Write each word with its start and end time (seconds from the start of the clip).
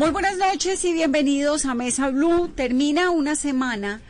Muy 0.00 0.12
buenas 0.12 0.38
noches 0.38 0.82
y 0.86 0.94
bienvenidos 0.94 1.66
a 1.66 1.74
Mesa 1.74 2.08
Blue. 2.08 2.48
Termina 2.48 3.10
una 3.10 3.36
semana, 3.36 4.00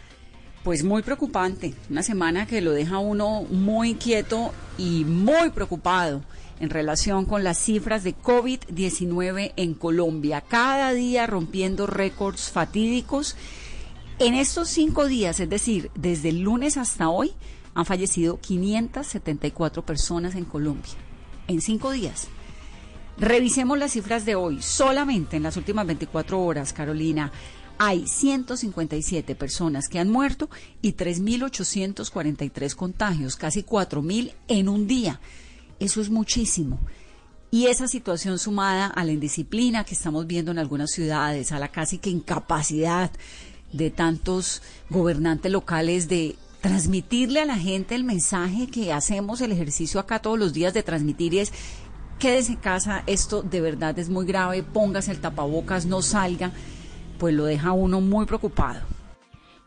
pues 0.62 0.84
muy 0.84 1.02
preocupante, 1.02 1.74
una 1.90 2.04
semana 2.04 2.46
que 2.46 2.60
lo 2.60 2.70
deja 2.70 3.00
uno 3.00 3.42
muy 3.50 3.90
inquieto 3.90 4.52
y 4.78 5.04
muy 5.04 5.50
preocupado 5.50 6.22
en 6.60 6.70
relación 6.70 7.24
con 7.26 7.42
las 7.42 7.58
cifras 7.58 8.04
de 8.04 8.16
COVID-19 8.16 9.52
en 9.56 9.74
Colombia. 9.74 10.42
Cada 10.42 10.92
día 10.92 11.26
rompiendo 11.26 11.88
récords 11.88 12.52
fatídicos. 12.52 13.34
En 14.20 14.34
estos 14.34 14.68
cinco 14.68 15.06
días, 15.06 15.40
es 15.40 15.50
decir, 15.50 15.90
desde 15.96 16.28
el 16.28 16.42
lunes 16.42 16.76
hasta 16.76 17.08
hoy, 17.08 17.32
han 17.74 17.84
fallecido 17.84 18.38
574 18.38 19.84
personas 19.84 20.36
en 20.36 20.44
Colombia. 20.44 20.92
En 21.48 21.60
cinco 21.60 21.90
días. 21.90 22.28
Revisemos 23.20 23.78
las 23.78 23.92
cifras 23.92 24.24
de 24.24 24.34
hoy. 24.34 24.62
Solamente 24.62 25.36
en 25.36 25.42
las 25.42 25.58
últimas 25.58 25.86
24 25.86 26.40
horas, 26.40 26.72
Carolina, 26.72 27.30
hay 27.76 28.06
157 28.06 29.34
personas 29.34 29.88
que 29.88 29.98
han 29.98 30.08
muerto 30.08 30.48
y 30.80 30.94
3.843 30.94 32.74
contagios, 32.74 33.36
casi 33.36 33.62
4.000 33.62 34.32
en 34.48 34.70
un 34.70 34.86
día. 34.86 35.20
Eso 35.78 36.00
es 36.00 36.08
muchísimo. 36.08 36.80
Y 37.50 37.66
esa 37.66 37.88
situación 37.88 38.38
sumada 38.38 38.86
a 38.86 39.04
la 39.04 39.12
indisciplina 39.12 39.84
que 39.84 39.92
estamos 39.94 40.26
viendo 40.26 40.50
en 40.50 40.58
algunas 40.58 40.90
ciudades, 40.90 41.52
a 41.52 41.58
la 41.58 41.68
casi 41.68 41.98
que 41.98 42.08
incapacidad 42.08 43.10
de 43.70 43.90
tantos 43.90 44.62
gobernantes 44.88 45.52
locales 45.52 46.08
de 46.08 46.36
transmitirle 46.62 47.40
a 47.40 47.46
la 47.46 47.56
gente 47.56 47.94
el 47.94 48.04
mensaje 48.04 48.66
que 48.66 48.92
hacemos 48.92 49.40
el 49.40 49.52
ejercicio 49.52 50.00
acá 50.00 50.20
todos 50.20 50.38
los 50.38 50.52
días 50.52 50.74
de 50.74 50.82
transmitir 50.82 51.34
es 51.34 51.52
quédese 52.20 52.52
en 52.52 52.58
casa, 52.58 53.02
esto 53.06 53.42
de 53.42 53.60
verdad 53.62 53.98
es 53.98 54.10
muy 54.10 54.26
grave, 54.26 54.62
póngase 54.62 55.10
el 55.10 55.20
tapabocas, 55.20 55.86
no 55.86 56.02
salga, 56.02 56.52
pues 57.18 57.34
lo 57.34 57.46
deja 57.46 57.72
uno 57.72 58.02
muy 58.02 58.26
preocupado. 58.26 58.82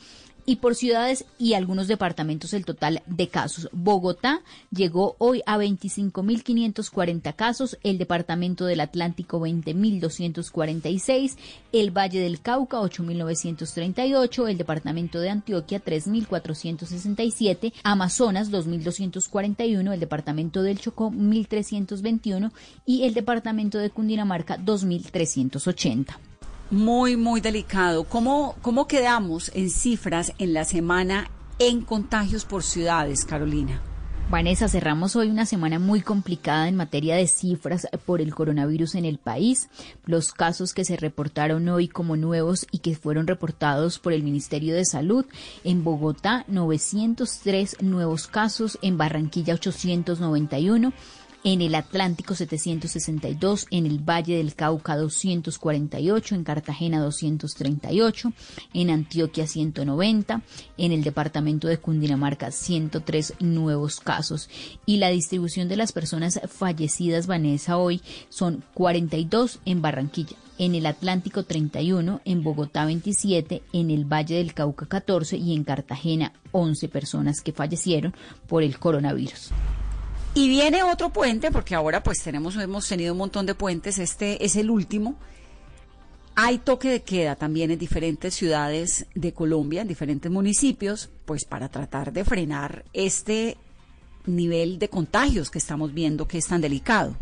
y 0.47 0.57
por 0.57 0.75
ciudades 0.75 1.25
y 1.39 1.55
algunos 1.55 1.89
departamentos 1.89 2.53
el 2.53 2.65
total 2.65 3.03
de 3.07 3.29
casos. 3.29 3.69
Bogotá 3.73 4.43
llegó 4.71 5.17
hoy 5.19 5.43
a 5.47 5.57
25.540 5.57 7.35
casos, 7.37 7.79
el 7.83 7.99
departamento 7.99 8.67
del 8.67 8.81
Atlántico 8.81 9.41
20.246, 9.41 11.37
el 11.73 11.91
Valle 11.91 12.21
del 12.21 12.41
Cauca 12.41 12.79
8.938, 12.79 14.49
el 14.49 14.59
departamento 14.59 15.21
de 15.21 15.31
Antioquia 15.31 15.83
3.467, 15.83 17.73
Amazonas 17.83 18.51
2.241, 18.51 19.93
el 19.93 20.01
departamento 20.01 20.63
del 20.63 20.79
Chocó 20.79 21.11
1.321 21.11 22.53
y 22.87 23.05
el 23.05 23.15
departamento 23.15 23.79
de 23.79 23.91
Cundinamarca 23.91 24.59
2.380 24.59 26.34
muy, 26.71 27.17
muy 27.17 27.41
delicado. 27.41 28.05
¿Cómo, 28.05 28.57
¿Cómo 28.63 28.87
quedamos 28.87 29.51
en 29.55 29.71
cifras 29.71 30.33
en 30.39 30.55
la 30.55 30.65
semana 30.65 31.31
en 31.59 31.83
contagios 31.83 32.45
por 32.45 32.63
ciudades, 32.63 33.25
Carolina? 33.25 33.81
Vanessa, 34.31 34.69
cerramos 34.69 35.17
hoy 35.17 35.29
una 35.29 35.45
semana 35.45 35.79
muy 35.79 36.01
complicada 36.01 36.67
en 36.67 36.77
materia 36.77 37.15
de 37.15 37.27
cifras 37.27 37.87
por 38.07 38.23
el 38.23 38.35
coronavirus 38.35 38.95
en 38.95 39.05
el 39.05 39.19
país. 39.19 39.69
Los 40.07 40.33
casos 40.33 40.73
que 40.73 40.87
se 40.87 40.97
reportaron 40.97 41.69
hoy 41.69 41.89
como 41.89 42.17
nuevos 42.17 42.67
y 42.71 42.79
que 42.79 42.97
fueron 42.97 43.27
reportados 43.27 43.99
por 43.99 44.15
el 44.15 44.23
Ministerio 44.23 44.75
de 44.75 44.87
Salud. 44.87 45.27
En 45.63 45.85
Bogotá, 45.85 46.47
903 46.49 47.83
nuevos 47.83 48.27
casos. 48.27 48.79
En 48.81 48.97
Barranquilla, 48.97 49.55
891 49.55 50.93
en 51.45 51.61
el 51.61 51.75
Atlántico 51.75 52.35
762, 52.35 53.67
en 53.71 53.85
el 53.85 53.99
Valle 53.99 54.39
del 54.39 54.55
Cauca 54.55 54.97
248, 54.97 56.35
en 56.35 56.43
Cartagena 56.43 57.01
238, 57.01 58.33
en 58.73 58.91
Antioquia 58.91 59.47
190, 59.47 60.43
en 60.79 60.93
el 60.93 61.05
departamento 61.05 61.69
de 61.69 61.77
Cundinamarca 61.77 62.51
103 62.51 63.35
nuevos 63.41 64.01
casos. 64.01 64.49
Y 64.87 64.97
la 64.97 65.11
distribución 65.11 65.69
de 65.69 65.77
las 65.77 65.93
personas 65.93 66.41
fallecidas, 66.49 67.27
Vanessa, 67.27 67.77
hoy 67.77 68.01
son 68.31 68.65
42 68.73 69.61
en 69.67 69.83
Barranquilla, 69.83 70.37
en 70.57 70.75
el 70.75 70.87
Atlántico 70.87 71.43
31, 71.43 72.23
en 72.25 72.43
Bogotá 72.43 72.87
27, 72.87 73.63
en 73.75 73.91
el 73.91 74.07
Valle 74.07 74.37
del 74.37 74.55
Cauca 74.55 74.87
14 74.87 75.37
y 75.37 75.55
en 75.55 75.65
Cartagena 75.65 76.33
11 76.53 76.89
personas 76.89 77.43
que 77.43 77.53
fallecieron 77.53 78.15
por 78.47 78.63
el 78.63 78.79
coronavirus. 78.79 79.51
Y 80.35 80.49
viene 80.49 80.83
otro 80.83 81.11
puente, 81.11 81.53
porque 81.53 81.77
ahora 81.77 82.03
pues 82.03 82.21
tenemos, 82.23 82.57
hemos 82.57 82.89
tenido 82.89 83.13
un 83.13 83.19
montón 83.19 83.47
de 83.47 83.55
puentes, 83.55 83.99
este 83.99 84.45
es 84.45 84.57
el 84.57 84.69
último. 84.69 85.15
Hay 86.35 86.59
toque 86.59 86.91
de 86.91 87.03
queda 87.03 87.37
también 87.37 87.71
en 87.71 87.79
diferentes 87.79 88.35
ciudades 88.35 89.07
de 89.15 89.33
Colombia, 89.33 89.83
en 89.83 89.89
diferentes 89.89 90.31
municipios, 90.31 91.09
pues 91.25 91.45
para 91.45 91.69
tratar 91.69 92.13
de 92.13 92.25
frenar 92.25 92.85
este 92.93 93.57
nivel 94.27 94.81
de 94.81 94.89
contagios 94.89 95.51
que 95.51 95.59
estamos 95.59 95.95
viendo 95.95 96.27
que 96.27 96.39
es 96.39 96.47
tan 96.47 96.61
delicado. 96.61 97.15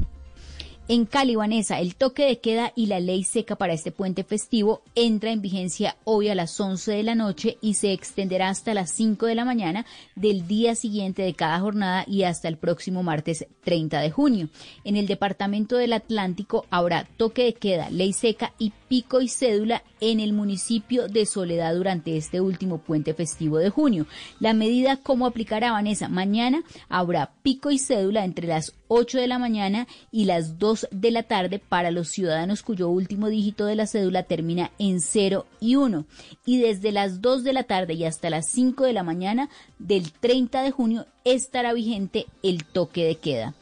En 0.88 1.06
Cali, 1.06 1.36
Vanessa, 1.36 1.78
el 1.78 1.94
toque 1.94 2.24
de 2.24 2.40
queda 2.40 2.72
y 2.74 2.86
la 2.86 2.98
ley 2.98 3.22
seca 3.22 3.54
para 3.54 3.72
este 3.72 3.92
puente 3.92 4.24
festivo 4.24 4.82
entra 4.96 5.30
en 5.30 5.40
vigencia 5.40 5.96
hoy 6.02 6.28
a 6.28 6.34
las 6.34 6.58
11 6.58 6.90
de 6.90 7.02
la 7.04 7.14
noche 7.14 7.56
y 7.60 7.74
se 7.74 7.92
extenderá 7.92 8.48
hasta 8.48 8.74
las 8.74 8.90
5 8.90 9.26
de 9.26 9.36
la 9.36 9.44
mañana 9.44 9.86
del 10.16 10.48
día 10.48 10.74
siguiente 10.74 11.22
de 11.22 11.34
cada 11.34 11.60
jornada 11.60 12.04
y 12.08 12.24
hasta 12.24 12.48
el 12.48 12.56
próximo 12.56 13.04
martes 13.04 13.46
30 13.62 14.00
de 14.00 14.10
junio. 14.10 14.48
En 14.82 14.96
el 14.96 15.06
departamento 15.06 15.76
del 15.76 15.92
Atlántico 15.92 16.66
habrá 16.68 17.08
toque 17.16 17.44
de 17.44 17.54
queda, 17.54 17.88
ley 17.88 18.12
seca 18.12 18.52
y 18.58 18.72
pico 18.92 19.22
y 19.22 19.28
cédula 19.28 19.82
en 20.02 20.20
el 20.20 20.34
municipio 20.34 21.08
de 21.08 21.24
Soledad 21.24 21.74
durante 21.74 22.18
este 22.18 22.42
último 22.42 22.76
puente 22.76 23.14
festivo 23.14 23.56
de 23.56 23.70
junio. 23.70 24.04
La 24.38 24.52
medida, 24.52 24.98
¿cómo 24.98 25.24
aplicará 25.24 25.72
Vanessa? 25.72 26.10
Mañana 26.10 26.62
habrá 26.90 27.32
pico 27.42 27.70
y 27.70 27.78
cédula 27.78 28.22
entre 28.26 28.48
las 28.48 28.74
8 28.88 29.16
de 29.16 29.28
la 29.28 29.38
mañana 29.38 29.86
y 30.10 30.26
las 30.26 30.58
2 30.58 30.88
de 30.90 31.10
la 31.10 31.22
tarde 31.22 31.58
para 31.58 31.90
los 31.90 32.10
ciudadanos 32.10 32.62
cuyo 32.62 32.90
último 32.90 33.30
dígito 33.30 33.64
de 33.64 33.76
la 33.76 33.86
cédula 33.86 34.24
termina 34.24 34.72
en 34.78 35.00
0 35.00 35.46
y 35.58 35.76
1. 35.76 36.04
Y 36.44 36.58
desde 36.58 36.92
las 36.92 37.22
2 37.22 37.44
de 37.44 37.52
la 37.54 37.62
tarde 37.62 37.94
y 37.94 38.04
hasta 38.04 38.28
las 38.28 38.50
5 38.50 38.84
de 38.84 38.92
la 38.92 39.04
mañana 39.04 39.48
del 39.78 40.12
30 40.12 40.60
de 40.60 40.70
junio 40.70 41.06
estará 41.24 41.72
vigente 41.72 42.26
el 42.42 42.66
toque 42.66 43.06
de 43.06 43.14
queda. 43.14 43.54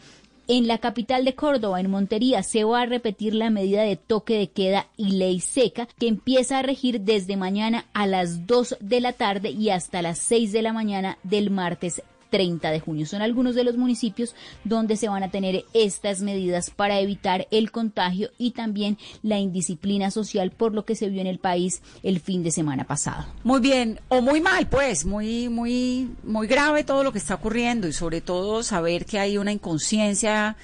En 0.52 0.67
la 0.67 0.79
capital 0.79 1.25
de 1.25 1.37
Córdoba, 1.37 1.79
en 1.79 1.88
Montería, 1.88 2.43
se 2.43 2.64
va 2.64 2.81
a 2.81 2.87
repetir 2.87 3.37
la 3.37 3.50
medida 3.50 3.82
de 3.82 3.94
toque 3.94 4.37
de 4.37 4.50
queda 4.50 4.88
y 4.97 5.12
ley 5.12 5.38
seca 5.38 5.87
que 5.87 6.08
empieza 6.08 6.58
a 6.58 6.62
regir 6.62 7.02
desde 7.02 7.37
mañana 7.37 7.85
a 7.93 8.08
las 8.08 8.49
2 8.49 8.79
de 8.81 9.00
la 9.00 9.12
tarde 9.12 9.50
y 9.50 9.70
hasta 9.70 10.02
las 10.02 10.19
6 10.19 10.50
de 10.50 10.62
la 10.62 10.73
mañana 10.73 11.19
del 11.23 11.50
martes 11.50 12.02
30 12.31 12.71
de 12.71 12.81
junio. 12.81 13.06
Son 13.06 13.23
algunos 13.23 13.55
de 13.55 13.65
los 13.65 13.77
municipios 13.77 14.35
donde 14.65 14.97
se 14.97 15.09
van 15.09 15.23
a 15.23 15.31
tener 15.31 15.65
estas 15.75 16.23
medidas 16.23 16.71
para 16.71 17.00
evitar 17.00 17.47
el 17.50 17.71
contagio 17.71 18.31
y 18.38 18.53
también 18.53 18.99
la 19.23 19.38
indisciplina 19.38 20.11
social 20.11 20.50
por 20.50 20.75
lo 20.75 20.85
que 20.85 20.94
se 20.94 21.09
vio 21.09 21.21
en 21.21 21.27
el 21.27 21.38
país 21.38 21.82
el 22.03 22.21
fin 22.21 22.43
de 22.43 22.50
semana 22.50 22.85
pasado. 22.85 23.27
Muy 23.44 23.61
bien, 23.61 24.00
o 24.09 24.23
muy 24.23 24.41
mal, 24.41 24.69
pues, 24.69 25.05
muy, 25.05 25.49
muy, 25.49 26.11
muy 26.23 26.47
grave 26.47 26.85
todo 26.85 27.05
lo 27.05 27.12
que 27.12 27.19
está 27.19 27.35
ocurriendo 27.35 27.88
y 27.88 27.93
sobre 27.93 28.21
todo 28.21 28.62
saber 28.62 29.05
que 29.05 29.19
hay 29.19 29.38
una 29.38 29.53
inconsciencia 29.53 30.56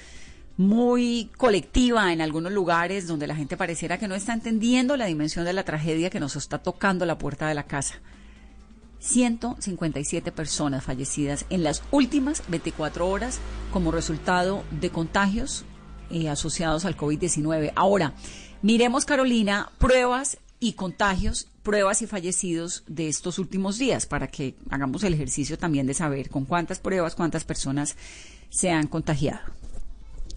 muy 0.57 1.29
colectiva 1.37 2.11
en 2.11 2.19
algunos 2.19 2.51
lugares 2.51 3.07
donde 3.07 3.27
la 3.27 3.35
gente 3.35 3.57
pareciera 3.57 3.99
que 3.99 4.07
no 4.07 4.15
está 4.15 4.33
entendiendo 4.33 4.97
la 4.97 5.05
dimensión 5.05 5.45
de 5.45 5.53
la 5.53 5.63
tragedia 5.63 6.09
que 6.09 6.19
nos 6.19 6.35
está 6.35 6.57
tocando 6.57 7.05
la 7.05 7.17
puerta 7.17 7.47
de 7.47 7.53
la 7.53 7.63
casa. 7.63 8.01
157 8.99 10.31
personas 10.31 10.83
fallecidas 10.83 11.45
en 11.49 11.63
las 11.63 11.83
últimas 11.91 12.43
24 12.47 13.07
horas 13.07 13.39
como 13.71 13.91
resultado 13.91 14.63
de 14.71 14.89
contagios 14.89 15.65
eh, 16.09 16.29
asociados 16.29 16.85
al 16.85 16.97
COVID-19. 16.97 17.73
Ahora, 17.75 18.13
miremos, 18.61 19.05
Carolina, 19.05 19.71
pruebas 19.77 20.37
y 20.59 20.73
contagios, 20.73 21.47
pruebas 21.63 22.01
y 22.01 22.07
fallecidos 22.07 22.83
de 22.87 23.07
estos 23.07 23.39
últimos 23.39 23.77
días 23.77 24.05
para 24.05 24.27
que 24.27 24.55
hagamos 24.69 25.03
el 25.03 25.13
ejercicio 25.13 25.57
también 25.57 25.85
de 25.85 25.93
saber 25.93 26.29
con 26.29 26.45
cuántas 26.45 26.79
pruebas, 26.79 27.15
cuántas 27.15 27.43
personas 27.43 27.95
se 28.49 28.71
han 28.71 28.87
contagiado. 28.87 29.41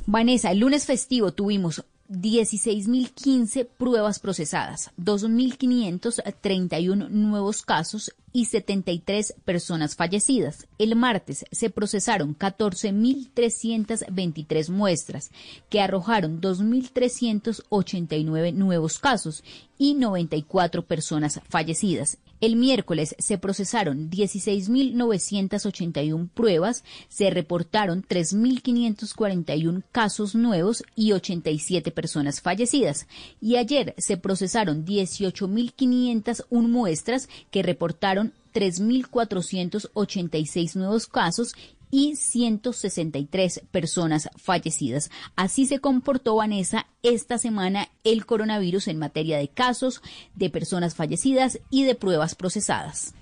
Vanessa, 0.06 0.50
el 0.50 0.58
lunes 0.58 0.86
festivo 0.86 1.32
tuvimos 1.32 1.84
16.015 2.10 3.66
pruebas 3.66 4.18
procesadas, 4.18 4.90
2.531 5.00 7.08
nuevos 7.08 7.62
casos 7.62 8.12
y 8.32 8.46
73 8.46 9.34
personas 9.44 9.94
fallecidas. 9.94 10.66
El 10.78 10.96
martes 10.96 11.44
se 11.52 11.70
procesaron 11.70 12.36
14.323 12.36 14.70
muestras, 14.70 15.30
que 15.68 15.80
arrojaron 15.80 16.40
2.389 16.40 18.54
nuevos 18.54 18.98
casos 18.98 19.44
y 19.78 19.94
94 19.94 20.84
personas 20.84 21.40
fallecidas. 21.48 22.18
El 22.40 22.56
miércoles 22.56 23.14
se 23.18 23.36
procesaron 23.36 24.08
16.981 24.10 26.30
pruebas, 26.30 26.84
se 27.08 27.28
reportaron 27.28 28.02
3.541 28.02 29.82
casos 29.92 30.34
nuevos 30.34 30.82
y 30.96 31.12
87 31.12 31.90
personas 31.90 32.40
fallecidas. 32.40 33.06
Y 33.42 33.56
ayer 33.56 33.94
se 33.98 34.16
procesaron 34.16 34.86
18.501 34.86 36.46
muestras 36.50 37.28
que 37.50 37.62
reportaron 37.62 38.32
3.486 38.54 40.76
nuevos 40.76 41.06
casos 41.06 41.54
y 41.90 42.16
163 42.16 43.62
personas 43.70 44.28
fallecidas. 44.36 45.10
Así 45.36 45.66
se 45.66 45.80
comportó 45.80 46.36
Vanessa 46.36 46.86
esta 47.02 47.38
semana 47.38 47.88
el 48.04 48.26
coronavirus 48.26 48.88
en 48.88 48.98
materia 48.98 49.38
de 49.38 49.48
casos, 49.48 50.02
de 50.34 50.50
personas 50.50 50.94
fallecidas 50.94 51.58
y 51.70 51.84
de 51.84 51.94
pruebas 51.94 52.34
procesadas. 52.34 53.14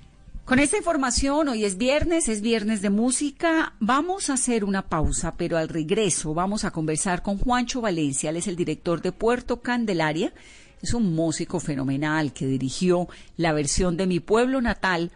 Con 0.49 0.61
esta 0.61 0.79
información, 0.79 1.49
hoy 1.49 1.67
es 1.67 1.77
viernes, 1.77 2.27
es 2.31 2.41
viernes 2.41 2.81
de 2.81 2.89
música. 2.89 3.75
Vamos 3.81 4.31
a 4.31 4.33
hacer 4.33 4.65
una 4.65 4.89
pausa, 4.89 5.35
pero 5.37 5.59
al 5.59 5.69
regreso 5.69 6.33
vamos 6.33 6.65
a 6.65 6.71
conversar 6.71 7.21
con 7.21 7.37
Juancho 7.37 7.83
Valencia. 7.83 8.31
Él 8.31 8.37
es 8.39 8.49
el 8.49 8.57
director 8.57 9.03
de 9.03 9.13
Puerto 9.13 9.61
Candelaria. 9.61 10.33
Es 10.81 10.95
un 10.95 11.15
músico 11.15 11.61
fenomenal 11.61 12.33
que 12.33 12.47
dirigió 12.47 13.09
la 13.37 13.53
versión 13.53 13.99
de 13.99 14.07
Mi 14.07 14.21
Pueblo 14.21 14.63
Natal 14.63 15.11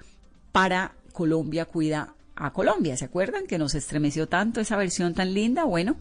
para 0.52 0.96
Colombia 1.14 1.64
Cuida 1.64 2.14
a 2.46 2.52
Colombia. 2.52 2.96
¿Se 2.96 3.04
acuerdan 3.04 3.46
que 3.46 3.58
nos 3.58 3.74
estremeció 3.74 4.28
tanto 4.28 4.60
esa 4.60 4.76
versión 4.76 5.14
tan 5.14 5.34
linda? 5.34 5.64
Bueno, 5.64 5.96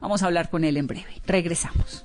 vamos 0.00 0.22
a 0.22 0.26
hablar 0.26 0.50
con 0.50 0.64
él 0.64 0.76
en 0.76 0.86
breve. 0.86 1.20
Regresamos. 1.26 2.04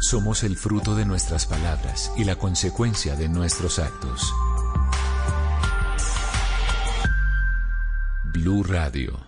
Somos 0.00 0.44
el 0.44 0.56
fruto 0.56 0.94
de 0.94 1.04
nuestras 1.04 1.44
palabras 1.44 2.12
y 2.16 2.22
la 2.22 2.36
consecuencia 2.36 3.16
de 3.16 3.28
nuestros 3.28 3.80
actos. 3.80 4.32
Blue 8.32 8.62
Radio. 8.62 9.27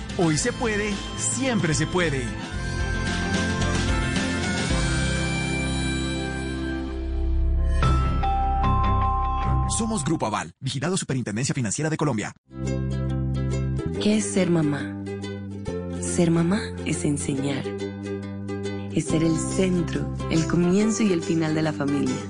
Hoy 0.23 0.37
se 0.37 0.53
puede, 0.53 0.93
siempre 1.17 1.73
se 1.73 1.87
puede. 1.87 2.23
Somos 9.75 10.03
Grupo 10.03 10.27
Aval, 10.27 10.53
vigilado 10.59 10.95
Superintendencia 10.95 11.55
Financiera 11.55 11.89
de 11.89 11.97
Colombia. 11.97 12.35
¿Qué 13.99 14.17
es 14.17 14.31
ser 14.31 14.51
mamá? 14.51 14.95
Ser 16.01 16.29
mamá 16.29 16.61
es 16.85 17.03
enseñar. 17.03 17.65
Es 18.93 19.05
ser 19.05 19.23
el 19.23 19.39
centro, 19.39 20.15
el 20.29 20.45
comienzo 20.45 21.01
y 21.01 21.13
el 21.13 21.23
final 21.23 21.55
de 21.55 21.63
la 21.63 21.73
familia. 21.73 22.21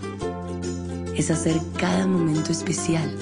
Es 1.13 1.29
hacer 1.29 1.59
cada 1.77 2.07
momento 2.07 2.53
especial. 2.53 3.13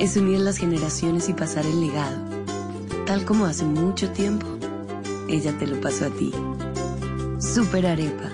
Es 0.00 0.16
unir 0.16 0.38
las 0.38 0.56
generaciones 0.56 1.28
y 1.28 1.34
pasar 1.34 1.66
el 1.66 1.82
legado 1.82 2.35
tal 3.06 3.24
como 3.24 3.46
hace 3.46 3.64
mucho 3.64 4.10
tiempo, 4.10 4.46
ella 5.28 5.56
te 5.58 5.66
lo 5.66 5.80
pasó 5.80 6.06
a 6.06 6.10
ti. 6.10 6.32
Super 7.38 7.86
Arepa, 7.86 8.30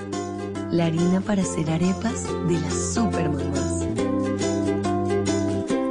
la 0.71 0.87
harina 0.87 1.21
para 1.21 1.43
hacer 1.43 1.71
arepas 1.71 2.25
de 2.49 2.59
las 2.59 2.95
super 2.95 3.29
mamás. 3.29 3.87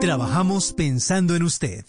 Trabajamos 0.01 0.73
pensando 0.73 1.35
en 1.35 1.43
usted. 1.43 1.85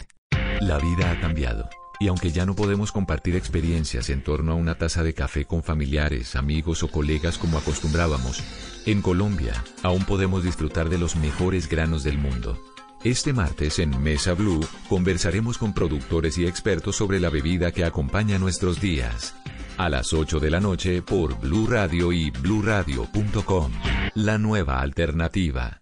La 0.60 0.78
vida 0.78 1.10
ha 1.10 1.20
cambiado. 1.20 1.68
Y 1.98 2.08
aunque 2.08 2.30
ya 2.30 2.44
no 2.44 2.54
podemos 2.54 2.90
compartir 2.90 3.36
experiencias 3.36 4.10
en 4.10 4.22
torno 4.22 4.52
a 4.52 4.54
una 4.56 4.76
taza 4.76 5.02
de 5.02 5.14
café 5.14 5.44
con 5.44 5.62
familiares, 5.62 6.34
amigos 6.36 6.82
o 6.82 6.90
colegas 6.90 7.38
como 7.38 7.58
acostumbrábamos, 7.58 8.42
en 8.86 9.00
Colombia 9.02 9.54
aún 9.82 10.04
podemos 10.04 10.42
disfrutar 10.42 10.88
de 10.88 10.98
los 10.98 11.14
mejores 11.14 11.68
granos 11.68 12.02
del 12.02 12.18
mundo 12.18 12.58
este 13.04 13.32
martes 13.32 13.78
en 13.78 14.00
Mesa 14.02 14.34
Blue 14.34 14.60
conversaremos 14.88 15.58
con 15.58 15.74
productores 15.74 16.38
y 16.38 16.46
expertos 16.46 16.96
sobre 16.96 17.18
la 17.20 17.30
bebida 17.30 17.72
que 17.72 17.84
acompaña 17.84 18.38
nuestros 18.38 18.80
días. 18.80 19.34
A 19.78 19.88
las 19.88 20.12
8 20.12 20.38
de 20.38 20.50
la 20.50 20.60
noche 20.60 21.02
por 21.02 21.38
Blue 21.40 21.66
Radio 21.66 22.12
y 22.12 22.30
bluradio.com. 22.30 23.72
La 24.14 24.38
nueva 24.38 24.80
alternativa. 24.80 25.81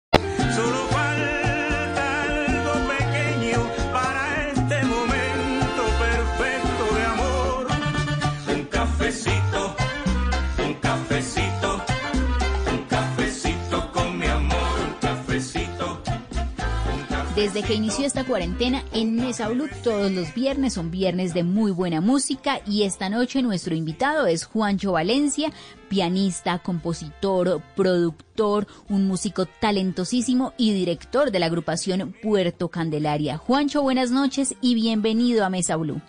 Desde 17.53 17.67
que 17.67 17.73
inició 17.73 18.05
esta 18.05 18.23
cuarentena 18.23 18.81
en 18.93 19.17
Mesa 19.17 19.49
Blue 19.49 19.67
todos 19.83 20.09
los 20.09 20.33
viernes 20.33 20.75
son 20.75 20.89
viernes 20.89 21.33
de 21.33 21.43
muy 21.43 21.71
buena 21.71 21.99
música 21.99 22.61
y 22.65 22.83
esta 22.83 23.09
noche 23.09 23.41
nuestro 23.41 23.75
invitado 23.75 24.25
es 24.25 24.45
Juancho 24.45 24.93
Valencia, 24.93 25.49
pianista, 25.89 26.59
compositor, 26.59 27.61
productor, 27.75 28.67
un 28.87 29.05
músico 29.05 29.47
talentosísimo 29.47 30.53
y 30.57 30.71
director 30.71 31.29
de 31.29 31.39
la 31.39 31.47
agrupación 31.47 32.15
Puerto 32.21 32.69
Candelaria. 32.69 33.35
Juancho, 33.35 33.81
buenas 33.81 34.11
noches 34.11 34.55
y 34.61 34.73
bienvenido 34.73 35.43
a 35.43 35.49
Mesa 35.49 35.75
Blue. 35.75 35.99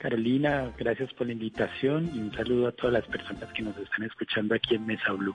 Carolina, 0.00 0.70
gracias 0.76 1.10
por 1.14 1.28
la 1.28 1.32
invitación 1.32 2.10
y 2.14 2.18
un 2.18 2.30
saludo 2.34 2.66
a 2.66 2.72
todas 2.72 2.92
las 2.92 3.06
personas 3.06 3.50
que 3.54 3.62
nos 3.62 3.74
están 3.78 4.02
escuchando 4.02 4.54
aquí 4.54 4.74
en 4.74 4.84
Mesa 4.84 5.12
Blue. 5.12 5.34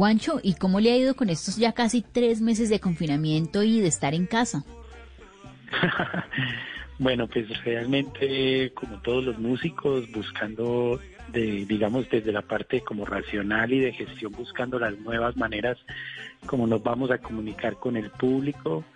Juancho, 0.00 0.40
¿y 0.42 0.54
cómo 0.54 0.80
le 0.80 0.92
ha 0.92 0.96
ido 0.96 1.14
con 1.14 1.28
estos 1.28 1.58
ya 1.58 1.72
casi 1.72 2.00
tres 2.00 2.40
meses 2.40 2.70
de 2.70 2.80
confinamiento 2.80 3.62
y 3.62 3.82
de 3.82 3.88
estar 3.88 4.14
en 4.14 4.24
casa? 4.24 4.64
bueno, 6.98 7.28
pues 7.28 7.46
realmente 7.64 8.72
como 8.72 8.96
todos 9.02 9.22
los 9.22 9.38
músicos 9.38 10.10
buscando 10.10 10.98
de 11.30 11.66
digamos 11.66 12.08
desde 12.08 12.32
la 12.32 12.40
parte 12.40 12.80
como 12.80 13.04
racional 13.04 13.74
y 13.74 13.80
de 13.80 13.92
gestión 13.92 14.32
buscando 14.32 14.78
las 14.78 14.98
nuevas 15.00 15.36
maneras 15.36 15.76
como 16.46 16.66
nos 16.66 16.82
vamos 16.82 17.10
a 17.10 17.18
comunicar 17.18 17.76
con 17.76 17.98
el 17.98 18.08
público 18.10 18.86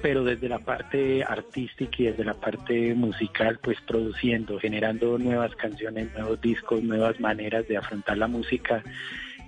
pero 0.00 0.24
desde 0.24 0.48
la 0.48 0.58
parte 0.58 1.22
artística 1.22 1.96
y 1.98 2.06
desde 2.06 2.24
la 2.24 2.34
parte 2.34 2.94
musical, 2.94 3.58
pues 3.62 3.78
produciendo, 3.82 4.58
generando 4.58 5.18
nuevas 5.18 5.54
canciones, 5.54 6.12
nuevos 6.14 6.40
discos, 6.40 6.82
nuevas 6.82 7.20
maneras 7.20 7.68
de 7.68 7.76
afrontar 7.76 8.16
la 8.16 8.26
música 8.26 8.82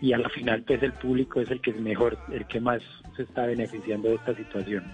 y 0.04 0.12
a 0.12 0.18
la 0.18 0.28
final 0.28 0.62
pues 0.64 0.82
el 0.82 0.92
público 0.92 1.40
es 1.40 1.50
el 1.50 1.62
que 1.62 1.70
es 1.70 1.80
mejor, 1.80 2.18
el 2.30 2.46
que 2.46 2.60
más 2.60 2.82
se 3.16 3.22
está 3.22 3.46
beneficiando 3.46 4.10
de 4.10 4.16
esta 4.16 4.34
situación. 4.34 4.84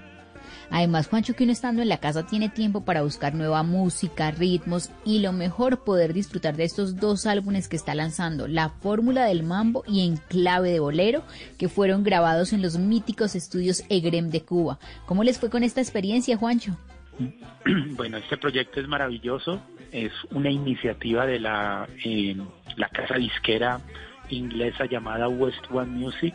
Además, 0.70 1.08
Juancho, 1.08 1.34
que 1.34 1.42
uno 1.42 1.52
estando 1.52 1.82
en 1.82 1.88
la 1.88 1.98
casa 1.98 2.26
tiene 2.28 2.48
tiempo 2.48 2.84
para 2.84 3.02
buscar 3.02 3.34
nueva 3.34 3.64
música, 3.64 4.30
ritmos 4.30 4.92
y 5.04 5.18
lo 5.18 5.32
mejor 5.32 5.82
poder 5.82 6.12
disfrutar 6.12 6.56
de 6.56 6.62
estos 6.62 6.94
dos 6.94 7.26
álbumes 7.26 7.68
que 7.68 7.74
está 7.74 7.96
lanzando, 7.96 8.46
La 8.46 8.68
Fórmula 8.68 9.24
del 9.24 9.42
Mambo 9.42 9.82
y 9.84 10.06
En 10.06 10.16
Clave 10.16 10.70
de 10.70 10.78
Bolero, 10.78 11.24
que 11.58 11.68
fueron 11.68 12.04
grabados 12.04 12.52
en 12.52 12.62
los 12.62 12.78
míticos 12.78 13.34
estudios 13.34 13.82
EGREM 13.88 14.30
de 14.30 14.42
Cuba. 14.42 14.78
¿Cómo 15.06 15.24
les 15.24 15.40
fue 15.40 15.50
con 15.50 15.64
esta 15.64 15.80
experiencia, 15.80 16.36
Juancho? 16.36 16.76
Bueno, 17.96 18.16
este 18.16 18.38
proyecto 18.38 18.80
es 18.80 18.88
maravilloso, 18.88 19.60
es 19.92 20.12
una 20.30 20.50
iniciativa 20.50 21.26
de 21.26 21.38
la, 21.38 21.86
eh, 22.04 22.34
la 22.76 22.88
casa 22.88 23.16
disquera 23.16 23.80
inglesa 24.36 24.86
llamada 24.86 25.28
West 25.28 25.64
One 25.70 25.90
Music, 25.90 26.34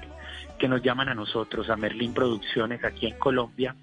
que 0.58 0.68
nos 0.68 0.82
llaman 0.82 1.10
a 1.10 1.16
nosotros, 1.16 1.70
a 1.70 1.76
Merlin 1.76 2.14
Producciones 2.14 2.84
aquí 2.84 3.08
en 3.08 3.18
Colombia, 3.18 3.76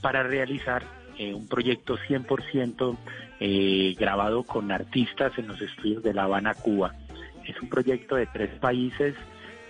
para 0.00 0.22
realizar 0.22 0.84
eh, 1.18 1.34
un 1.34 1.48
proyecto 1.48 1.98
100% 1.98 2.96
eh, 3.40 3.94
grabado 3.98 4.44
con 4.44 4.70
artistas 4.70 5.32
en 5.38 5.48
los 5.48 5.60
estudios 5.60 6.02
de 6.02 6.14
La 6.14 6.24
Habana, 6.24 6.54
Cuba. 6.54 6.94
Es 7.44 7.60
un 7.60 7.68
proyecto 7.68 8.16
de 8.16 8.26
tres 8.26 8.50
países 8.58 9.14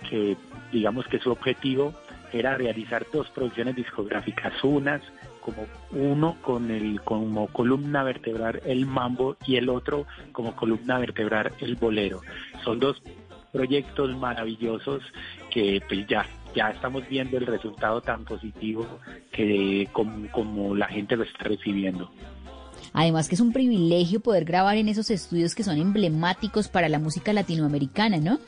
que 0.09 0.37
digamos 0.71 1.07
que 1.07 1.19
su 1.19 1.31
objetivo 1.31 1.93
era 2.31 2.55
realizar 2.55 3.05
dos 3.11 3.29
producciones 3.29 3.75
discográficas, 3.75 4.53
unas 4.63 5.01
como 5.41 5.65
uno 5.91 6.37
con 6.41 6.69
el 6.69 7.01
como 7.01 7.47
columna 7.47 8.03
vertebral 8.03 8.61
el 8.65 8.85
mambo 8.85 9.37
y 9.45 9.55
el 9.55 9.69
otro 9.69 10.05
como 10.31 10.55
columna 10.55 10.99
vertebral 10.99 11.53
el 11.59 11.75
bolero. 11.75 12.21
Son 12.63 12.79
dos 12.79 13.01
proyectos 13.51 14.15
maravillosos 14.17 15.01
que 15.49 15.81
pues 15.87 16.07
ya 16.07 16.25
ya 16.55 16.69
estamos 16.69 17.07
viendo 17.07 17.37
el 17.37 17.45
resultado 17.45 18.01
tan 18.01 18.25
positivo 18.25 18.87
que 19.31 19.87
como, 19.91 20.29
como 20.31 20.75
la 20.75 20.87
gente 20.87 21.15
lo 21.15 21.23
está 21.23 21.43
recibiendo. 21.43 22.11
Además 22.93 23.29
que 23.29 23.35
es 23.35 23.41
un 23.41 23.53
privilegio 23.53 24.19
poder 24.19 24.45
grabar 24.45 24.77
en 24.77 24.89
esos 24.89 25.11
estudios 25.11 25.53
que 25.53 25.63
son 25.63 25.77
emblemáticos 25.77 26.67
para 26.67 26.89
la 26.89 26.99
música 26.99 27.33
latinoamericana, 27.33 28.17
¿no? 28.17 28.39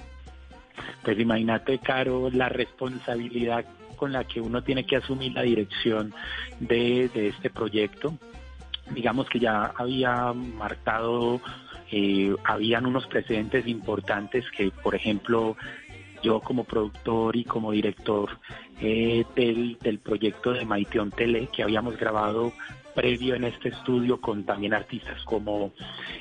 Pues 1.03 1.20
imagínate, 1.20 1.77
Caro, 1.79 2.29
la 2.31 2.50
responsabilidad 2.50 3.65
con 3.98 4.13
la 4.13 4.24
que 4.24 4.41
uno 4.41 4.63
tiene 4.63 4.84
que 4.84 4.96
asumir 4.96 5.34
la 5.34 5.43
dirección 5.43 6.13
de, 6.60 7.10
de 7.13 7.27
este 7.27 7.51
proyecto. 7.51 8.17
Digamos 8.96 9.29
que 9.29 9.39
ya 9.39 9.74
había 9.77 10.34
marcado, 10.34 11.39
eh, 11.92 12.36
habían 12.44 12.86
unos 12.86 13.08
precedentes 13.08 13.68
importantes 13.68 14.46
que, 14.56 14.72
por 14.72 14.96
ejemplo, 14.96 15.58
yo 16.24 16.40
como 16.40 16.64
productor 16.64 17.36
y 17.36 17.44
como 17.44 17.72
director 17.72 18.40
eh, 18.80 19.26
del, 19.36 19.78
del 19.82 20.00
proyecto 20.00 20.54
de 20.54 20.66
Maiteon 20.66 21.12
Tele 21.12 21.50
que 21.52 21.64
habíamos 21.64 21.98
grabado 21.98 22.54
previo 22.94 23.36
en 23.36 23.46
este 23.46 23.70
estudio 23.70 24.20
con 24.20 24.44
también 24.44 24.74
artistas 24.74 25.24
como 25.24 25.72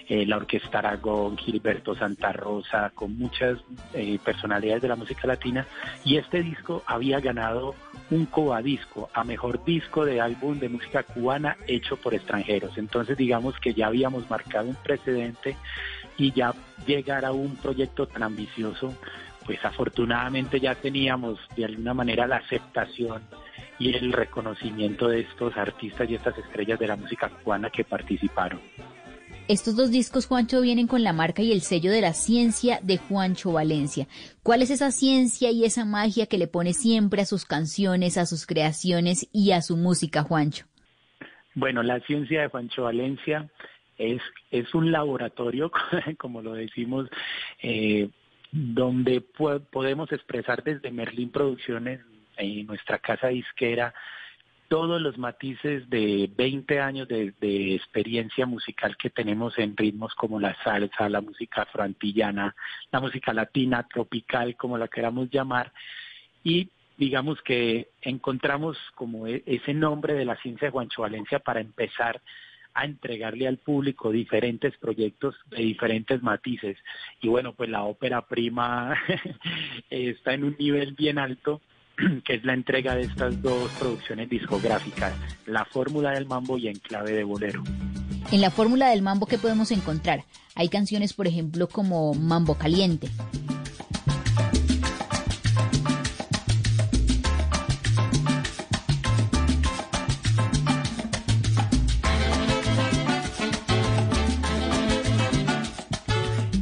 eh, 0.08 0.26
la 0.26 0.36
Orquesta 0.36 0.78
Aragón, 0.78 1.36
Gilberto 1.36 1.94
Santa 1.94 2.32
Rosa, 2.32 2.90
con 2.94 3.16
muchas 3.16 3.58
eh, 3.94 4.18
personalidades 4.24 4.82
de 4.82 4.88
la 4.88 4.96
música 4.96 5.26
latina 5.26 5.66
y 6.04 6.16
este 6.16 6.42
disco 6.42 6.82
había 6.86 7.20
ganado 7.20 7.74
un 8.10 8.26
cobadisco 8.26 9.08
a 9.12 9.24
mejor 9.24 9.64
disco 9.64 10.04
de 10.04 10.20
álbum 10.20 10.58
de 10.58 10.68
música 10.68 11.02
cubana 11.02 11.56
hecho 11.66 11.96
por 11.96 12.14
extranjeros. 12.14 12.76
Entonces 12.78 13.16
digamos 13.16 13.58
que 13.58 13.74
ya 13.74 13.86
habíamos 13.86 14.28
marcado 14.30 14.68
un 14.68 14.76
precedente 14.76 15.56
y 16.16 16.32
ya 16.32 16.54
llegar 16.86 17.24
a 17.24 17.32
un 17.32 17.56
proyecto 17.56 18.06
tan 18.06 18.22
ambicioso 18.22 18.94
pues 19.44 19.64
afortunadamente 19.64 20.60
ya 20.60 20.74
teníamos 20.74 21.38
de 21.56 21.64
alguna 21.64 21.94
manera 21.94 22.26
la 22.26 22.36
aceptación 22.36 23.22
y 23.80 23.96
el 23.96 24.12
reconocimiento 24.12 25.08
de 25.08 25.20
estos 25.20 25.56
artistas 25.56 26.08
y 26.08 26.14
estas 26.14 26.38
estrellas 26.38 26.78
de 26.78 26.86
la 26.86 26.96
música 26.96 27.30
cubana 27.30 27.70
que 27.70 27.82
participaron. 27.82 28.60
Estos 29.48 29.74
dos 29.74 29.90
discos, 29.90 30.26
Juancho, 30.26 30.60
vienen 30.60 30.86
con 30.86 31.02
la 31.02 31.12
marca 31.12 31.42
y 31.42 31.50
el 31.50 31.62
sello 31.62 31.90
de 31.90 32.02
la 32.02 32.12
ciencia 32.12 32.78
de 32.82 32.98
Juancho 32.98 33.52
Valencia. 33.52 34.06
¿Cuál 34.44 34.62
es 34.62 34.70
esa 34.70 34.92
ciencia 34.92 35.50
y 35.50 35.64
esa 35.64 35.84
magia 35.84 36.26
que 36.26 36.38
le 36.38 36.46
pone 36.46 36.72
siempre 36.72 37.22
a 37.22 37.24
sus 37.24 37.46
canciones, 37.46 38.16
a 38.16 38.26
sus 38.26 38.46
creaciones 38.46 39.28
y 39.32 39.50
a 39.50 39.62
su 39.62 39.76
música, 39.76 40.22
Juancho? 40.22 40.66
Bueno, 41.54 41.82
la 41.82 41.98
ciencia 42.00 42.42
de 42.42 42.48
Juancho 42.48 42.84
Valencia 42.84 43.50
es, 43.98 44.22
es 44.50 44.72
un 44.74 44.92
laboratorio, 44.92 45.72
como 46.18 46.42
lo 46.42 46.52
decimos, 46.52 47.08
eh, 47.62 48.08
donde 48.52 49.20
podemos 49.20 50.12
expresar 50.12 50.62
desde 50.62 50.90
Merlín 50.90 51.30
Producciones, 51.30 52.00
en 52.40 52.66
nuestra 52.66 52.98
casa 52.98 53.28
disquera, 53.28 53.94
todos 54.70 55.00
los 55.02 55.18
matices 55.18 55.90
de 55.90 56.30
20 56.36 56.78
años 56.78 57.08
de, 57.08 57.74
experiencia 57.74 58.46
musical 58.46 58.96
que 58.96 59.10
tenemos 59.10 59.58
en 59.58 59.76
ritmos 59.76 60.14
como 60.14 60.38
la 60.38 60.56
salsa, 60.62 61.08
la 61.08 61.20
música 61.20 61.62
afroantillana, 61.62 62.54
la 62.92 63.00
música 63.00 63.32
latina, 63.32 63.86
tropical, 63.92 64.54
como 64.56 64.78
la 64.78 64.86
queramos 64.86 65.28
llamar, 65.28 65.72
y 66.44 66.68
digamos 66.96 67.42
que 67.42 67.88
encontramos 68.00 68.78
como 68.94 69.26
ese 69.26 69.74
nombre 69.74 70.14
de 70.14 70.24
la 70.24 70.36
ciencia 70.36 70.68
de 70.68 70.72
Juancho 70.72 71.02
Valencia 71.02 71.40
para 71.40 71.60
empezar 71.60 72.22
a 72.72 72.84
entregarle 72.84 73.48
al 73.48 73.56
público 73.56 74.12
diferentes 74.12 74.76
proyectos 74.76 75.34
de 75.46 75.62
diferentes 75.62 76.22
matices. 76.22 76.78
Y 77.20 77.26
bueno, 77.26 77.54
pues 77.54 77.68
la 77.70 77.82
ópera 77.82 78.22
prima 78.22 78.96
está 79.90 80.34
en 80.34 80.44
un 80.44 80.56
nivel 80.60 80.92
bien 80.92 81.18
alto 81.18 81.60
que 82.24 82.34
es 82.34 82.44
la 82.44 82.54
entrega 82.54 82.94
de 82.94 83.02
estas 83.02 83.40
dos 83.42 83.70
producciones 83.78 84.28
discográficas, 84.28 85.12
La 85.46 85.64
Fórmula 85.64 86.12
del 86.12 86.26
Mambo 86.26 86.56
y 86.58 86.68
En 86.68 86.78
Clave 86.78 87.12
de 87.12 87.24
Bolero. 87.24 87.62
En 88.30 88.40
La 88.40 88.50
Fórmula 88.50 88.90
del 88.90 89.02
Mambo, 89.02 89.26
¿qué 89.26 89.38
podemos 89.38 89.70
encontrar? 89.70 90.24
Hay 90.54 90.68
canciones, 90.68 91.12
por 91.14 91.26
ejemplo, 91.26 91.68
como 91.68 92.14
Mambo 92.14 92.54
Caliente. 92.54 93.08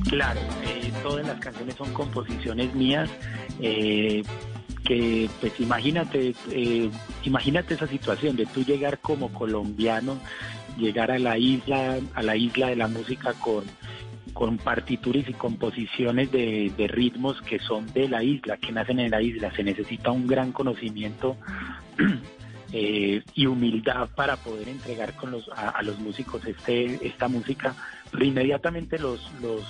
Claro, 0.08 0.40
eh, 0.64 0.90
todas 1.02 1.26
las 1.26 1.38
canciones 1.38 1.74
son 1.76 1.92
composiciones 1.92 2.74
mías. 2.74 3.10
Eh, 3.60 4.22
que 4.84 5.28
pues 5.40 5.58
imagínate, 5.60 6.34
eh, 6.50 6.90
imagínate 7.24 7.74
esa 7.74 7.86
situación 7.86 8.36
de 8.36 8.46
tú 8.46 8.64
llegar 8.64 8.98
como 8.98 9.32
colombiano, 9.32 10.18
llegar 10.78 11.10
a 11.10 11.18
la 11.18 11.38
isla, 11.38 11.98
a 12.14 12.22
la 12.22 12.36
isla 12.36 12.68
de 12.68 12.76
la 12.76 12.88
música 12.88 13.34
con 13.34 13.64
con 14.38 14.56
partituras 14.56 15.28
y 15.28 15.32
composiciones 15.32 16.30
de, 16.30 16.72
ritmos 16.88 17.42
que 17.42 17.58
son 17.58 17.86
de 17.92 18.08
la 18.08 18.22
isla, 18.22 18.56
que 18.56 18.70
nacen 18.70 19.00
en 19.00 19.10
la 19.10 19.20
isla. 19.20 19.52
Se 19.56 19.64
necesita 19.64 20.12
un 20.12 20.28
gran 20.28 20.52
conocimiento 20.52 21.36
eh, 22.72 23.22
y 23.34 23.46
humildad 23.46 24.08
para 24.14 24.36
poder 24.36 24.68
entregar 24.68 25.14
con 25.14 25.32
los, 25.32 25.48
a, 25.48 25.70
a 25.70 25.82
los 25.82 25.98
músicos 25.98 26.44
este, 26.46 27.04
esta 27.04 27.26
música. 27.26 27.74
Pero 28.12 28.24
inmediatamente 28.24 28.98
los, 29.00 29.28
los, 29.42 29.64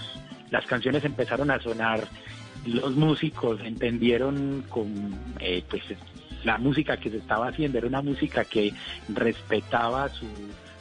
las 0.50 0.66
canciones 0.66 1.02
empezaron 1.04 1.50
a 1.50 1.60
sonar, 1.60 2.06
los 2.68 2.96
músicos 2.96 3.60
entendieron 3.64 4.64
con 4.68 5.14
eh, 5.40 5.62
pues 5.68 5.82
la 6.44 6.58
música 6.58 6.96
que 6.96 7.10
se 7.10 7.18
estaba 7.18 7.48
haciendo, 7.48 7.78
era 7.78 7.87
una 7.87 8.02
música 8.02 8.44
que 8.44 8.72
respetaba 9.08 10.08
su, 10.08 10.26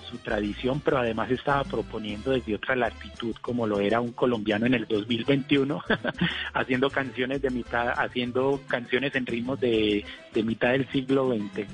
su 0.10 0.17
tradición, 0.20 0.82
pero 0.82 1.00
además 1.00 1.29
estaba 1.32 1.63
proponiendo 1.63 2.32
desde 2.32 2.56
otra 2.56 2.75
latitud, 2.75 3.36
como 3.41 3.67
lo 3.67 3.79
era 3.79 4.00
un 4.00 4.12
colombiano 4.12 4.65
en 4.65 4.74
el 4.74 4.86
2021, 4.88 5.82
haciendo 6.53 6.89
canciones 6.89 7.41
de 7.41 7.50
mitad, 7.50 7.89
haciendo 7.98 8.62
canciones 8.67 9.15
en 9.15 9.25
ritmos 9.25 9.60
de, 9.60 10.06
de 10.34 10.44
mitad 10.44 10.72
del 10.72 10.88
siglo 10.89 11.29
XX. 11.29 11.67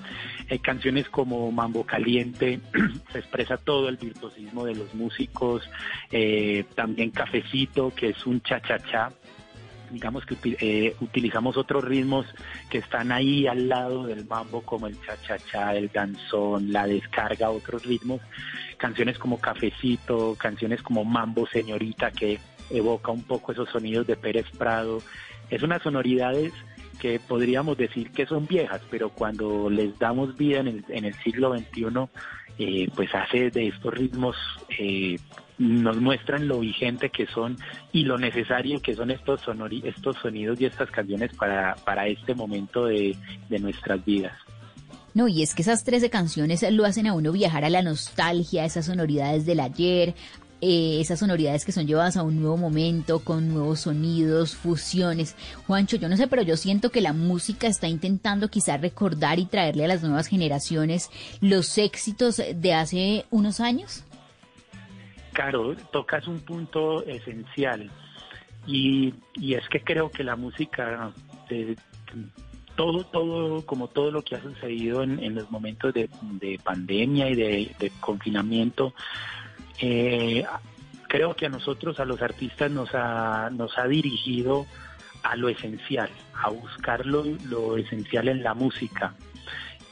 Eh, 0.49 0.59
canciones 0.59 1.09
como 1.09 1.51
Mambo 1.51 1.85
Caliente, 1.85 2.59
se 3.11 3.19
expresa 3.19 3.57
todo 3.57 3.89
el 3.89 3.97
virtuosismo 3.97 4.65
de 4.65 4.75
los 4.75 4.93
músicos, 4.93 5.69
eh, 6.11 6.65
también 6.75 7.11
Cafecito, 7.11 7.93
que 7.95 8.09
es 8.09 8.25
un 8.25 8.41
cha-cha-cha, 8.41 9.11
digamos 9.93 10.25
que 10.25 10.35
eh, 10.59 10.95
utilizamos 11.01 11.55
otros 11.55 11.83
ritmos 11.85 12.25
que 12.69 12.79
están 12.79 13.11
ahí 13.11 13.45
al 13.45 13.69
lado 13.69 14.07
del 14.07 14.25
mambo, 14.25 14.61
como 14.63 14.87
el 14.87 14.99
cha-cha-cha, 15.01 15.75
el 15.75 15.89
danzón, 15.93 16.73
la 16.73 16.87
descarga, 16.87 17.51
otros 17.51 17.85
ritmos. 17.85 18.19
Canciones 18.77 19.19
como 19.19 19.39
Cafecito, 19.39 20.35
canciones 20.35 20.81
como 20.81 21.05
Mambo 21.05 21.47
Señorita, 21.47 22.11
que 22.11 22.39
evoca 22.71 23.11
un 23.11 23.23
poco 23.23 23.51
esos 23.51 23.69
sonidos 23.69 24.07
de 24.07 24.17
Pérez 24.17 24.47
Prado. 24.57 25.01
Es 25.49 25.61
unas 25.61 25.83
sonoridades 25.83 26.51
que 26.99 27.19
podríamos 27.19 27.77
decir 27.77 28.09
que 28.11 28.25
son 28.25 28.47
viejas, 28.47 28.81
pero 28.89 29.09
cuando 29.09 29.69
les 29.69 29.97
damos 29.99 30.35
vida 30.35 30.59
en 30.59 30.67
el, 30.67 30.85
en 30.89 31.05
el 31.05 31.13
siglo 31.21 31.55
XXI, 31.55 31.85
eh, 32.57 32.89
pues 32.95 33.13
hace 33.13 33.51
de 33.51 33.67
estos 33.67 33.93
ritmos 33.93 34.35
eh, 34.79 35.17
nos 35.63 35.97
muestran 35.97 36.47
lo 36.47 36.59
vigente 36.59 37.09
que 37.09 37.25
son 37.27 37.57
y 37.91 38.03
lo 38.03 38.17
necesario 38.17 38.81
que 38.81 38.95
son 38.95 39.11
estos 39.11 39.41
sonori 39.41 39.81
estos 39.85 40.17
sonidos 40.17 40.59
y 40.59 40.65
estas 40.65 40.91
canciones 40.91 41.33
para, 41.35 41.75
para 41.85 42.07
este 42.07 42.35
momento 42.35 42.85
de, 42.85 43.15
de 43.49 43.59
nuestras 43.59 44.03
vidas. 44.03 44.33
No, 45.13 45.27
y 45.27 45.43
es 45.43 45.53
que 45.53 45.61
esas 45.61 45.83
13 45.83 46.09
canciones 46.09 46.65
lo 46.71 46.85
hacen 46.85 47.07
a 47.07 47.13
uno 47.13 47.31
viajar 47.31 47.65
a 47.65 47.69
la 47.69 47.83
nostalgia, 47.83 48.65
esas 48.65 48.87
sonoridades 48.87 49.45
del 49.45 49.59
ayer, 49.59 50.15
eh, 50.65 51.01
esas 51.01 51.19
sonoridades 51.19 51.65
que 51.65 51.71
son 51.71 51.85
llevadas 51.85 52.17
a 52.17 52.23
un 52.23 52.39
nuevo 52.39 52.55
momento, 52.57 53.19
con 53.19 53.49
nuevos 53.49 53.81
sonidos, 53.81 54.55
fusiones. 54.55 55.35
Juancho, 55.67 55.97
yo 55.97 56.09
no 56.09 56.17
sé, 56.17 56.27
pero 56.27 56.41
yo 56.41 56.57
siento 56.57 56.89
que 56.89 57.01
la 57.01 57.13
música 57.13 57.67
está 57.67 57.87
intentando 57.87 58.49
quizás 58.49 58.81
recordar 58.81 59.39
y 59.39 59.45
traerle 59.45 59.85
a 59.85 59.89
las 59.89 60.01
nuevas 60.01 60.27
generaciones 60.27 61.09
los 61.41 61.77
éxitos 61.77 62.41
de 62.55 62.73
hace 62.73 63.25
unos 63.29 63.59
años. 63.59 64.03
Caro, 65.33 65.75
tocas 65.91 66.27
un 66.27 66.39
punto 66.41 67.03
esencial 67.05 67.89
y, 68.65 69.13
y 69.33 69.55
es 69.55 69.67
que 69.69 69.81
creo 69.81 70.09
que 70.09 70.23
la 70.23 70.35
música, 70.35 71.11
de, 71.49 71.75
todo, 72.75 73.03
todo, 73.05 73.65
como 73.65 73.87
todo 73.87 74.11
lo 74.11 74.21
que 74.21 74.35
ha 74.35 74.41
sucedido 74.41 75.03
en, 75.03 75.21
en 75.21 75.35
los 75.35 75.49
momentos 75.51 75.93
de, 75.93 76.09
de 76.21 76.59
pandemia 76.63 77.29
y 77.29 77.35
de, 77.35 77.91
confinamiento, 77.99 78.93
eh, 79.79 80.45
creo 81.07 81.35
que 81.35 81.47
a 81.47 81.49
nosotros, 81.49 81.99
a 81.99 82.05
los 82.05 82.21
artistas, 82.21 82.71
nos 82.71 82.89
ha, 82.93 83.49
nos 83.51 83.77
ha 83.77 83.87
dirigido 83.87 84.65
a 85.23 85.35
lo 85.35 85.49
esencial, 85.49 86.09
a 86.33 86.49
buscar 86.49 87.05
lo 87.05 87.77
esencial 87.77 88.27
en 88.27 88.43
la 88.43 88.53
música. 88.53 89.15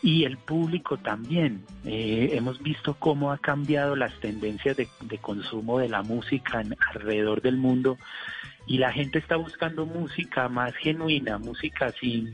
Y 0.04 0.24
el 0.24 0.38
público 0.38 0.98
también. 0.98 1.64
Eh, 1.86 2.30
hemos 2.34 2.62
visto 2.62 2.96
cómo 2.96 3.32
ha 3.32 3.38
cambiado 3.38 3.96
las 3.96 4.14
tendencias 4.20 4.76
de, 4.78 4.88
consumo 5.20 5.80
de 5.80 5.90
la 5.90 6.02
música 6.02 6.64
alrededor 6.94 7.42
del 7.42 7.58
mundo 7.58 7.98
y 8.66 8.78
la 8.78 8.92
gente 8.92 9.20
está 9.20 9.36
buscando 9.36 9.86
música 9.86 10.48
más 10.48 10.74
genuina, 10.76 11.38
música 11.38 11.92
sin 12.00 12.32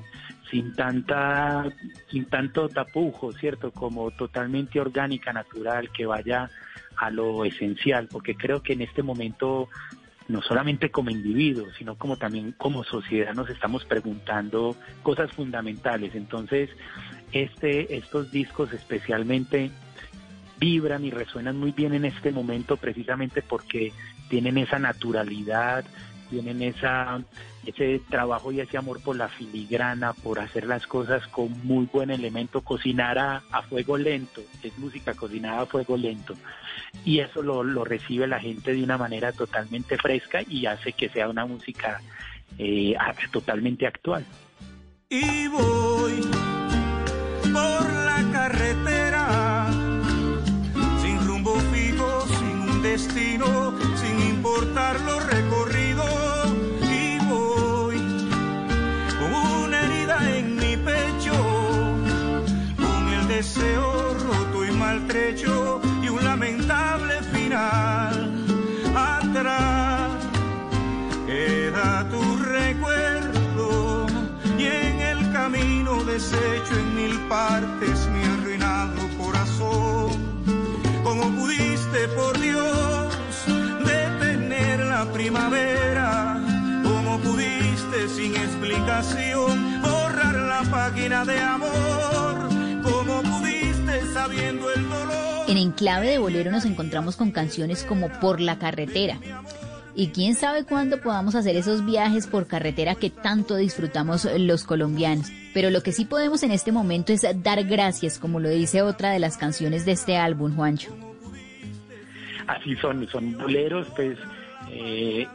sin 0.50 0.74
tanta 0.74 1.66
sin 2.10 2.26
tanto 2.26 2.70
tapujo, 2.70 3.34
cierto, 3.34 3.72
como 3.72 4.12
totalmente 4.12 4.80
orgánica, 4.80 5.34
natural, 5.34 5.90
que 5.92 6.06
vaya 6.06 6.50
a 6.96 7.10
lo 7.10 7.44
esencial, 7.46 8.08
porque 8.10 8.36
creo 8.36 8.62
que 8.62 8.74
en 8.74 8.82
este 8.82 9.04
momento 9.04 9.70
no 10.28 10.42
solamente 10.42 10.92
como 10.92 11.10
individuos, 11.10 11.74
sino 11.78 11.98
como 11.98 12.18
también 12.18 12.54
como 12.58 12.84
sociedad 12.84 13.34
nos 13.34 13.50
estamos 13.50 13.86
preguntando 13.86 14.76
cosas 15.04 15.32
fundamentales. 15.32 16.16
Entonces, 16.16 16.70
este 17.32 17.96
estos 17.98 18.32
discos 18.32 18.74
especialmente 18.74 19.72
vibran 20.60 21.06
y 21.06 21.12
resuenan 21.12 21.58
muy 21.58 21.72
bien 21.72 21.94
en 21.94 22.06
este 22.06 22.32
momento 22.32 22.78
precisamente 22.78 23.42
porque 23.42 23.94
tienen 24.30 24.58
esa 24.58 24.80
naturalidad, 24.80 25.86
tienen 26.30 26.62
esa 26.62 27.22
ese 27.66 28.00
trabajo 28.10 28.52
y 28.54 28.62
ese 28.62 28.78
amor 28.78 29.02
por 29.02 29.18
la 29.18 29.28
filigrana, 29.28 30.14
por 30.14 30.40
hacer 30.40 30.66
las 30.66 30.88
cosas 30.88 31.28
con 31.28 31.52
muy 31.66 31.86
buen 31.92 32.10
elemento, 32.10 32.62
cocinar 32.62 33.20
a, 33.20 33.44
a 33.52 33.62
fuego 33.64 33.98
lento, 33.98 34.42
es 34.64 34.78
música 34.78 35.14
cocinada 35.14 35.62
a 35.62 35.66
fuego 35.66 35.98
lento. 35.98 36.34
Y 37.04 37.20
eso 37.20 37.42
lo, 37.42 37.64
lo 37.64 37.84
recibe 37.84 38.26
la 38.26 38.40
gente 38.40 38.74
de 38.74 38.84
una 38.84 38.98
manera 38.98 39.34
totalmente 39.34 39.98
fresca 39.98 40.42
y 40.48 40.66
hace 40.66 40.94
que 40.94 41.10
sea 41.10 41.28
una 41.28 41.46
música 41.46 42.02
eh, 42.58 42.96
totalmente 43.32 43.86
actual. 43.86 44.26
y 45.10 45.48
voy 45.50 46.22
por 47.58 47.86
la 48.10 48.20
carretera 48.32 49.24
sin 51.02 51.18
rumbo 51.28 51.54
fijo, 51.74 52.10
sin 52.38 52.56
un 52.70 52.82
destino, 52.82 53.48
sin 54.02 54.16
importar 54.36 54.94
lo 55.02 55.20
recorrido 55.20 56.06
y 57.00 57.18
voy 57.32 58.00
con 59.20 59.32
una 59.64 59.78
herida 59.86 60.18
en 60.38 60.56
mi 60.62 60.74
pecho, 60.90 61.36
con 62.84 63.02
el 63.18 63.28
deseo 63.28 64.14
roto 64.28 64.66
y 64.66 64.72
maltrecho 64.72 65.82
y 66.04 66.10
un 66.10 66.24
lamentable 66.24 67.16
final 67.34 68.14
atrás 68.96 69.77
deshecho 76.18 76.74
en 76.80 76.96
mil 76.96 77.20
partes 77.30 78.08
mi 78.08 78.24
arruinado 78.24 79.08
corazón. 79.20 80.10
¿Cómo 81.04 81.30
pudiste, 81.36 82.08
por 82.16 82.40
Dios, 82.40 83.14
detener 83.86 84.80
la 84.80 85.06
primavera? 85.14 86.42
¿Cómo 86.84 87.20
pudiste, 87.20 88.10
sin 88.10 88.36
explicación, 88.36 89.82
borrar 89.82 90.34
la 90.34 90.64
página 90.72 91.24
de 91.24 91.40
amor? 91.40 92.50
¿Cómo 92.82 93.22
pudiste, 93.22 94.02
sabiendo 94.12 94.72
el 94.72 94.90
dolor? 94.90 95.46
En 95.48 95.58
Enclave 95.58 96.10
de 96.10 96.18
Bolero 96.18 96.50
nos 96.50 96.66
encontramos 96.66 97.16
con 97.16 97.32
canciones 97.32 97.84
como 97.84 98.10
Por 98.20 98.42
la 98.42 98.58
carretera. 98.58 99.20
Y 100.00 100.10
quién 100.10 100.36
sabe 100.36 100.64
cuándo 100.64 101.02
podamos 101.02 101.34
hacer 101.34 101.56
esos 101.56 101.84
viajes 101.84 102.28
por 102.28 102.46
carretera 102.46 102.94
que 102.94 103.10
tanto 103.10 103.56
disfrutamos 103.56 104.28
los 104.38 104.64
colombianos. 104.64 105.32
Pero 105.56 105.72
lo 105.72 105.82
que 105.82 105.92
sí 105.92 106.06
podemos 106.06 106.44
en 106.44 106.52
este 106.52 106.72
momento 106.72 107.14
es 107.14 107.26
dar 107.42 107.64
gracias, 107.64 108.20
como 108.20 108.40
lo 108.40 108.48
dice 108.48 108.84
otra 108.84 109.10
de 109.10 109.18
las 109.18 109.38
canciones 109.38 109.86
de 109.86 109.94
este 109.94 110.16
álbum, 110.16 110.56
Juancho. 110.56 110.96
así 112.46 112.76
son, 112.76 113.08
son 113.08 113.36
boleros, 113.40 113.88
pues 113.96 114.20
eh, 114.70 115.28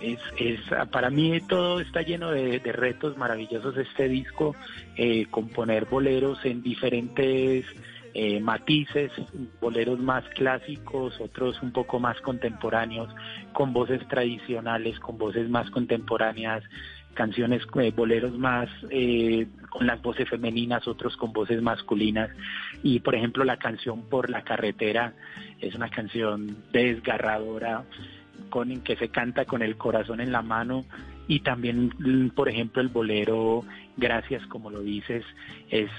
es, 0.00 0.18
es, 0.38 0.60
para 0.90 1.08
mí 1.08 1.40
todo 1.42 1.78
está 1.78 2.02
lleno 2.02 2.32
de, 2.32 2.58
de 2.58 2.72
retos 2.72 3.16
maravillosos 3.16 3.76
este 3.76 4.08
disco, 4.08 4.56
eh, 4.96 5.26
componer 5.30 5.84
boleros 5.84 6.44
en 6.44 6.64
diferentes 6.64 7.64
eh, 8.14 8.40
matices, 8.40 9.10
boleros 9.60 9.98
más 9.98 10.24
clásicos, 10.30 11.20
otros 11.20 11.60
un 11.62 11.72
poco 11.72 11.98
más 11.98 12.20
contemporáneos, 12.20 13.08
con 13.52 13.72
voces 13.72 14.06
tradicionales, 14.08 14.98
con 15.00 15.18
voces 15.18 15.48
más 15.48 15.70
contemporáneas, 15.70 16.64
canciones, 17.14 17.62
eh, 17.80 17.92
boleros 17.94 18.36
más 18.36 18.68
eh, 18.90 19.46
con 19.68 19.86
las 19.86 20.00
voces 20.02 20.28
femeninas, 20.28 20.88
otros 20.88 21.16
con 21.16 21.32
voces 21.32 21.62
masculinas. 21.62 22.30
Y 22.82 23.00
por 23.00 23.14
ejemplo 23.14 23.44
la 23.44 23.58
canción 23.58 24.08
Por 24.08 24.30
la 24.30 24.42
carretera 24.42 25.14
es 25.60 25.74
una 25.74 25.88
canción 25.88 26.56
desgarradora, 26.72 27.84
con 28.48 28.80
que 28.80 28.96
se 28.96 29.08
canta 29.10 29.44
con 29.44 29.62
el 29.62 29.76
corazón 29.76 30.20
en 30.20 30.32
la 30.32 30.42
mano 30.42 30.84
y 31.28 31.40
también, 31.40 31.92
mm, 31.98 32.30
por 32.30 32.48
ejemplo, 32.48 32.82
el 32.82 32.88
bolero 32.88 33.62
Gracias, 33.96 34.44
como 34.46 34.70
lo 34.70 34.80
dices, 34.80 35.24
es 35.68 35.90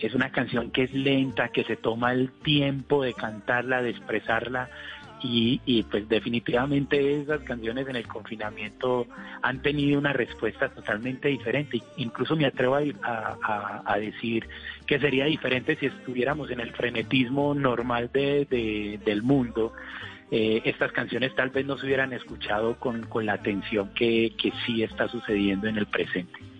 es 0.00 0.14
una 0.14 0.30
canción 0.30 0.70
que 0.70 0.84
es 0.84 0.92
lenta, 0.92 1.48
que 1.48 1.64
se 1.64 1.76
toma 1.76 2.12
el 2.12 2.30
tiempo 2.30 3.02
de 3.02 3.14
cantarla, 3.14 3.82
de 3.82 3.90
expresarla 3.90 4.68
y, 5.22 5.82
pues 5.90 6.08
definitivamente 6.08 7.20
esas 7.20 7.40
canciones 7.40 7.88
en 7.88 7.96
el 7.96 8.06
confinamiento 8.06 9.06
han 9.42 9.60
tenido 9.60 9.98
una 9.98 10.12
respuesta 10.12 10.68
totalmente 10.68 11.28
diferente. 11.28 11.82
Incluso 11.96 12.36
me 12.36 12.46
atrevo 12.46 12.76
a, 12.76 13.96
decir 13.98 14.46
que 14.86 15.00
sería 15.00 15.24
diferente 15.24 15.76
si 15.76 15.86
estuviéramos 15.86 16.50
en 16.50 16.60
el 16.60 16.72
frenetismo 16.72 17.54
normal 17.54 18.10
de, 18.12 18.46
de, 18.48 19.00
del 19.04 19.22
mundo. 19.22 19.72
Eh, 20.30 20.62
estas 20.64 20.92
canciones 20.92 21.34
tal 21.34 21.50
vez 21.50 21.64
no 21.64 21.78
se 21.78 21.86
hubieran 21.86 22.12
escuchado 22.12 22.78
con, 22.78 23.06
la 23.24 23.32
atención 23.32 23.92
que 23.94 24.32
sí 24.64 24.82
está 24.82 25.08
sucediendo 25.08 25.66
en 25.66 25.78
el 25.78 25.86
presente. 25.86 26.55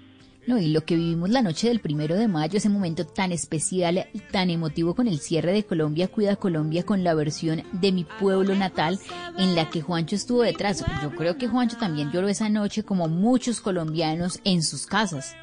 No, 0.46 0.59
y 0.59 0.68
lo 0.68 0.85
que 0.85 0.94
vivimos 0.94 1.30
la 1.30 1.42
noche 1.42 1.66
del 1.68 1.80
primero 1.80 2.14
de 2.14 2.28
mayo, 2.28 2.56
ese 2.56 2.68
momento 2.68 3.04
tan 3.04 3.32
especial, 3.32 4.06
tan 4.30 4.48
emotivo 4.48 4.94
con 4.94 5.09
el 5.09 5.18
cierre 5.18 5.52
de 5.52 5.64
Colombia 5.64 6.06
Cuida 6.06 6.37
Colombia 6.37 6.85
con 6.85 7.02
la 7.02 7.14
versión 7.14 7.64
de 7.72 7.90
mi 7.90 8.04
pueblo 8.04 8.54
natal 8.54 9.00
en 9.38 9.56
la 9.56 9.68
que 9.70 9.82
Juancho 9.82 10.14
estuvo 10.14 10.42
detrás. 10.42 10.85
Yo 11.02 11.11
creo 11.11 11.37
que 11.37 11.48
Juancho 11.48 11.78
también 11.78 12.12
lloró 12.12 12.28
esa 12.28 12.48
noche 12.48 12.85
como 12.85 13.09
muchos 13.09 13.61
colombianos 13.61 14.38
en 14.44 14.62
sus 14.62 14.87
casas. 14.87 15.35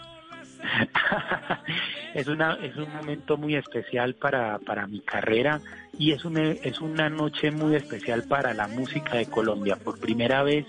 es 2.14 2.28
una 2.28 2.54
es 2.62 2.76
un 2.76 2.92
momento 2.94 3.38
muy 3.38 3.56
especial 3.56 4.16
para, 4.16 4.60
para 4.60 4.88
mi 4.88 5.02
carrera 5.02 5.60
y 5.98 6.12
es 6.12 6.26
una 6.26 6.52
es 6.52 6.82
una 6.82 7.10
noche 7.10 7.52
muy 7.52 7.76
especial 7.76 8.24
para 8.24 8.54
la 8.54 8.68
música 8.68 9.18
de 9.18 9.26
Colombia. 9.28 9.76
Por 9.76 10.00
primera 10.00 10.44
vez 10.44 10.66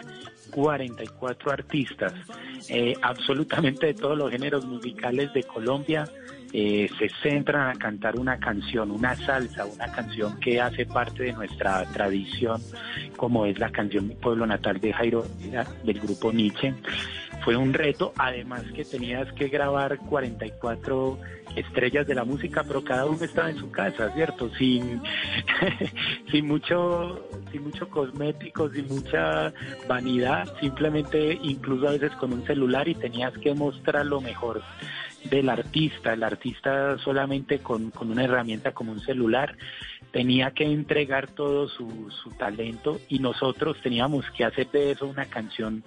44 0.51 1.51
artistas, 1.51 2.13
eh, 2.69 2.95
absolutamente 3.03 3.87
de 3.87 3.95
todos 3.95 4.17
los 4.17 4.31
géneros 4.31 4.65
musicales 4.65 5.33
de 5.33 5.43
Colombia, 5.43 6.09
eh, 6.53 6.89
se 6.99 7.09
centran 7.21 7.69
a 7.69 7.79
cantar 7.79 8.17
una 8.17 8.39
canción, 8.39 8.93
una 8.93 9.17
salsa, 9.17 9.67
una 9.67 9.91
canción 9.91 10.39
que 10.39 10.61
hace 10.61 10.87
parte 10.87 11.25
de 11.25 11.33
nuestra 11.33 11.85
tradición, 11.87 12.63
como 13.17 13.45
es 13.47 13.59
la 13.59 13.71
canción 13.71 14.07
Mi 14.07 14.15
Pueblo 14.15 14.47
Natal 14.47 14.81
de 14.81 14.93
Jairo 14.93 15.27
del 15.83 15.99
grupo 15.99 16.33
Nietzsche. 16.33 16.73
Fue 17.45 17.57
un 17.57 17.75
reto, 17.75 18.13
además 18.17 18.63
que 18.75 18.85
tenías 18.85 19.31
que 19.35 19.49
grabar 19.49 19.99
44 19.99 21.19
estrellas 21.57 22.07
de 22.07 22.15
la 22.15 22.25
música, 22.25 22.65
pero 22.67 22.83
cada 22.83 23.05
uno 23.05 23.23
estaba 23.23 23.51
en 23.51 23.59
su 23.59 23.71
casa, 23.71 24.11
¿cierto? 24.15 24.51
Sin, 24.55 25.03
sin 26.31 26.47
mucho, 26.47 27.29
sin 27.53 27.65
mucho 27.65 27.89
cosmético, 27.89 28.71
sin 28.71 28.89
mucha 28.89 29.53
vanidad, 29.87 30.49
simplemente 30.61 31.39
incluso 31.43 31.89
a 31.89 31.93
veces 31.93 32.13
con 32.13 32.33
un 32.33 32.47
celular 32.47 32.89
y 32.89 32.95
tenías 32.95 33.37
que 33.39 33.55
mostrar 33.55 34.07
lo 34.07 34.21
mejor 34.21 34.63
del 35.31 35.49
artista. 35.49 36.13
El 36.13 36.23
artista 36.23 36.99
solamente 36.99 37.59
con, 37.59 37.91
con 37.91 38.11
una 38.11 38.25
herramienta 38.25 38.73
como 38.73 38.93
un 38.93 39.01
celular 39.01 39.57
tenía 40.15 40.53
que 40.53 40.63
entregar 40.63 41.27
todo 41.27 41.67
su, 41.67 42.09
talento 42.39 43.01
y 43.09 43.19
nosotros 43.19 43.77
teníamos 43.83 44.25
que 44.31 44.45
hacer 44.45 44.71
de 44.71 44.93
eso 44.93 45.09
una 45.09 45.25
canción 45.25 45.83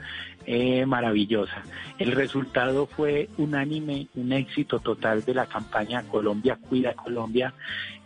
eh, 0.46 0.86
maravillosa. 0.86 1.64
El 1.98 2.12
resultado 2.12 2.88
fue 2.88 3.30
unánime, 3.38 4.08
un 4.16 4.34
éxito 4.34 4.80
total 4.80 5.24
de 5.24 5.34
la 5.34 5.46
campaña 5.46 6.04
Colombia 6.04 6.58
Cuida 6.58 6.94
Colombia, 6.94 7.54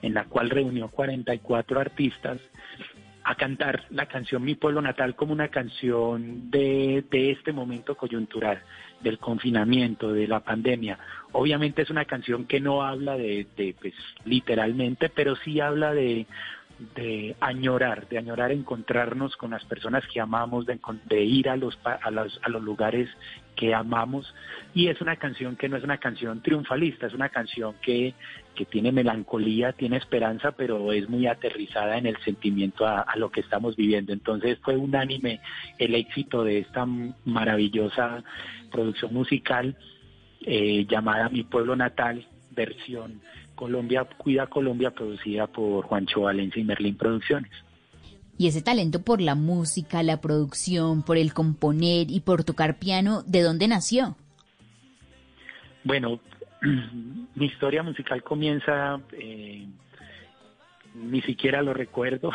en 0.04 0.14
la 0.14 0.26
cual 0.26 0.52
reunió 0.52 0.90
44 0.90 1.80
artistas 1.80 2.40
a 3.24 3.34
cantar 3.34 3.86
la 3.90 4.06
canción 4.06 4.44
Mi 4.44 4.54
Pueblo 4.54 4.80
Natal 4.80 5.16
como 5.16 5.34
una 5.34 5.48
canción 5.48 6.52
de 6.52 7.04
este 7.12 7.52
momento 7.52 7.96
coyuntural, 7.96 8.62
del 9.02 9.18
confinamiento, 9.18 10.14
de 10.14 10.28
la 10.28 10.42
pandemia. 10.42 11.00
Obviamente 11.34 11.82
es 11.82 11.90
una 11.90 12.06
canción 12.06 12.46
que 12.46 12.60
no 12.60 12.84
habla 12.84 13.18
de, 13.18 13.48
de 13.56 13.76
pues, 13.80 13.94
literalmente, 14.26 15.10
pero 15.10 15.36
sí 15.38 15.60
habla 15.60 15.94
de, 15.94 16.28
de 16.96 17.36
añorar, 17.40 18.08
de 18.10 18.18
añorar 18.18 18.52
encontrarnos 18.52 19.36
con 19.38 19.52
las 19.52 19.64
personas 19.66 20.04
que 20.08 20.20
amamos, 20.20 20.66
de, 20.66 21.24
ir 21.24 21.50
a 21.50 21.56
los, 21.56 21.78
a 21.84 22.10
los, 22.10 22.40
a 22.44 22.50
los 22.50 22.64
lugares 22.64 23.10
que 23.56 23.74
amamos. 23.74 24.34
Y 24.74 24.88
es 24.88 25.00
una 25.02 25.18
canción 25.18 25.56
que 25.56 25.70
no 25.70 25.78
es 25.78 25.84
una 25.84 25.98
canción 25.98 26.42
triunfalista, 26.42 27.08
es 27.08 27.14
una 27.14 27.30
canción 27.30 27.76
que, 27.82 28.16
que 28.56 28.66
tiene 28.66 28.92
melancolía, 28.92 29.74
tiene 29.74 29.98
esperanza, 29.98 30.54
pero 30.54 30.92
es 30.92 31.08
muy 31.08 31.28
aterrizada 31.28 31.98
en 31.98 32.08
el 32.08 32.18
sentimiento 32.24 32.86
a, 32.86 33.02
a, 33.02 33.16
lo 33.18 33.32
que 33.32 33.42
estamos 33.42 33.76
viviendo. 33.76 34.12
Entonces 34.14 34.58
fue 34.64 34.76
unánime 34.76 35.40
el 35.78 35.94
éxito 35.94 36.44
de 36.44 36.60
esta 36.60 36.86
maravillosa 37.26 38.24
producción 38.72 39.14
musical 39.14 39.76
eh, 40.46 40.86
llamada 40.90 41.30
Mi 41.30 41.44
Pueblo 41.44 41.76
Natal, 41.76 42.26
versión 42.52 43.22
Colombia 43.56 44.06
Cuida 44.06 44.48
Colombia, 44.48 44.92
producida 44.92 45.46
por 45.48 45.86
Juancho 45.86 46.22
Valencia 46.22 46.60
y 46.60 46.66
Merlín 46.66 46.98
Producciones. 46.98 47.52
Y 48.38 48.48
ese 48.48 48.64
talento 48.64 49.04
por 49.04 49.22
la 49.22 49.36
música, 49.36 50.02
la 50.02 50.20
producción, 50.20 51.04
por 51.04 51.18
el 51.18 51.32
componer 51.32 52.10
y 52.10 52.22
por 52.22 52.44
tocar 52.44 52.80
piano, 52.80 53.22
¿de 53.28 53.44
dónde 53.44 53.68
nació? 53.68 54.16
Bueno, 55.84 56.20
mi 57.36 57.46
historia 57.46 57.84
musical 57.84 58.24
comienza, 58.24 59.00
eh, 59.12 59.68
ni 60.96 61.22
siquiera 61.22 61.62
lo 61.62 61.76
recuerdo, 61.76 62.32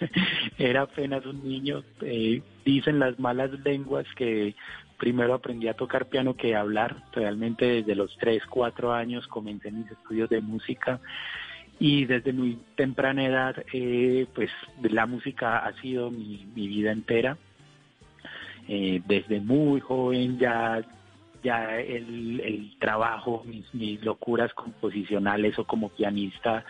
era 0.58 0.82
apenas 0.82 1.26
un 1.26 1.42
niño, 1.42 1.82
eh, 2.02 2.40
dicen 2.64 3.00
las 3.00 3.18
malas 3.18 3.50
lenguas 3.64 4.06
que 4.14 4.54
primero 4.98 5.34
aprendí 5.34 5.68
a 5.68 5.74
tocar 5.74 6.06
piano 6.06 6.36
que 6.36 6.54
a 6.54 6.60
hablar. 6.60 7.04
Realmente 7.12 7.64
desde 7.66 7.94
los 7.94 8.14
3, 8.18 8.42
4 8.46 8.92
años 8.92 9.26
comencé 9.28 9.70
mis 9.70 9.90
estudios 9.90 10.28
de 10.28 10.40
música 10.40 11.00
y 11.80 12.04
desde 12.06 12.32
muy 12.32 12.58
temprana 12.74 13.24
edad 13.24 13.64
eh, 13.72 14.26
pues 14.34 14.50
la 14.82 15.06
música 15.06 15.58
ha 15.58 15.72
sido 15.80 16.10
mi, 16.10 16.44
vida 16.54 16.92
entera. 16.92 17.38
Eh, 18.66 19.00
desde 19.06 19.40
muy 19.40 19.80
joven 19.80 20.38
ya 20.38 20.82
ya 21.42 21.78
el, 21.78 22.74
trabajo, 22.80 23.44
mis, 23.46 24.04
locuras 24.04 24.52
composicionales 24.54 25.56
o 25.58 25.64
como 25.64 25.88
pianista 25.88 26.64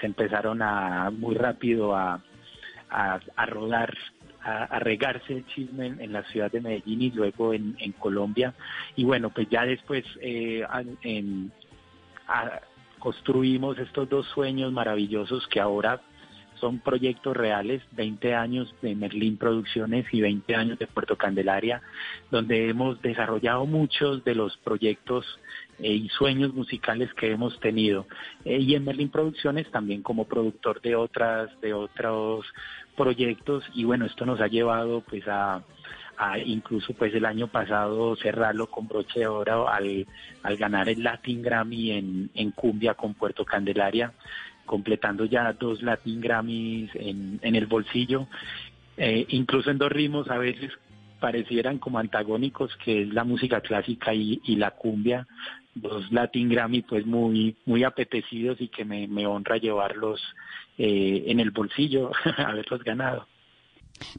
se 0.00 0.06
empezaron 0.06 0.62
a 0.62 1.10
muy 1.10 1.34
rápido 1.34 1.94
a, 1.94 2.22
a 2.88 3.46
rodar 3.46 3.94
a, 4.44 4.78
regarse 4.78 5.32
el 5.32 5.46
chisme 5.46 5.86
en, 5.86 6.12
la 6.12 6.22
ciudad 6.24 6.52
de 6.52 6.60
Medellín 6.60 7.02
y 7.02 7.10
luego 7.10 7.54
en, 7.54 7.74
Colombia. 7.98 8.54
Y 8.96 9.04
bueno, 9.04 9.30
pues 9.30 9.48
ya 9.48 9.64
después 9.64 10.04
eh, 10.20 10.64
construimos 12.98 13.78
estos 13.78 14.08
dos 14.08 14.26
sueños 14.28 14.72
maravillosos 14.72 15.46
que 15.48 15.60
ahora 15.60 16.00
son 16.60 16.78
proyectos 16.78 17.36
reales, 17.36 17.82
20 17.92 18.34
años 18.34 18.74
de 18.80 18.94
Merlín 18.94 19.36
Producciones 19.36 20.06
y 20.12 20.20
20 20.20 20.54
años 20.54 20.78
de 20.78 20.86
Puerto 20.86 21.16
Candelaria, 21.16 21.82
donde 22.30 22.68
hemos 22.68 23.00
desarrollado 23.02 23.66
muchos 23.66 24.24
de 24.24 24.34
los 24.34 24.56
proyectos 24.58 25.26
y 25.78 26.08
sueños 26.10 26.54
musicales 26.54 27.12
que 27.14 27.30
hemos 27.30 27.58
tenido. 27.60 28.06
Eh, 28.44 28.58
y 28.58 28.74
en 28.74 28.84
Merlín 28.84 29.10
Producciones 29.10 29.70
también 29.70 30.02
como 30.02 30.26
productor 30.26 30.80
de 30.80 30.96
otras, 30.96 31.50
de 31.60 31.74
otros 31.74 32.46
proyectos. 32.96 33.64
Y 33.74 33.84
bueno, 33.84 34.06
esto 34.06 34.26
nos 34.26 34.40
ha 34.40 34.46
llevado 34.46 35.02
pues 35.02 35.26
a, 35.26 35.62
a 36.16 36.38
incluso 36.38 36.92
pues 36.94 37.14
el 37.14 37.24
año 37.24 37.48
pasado 37.48 38.16
cerrarlo 38.16 38.68
con 38.68 38.88
broche 38.88 39.20
de 39.20 39.26
oro 39.26 39.68
al, 39.68 40.06
al 40.42 40.56
ganar 40.56 40.88
el 40.88 41.02
Latin 41.02 41.42
Grammy 41.42 41.92
en, 41.92 42.30
en 42.34 42.50
cumbia 42.52 42.94
con 42.94 43.14
Puerto 43.14 43.44
Candelaria, 43.44 44.12
completando 44.64 45.24
ya 45.24 45.52
dos 45.52 45.82
Latin 45.82 46.20
Grammys 46.20 46.90
en, 46.94 47.38
en 47.42 47.54
el 47.54 47.66
bolsillo, 47.66 48.28
eh, 48.96 49.26
incluso 49.30 49.70
en 49.70 49.78
dos 49.78 49.90
ritmos 49.90 50.30
a 50.30 50.38
veces 50.38 50.70
parecieran 51.20 51.78
como 51.78 51.98
antagónicos 51.98 52.76
que 52.84 53.02
es 53.02 53.08
la 53.08 53.24
música 53.24 53.60
clásica 53.60 54.14
y, 54.14 54.40
y 54.44 54.56
la 54.56 54.72
cumbia, 54.72 55.26
dos 55.74 56.10
Latin 56.12 56.48
Grammy 56.48 56.82
pues 56.82 57.06
muy 57.06 57.56
muy 57.66 57.84
apetecidos 57.84 58.60
y 58.60 58.68
que 58.68 58.84
me, 58.84 59.08
me 59.08 59.26
honra 59.26 59.56
llevarlos 59.56 60.22
eh, 60.78 61.24
en 61.26 61.40
el 61.40 61.50
bolsillo 61.50 62.10
haberlos 62.36 62.82
ganado. 62.82 63.26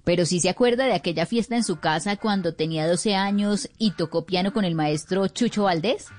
Pero 0.03 0.25
sí 0.25 0.39
se 0.39 0.49
acuerda 0.49 0.85
de 0.85 0.93
aquella 0.93 1.25
fiesta 1.25 1.55
en 1.55 1.63
su 1.63 1.79
casa 1.79 2.17
cuando 2.17 2.55
tenía 2.55 2.87
12 2.87 3.15
años 3.15 3.69
y 3.77 3.91
tocó 3.91 4.25
piano 4.25 4.53
con 4.53 4.63
el 4.63 4.75
maestro 4.75 5.27
Chucho 5.27 5.63
Valdés. 5.63 6.11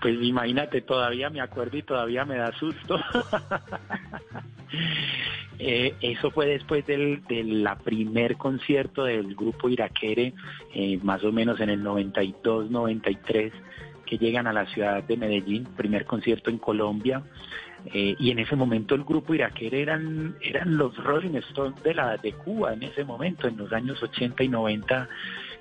Pues 0.00 0.14
imagínate, 0.22 0.82
todavía 0.82 1.30
me 1.30 1.40
acuerdo 1.40 1.78
y 1.78 1.82
todavía 1.82 2.24
me 2.24 2.36
da 2.36 2.52
susto. 2.58 2.98
eh, 5.58 5.94
eso 6.00 6.30
fue 6.30 6.46
después 6.46 6.86
del, 6.86 7.24
de 7.26 7.44
la 7.44 7.76
primer 7.76 8.36
concierto 8.36 9.04
del 9.04 9.34
grupo 9.34 9.68
Iraquere, 9.68 10.34
eh, 10.74 10.98
más 11.02 11.24
o 11.24 11.32
menos 11.32 11.60
en 11.60 11.70
el 11.70 11.82
92, 11.82 12.70
93 12.70 13.52
que 14.06 14.18
llegan 14.18 14.46
a 14.46 14.52
la 14.52 14.66
ciudad 14.66 15.02
de 15.02 15.16
Medellín, 15.16 15.64
primer 15.76 16.06
concierto 16.06 16.50
en 16.50 16.58
Colombia. 16.58 17.22
Eh, 17.92 18.16
y 18.18 18.30
en 18.30 18.38
ese 18.38 18.56
momento 18.56 18.94
el 18.94 19.04
grupo 19.04 19.34
Iraquere 19.34 19.82
eran, 19.82 20.36
eran 20.40 20.76
los 20.76 20.96
Rolling 20.96 21.36
Stones 21.50 21.80
de, 21.82 21.94
la, 21.94 22.16
de 22.16 22.32
Cuba 22.32 22.72
en 22.72 22.82
ese 22.82 23.04
momento, 23.04 23.46
en 23.46 23.56
los 23.56 23.72
años 23.72 24.02
80 24.02 24.42
y 24.42 24.48
90. 24.48 25.08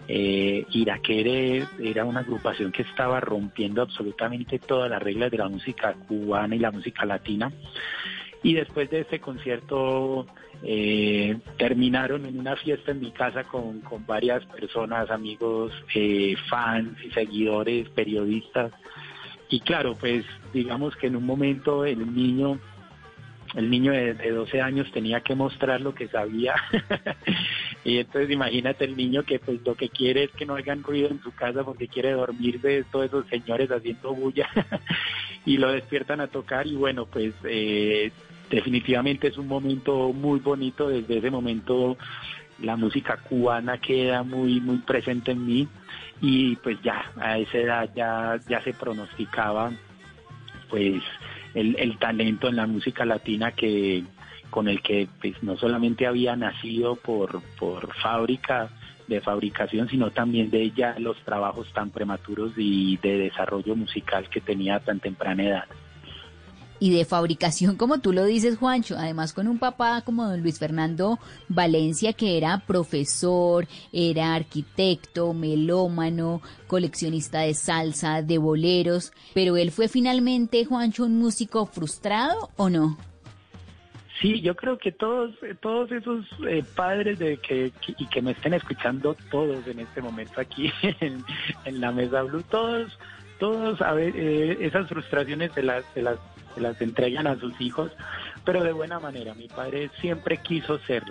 Eh, 0.08 0.66
Iraquere 0.72 1.66
era 1.80 2.06
una 2.06 2.20
agrupación 2.22 2.72
que 2.72 2.84
estaba 2.84 3.20
rompiendo 3.20 3.82
absolutamente 3.82 4.60
todas 4.60 4.90
las 4.90 5.02
reglas 5.02 5.32
de 5.32 5.38
la 5.38 5.50
música 5.50 5.94
cubana 6.08 6.56
y 6.56 6.60
la 6.60 6.72
música 6.72 7.06
latina. 7.06 7.52
Y 8.46 8.54
después 8.54 8.92
de 8.92 9.00
ese 9.00 9.20
concierto 9.20 10.28
eh, 10.62 11.36
terminaron 11.58 12.28
en 12.28 12.38
una 12.38 12.56
fiesta 12.56 12.92
en 12.92 13.00
mi 13.00 13.10
casa 13.10 13.44
con, 13.46 13.82
con 13.82 14.06
varias 14.06 14.46
personas, 14.46 15.10
amigos, 15.10 15.74
eh, 15.96 16.36
fans 16.48 16.96
y 17.04 17.10
seguidores, 17.10 17.90
periodistas. 17.90 18.72
Y 19.50 19.62
claro, 19.62 19.96
pues 19.96 20.26
digamos 20.54 20.96
que 20.96 21.08
en 21.08 21.16
un 21.16 21.26
momento 21.26 21.86
el 21.86 22.14
niño 22.14 22.60
el 23.56 23.70
niño 23.70 23.94
de, 23.94 24.14
12 24.14 24.62
años 24.62 24.92
tenía 24.92 25.22
que 25.22 25.34
mostrar 25.34 25.82
lo 25.82 25.96
que 25.96 26.08
sabía. 26.08 26.54
y 27.84 27.98
entonces 27.98 28.30
imagínate 28.30 28.86
el 28.86 28.96
niño 28.96 29.24
que 29.24 29.40
pues 29.40 29.60
lo 29.66 29.74
que 29.74 29.90
quiere 29.90 30.26
es 30.26 30.32
que 30.32 30.46
no 30.46 30.56
hagan 30.56 30.84
ruido 30.84 31.10
en 31.10 31.20
su 31.24 31.32
casa 31.32 31.64
porque 31.64 31.88
quiere 31.88 32.12
dormir 32.12 32.62
de 32.62 32.84
todos 32.84 33.06
esos 33.06 33.28
señores 33.28 33.72
haciendo 33.72 34.14
bulla 34.14 34.48
y 35.48 35.58
lo 35.58 35.72
despiertan 35.72 36.22
a 36.22 36.28
tocar 36.28 36.68
y 36.68 36.76
bueno, 36.76 37.08
pues 37.08 37.34
eh, 37.46 38.12
definitivamente 38.50 39.28
es 39.28 39.38
un 39.38 39.48
momento 39.48 40.14
muy 40.14 40.40
bonito. 40.40 40.88
Desde 40.90 41.18
ese 41.18 41.32
momento 41.32 41.98
la 42.60 42.76
música 42.76 43.18
cubana 43.18 43.80
queda 43.80 44.24
muy, 44.24 44.62
muy 44.62 44.78
presente 44.78 45.32
en 45.32 45.46
mí 45.46 45.68
y 46.22 46.56
pues 46.58 46.82
ya 46.82 47.12
a 47.18 47.38
esa 47.38 47.58
edad 47.58 47.90
ya, 47.96 48.40
ya 48.48 48.62
se 48.62 48.74
pronosticaba 48.74 49.72
pues 50.70 51.02
el, 51.54 51.76
el 51.78 51.98
talento 51.98 52.48
en 52.48 52.56
la 52.56 52.66
música 52.66 53.06
latina 53.06 53.52
que 53.52 54.04
con 54.50 54.70
el 54.70 54.82
que 54.82 55.10
pues 55.20 55.42
no 55.44 55.58
solamente 55.58 56.08
había 56.08 56.36
nacido 56.36 56.96
por, 56.96 57.42
por 57.60 57.94
fábrica 57.96 58.70
de 59.08 59.20
fabricación, 59.20 59.90
sino 59.90 60.12
también 60.12 60.50
de 60.50 60.62
ella 60.62 60.96
los 60.98 61.18
trabajos 61.24 61.72
tan 61.74 61.92
prematuros 61.92 62.54
y 62.56 62.98
de 62.98 63.18
desarrollo 63.18 63.76
musical 63.76 64.30
que 64.30 64.42
tenía 64.42 64.76
a 64.76 64.80
tan 64.80 65.00
temprana 65.00 65.44
edad 65.44 65.66
y 66.80 66.96
de 66.96 67.06
fabricación, 67.06 67.76
como 67.78 68.00
tú 68.00 68.14
lo 68.14 68.26
dices, 68.26 68.58
Juancho, 68.58 68.96
además 68.98 69.34
con 69.34 69.48
un 69.48 69.60
papá 69.60 70.02
como 70.02 70.28
don 70.28 70.42
Luis 70.42 70.60
Fernando 70.60 71.20
Valencia, 71.48 72.14
que 72.14 72.38
era 72.38 72.64
profesor, 72.66 73.68
era 73.92 74.36
arquitecto, 74.36 75.34
melómano, 75.34 76.42
coleccionista 76.68 77.42
de 77.42 77.54
salsa, 77.54 78.22
de 78.22 78.38
boleros, 78.38 79.14
pero 79.34 79.58
él 79.58 79.72
fue 79.72 79.88
finalmente, 79.88 80.66
Juancho, 80.66 81.06
un 81.06 81.18
músico 81.20 81.66
frustrado 81.66 82.50
o 82.58 82.70
no? 82.70 82.98
Sí, 84.22 84.42
yo 84.42 84.56
creo 84.56 84.78
que 84.78 84.92
todos, 84.92 85.36
todos 85.60 85.92
esos 85.92 86.26
eh, 86.48 86.64
padres 86.76 87.20
de 87.20 87.38
que, 87.38 87.72
y 87.98 88.08
que 88.08 88.22
me 88.22 88.32
estén 88.32 88.54
escuchando 88.54 89.16
todos 89.30 89.68
en 89.68 89.80
este 89.80 90.02
momento 90.02 90.40
aquí 90.40 90.72
en, 90.82 91.82
la 91.82 91.92
mesa 91.92 92.22
blue, 92.24 92.44
todos, 92.44 92.98
todos, 93.40 93.82
a 93.82 93.94
ver, 93.94 94.14
eh, 94.16 94.58
esas 94.62 94.88
frustraciones 94.88 95.54
de 95.54 95.64
las, 95.64 95.94
de 95.94 96.04
las 96.04 96.18
se 96.56 96.62
las 96.62 96.82
entregan 96.82 97.28
a 97.28 97.38
sus 97.38 97.60
hijos, 97.62 97.92
pero 98.44 98.64
de 98.64 98.72
buena 98.72 99.00
manera. 99.00 99.34
Mi 99.34 99.48
padre 99.48 99.92
siempre 100.02 100.38
quiso 100.38 100.80
ser, 100.80 101.04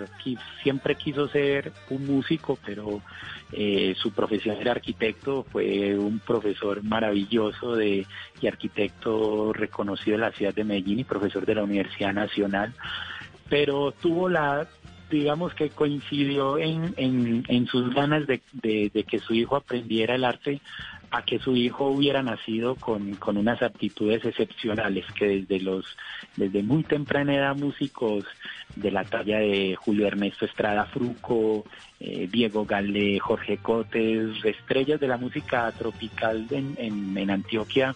siempre 0.63 0.95
quiso 0.95 1.27
ser 1.29 1.71
un 1.89 2.05
músico, 2.05 2.57
pero 2.65 3.01
eh, 3.51 3.95
su 3.97 4.11
profesión 4.11 4.57
era 4.59 4.71
arquitecto, 4.71 5.45
fue 5.51 5.97
un 5.97 6.19
profesor 6.19 6.83
maravilloso 6.83 7.75
de, 7.75 8.05
y 8.41 8.47
arquitecto 8.47 9.53
reconocido 9.53 10.17
de 10.17 10.23
la 10.23 10.31
ciudad 10.31 10.53
de 10.53 10.63
Medellín 10.63 10.99
y 10.99 11.03
profesor 11.03 11.45
de 11.45 11.55
la 11.55 11.63
Universidad 11.63 12.13
Nacional, 12.13 12.73
pero 13.47 13.91
tuvo 13.91 14.27
la 14.27 14.67
digamos 15.09 15.53
que 15.53 15.69
coincidió 15.69 16.57
en, 16.57 16.93
en, 16.97 17.67
sus 17.67 17.93
ganas 17.93 18.25
de, 18.27 18.41
que 19.07 19.19
su 19.19 19.33
hijo 19.33 19.55
aprendiera 19.55 20.15
el 20.15 20.23
arte 20.23 20.61
a 21.15 21.21
que 21.21 21.39
su 21.39 21.55
hijo 21.55 21.87
hubiera 21.87 22.21
nacido 22.21 22.75
con, 22.75 23.17
unas 23.37 23.61
aptitudes 23.61 24.25
excepcionales 24.25 25.05
que 25.13 25.27
desde 25.27 25.61
los 25.61 25.85
desde 26.35 26.61
muy 26.61 26.83
temprana 26.83 27.33
edad 27.33 27.55
músicos 27.55 28.25
de 28.75 28.91
la 28.91 29.05
talla 29.05 29.39
de 29.39 29.77
Julio 29.77 30.07
Ernesto 30.07 30.43
Estrada 30.43 30.83
Fruco, 30.87 31.63
eh, 32.01 32.27
Diego 32.29 32.65
Gale, 32.65 33.17
Jorge 33.19 33.59
Cotes, 33.59 34.43
estrellas 34.43 34.99
de 34.99 35.07
la 35.07 35.15
música 35.15 35.71
tropical 35.71 36.47
en, 36.51 36.75
en, 37.17 37.29
Antioquia, 37.29 37.95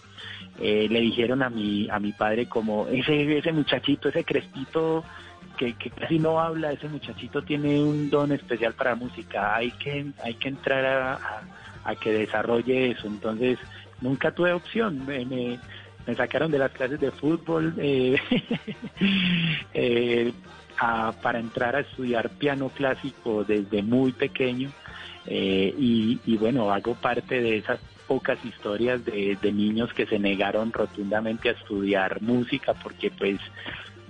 eh, 0.58 0.88
le 0.90 1.00
dijeron 1.02 1.42
a 1.42 1.50
mi 1.50 1.90
a 1.90 1.98
mi 1.98 2.12
padre 2.12 2.46
como 2.46 2.88
ese 2.88 3.36
ese 3.36 3.52
muchachito, 3.52 4.08
ese 4.08 4.24
crespito 4.24 5.04
que, 5.58 5.74
casi 5.90 6.18
no 6.18 6.40
habla, 6.40 6.72
ese 6.72 6.88
muchachito 6.88 7.42
tiene 7.42 7.82
un 7.82 8.08
don 8.08 8.32
especial 8.32 8.72
para 8.72 8.94
música, 8.94 9.54
hay 9.54 9.72
que 9.72 10.06
hay 10.24 10.34
que 10.34 10.48
entrar 10.48 10.86
a 10.86 11.42
que 12.00 12.12
desarrolle 12.12 12.92
eso. 12.92 13.06
Entonces, 13.06 13.58
nunca 14.00 14.32
tuve 14.32 14.52
opción. 14.52 15.04
Me, 15.06 15.24
me, 15.24 15.58
sacaron 16.16 16.50
de 16.50 16.58
las 16.58 16.72
clases 16.72 16.98
de 16.98 17.12
fútbol 17.12 17.74
eh, 17.78 18.16
eh, 19.74 20.32
para 21.22 21.38
entrar 21.38 21.76
a 21.76 21.80
estudiar 21.80 22.30
piano 22.30 22.68
clásico 22.70 23.44
desde 23.44 23.82
muy 23.82 24.12
pequeño. 24.12 24.70
Eh, 25.26 25.74
y, 25.78 26.36
bueno, 26.38 26.72
hago 26.72 26.94
parte 26.94 27.40
de 27.40 27.58
esas 27.58 27.78
pocas 28.08 28.44
historias 28.44 29.04
de, 29.04 29.38
de 29.40 29.52
niños 29.52 29.92
que 29.92 30.06
se 30.06 30.18
negaron 30.18 30.72
rotundamente 30.72 31.50
a 31.50 31.52
estudiar 31.52 32.20
música 32.20 32.74
porque 32.74 33.08
pues 33.12 33.38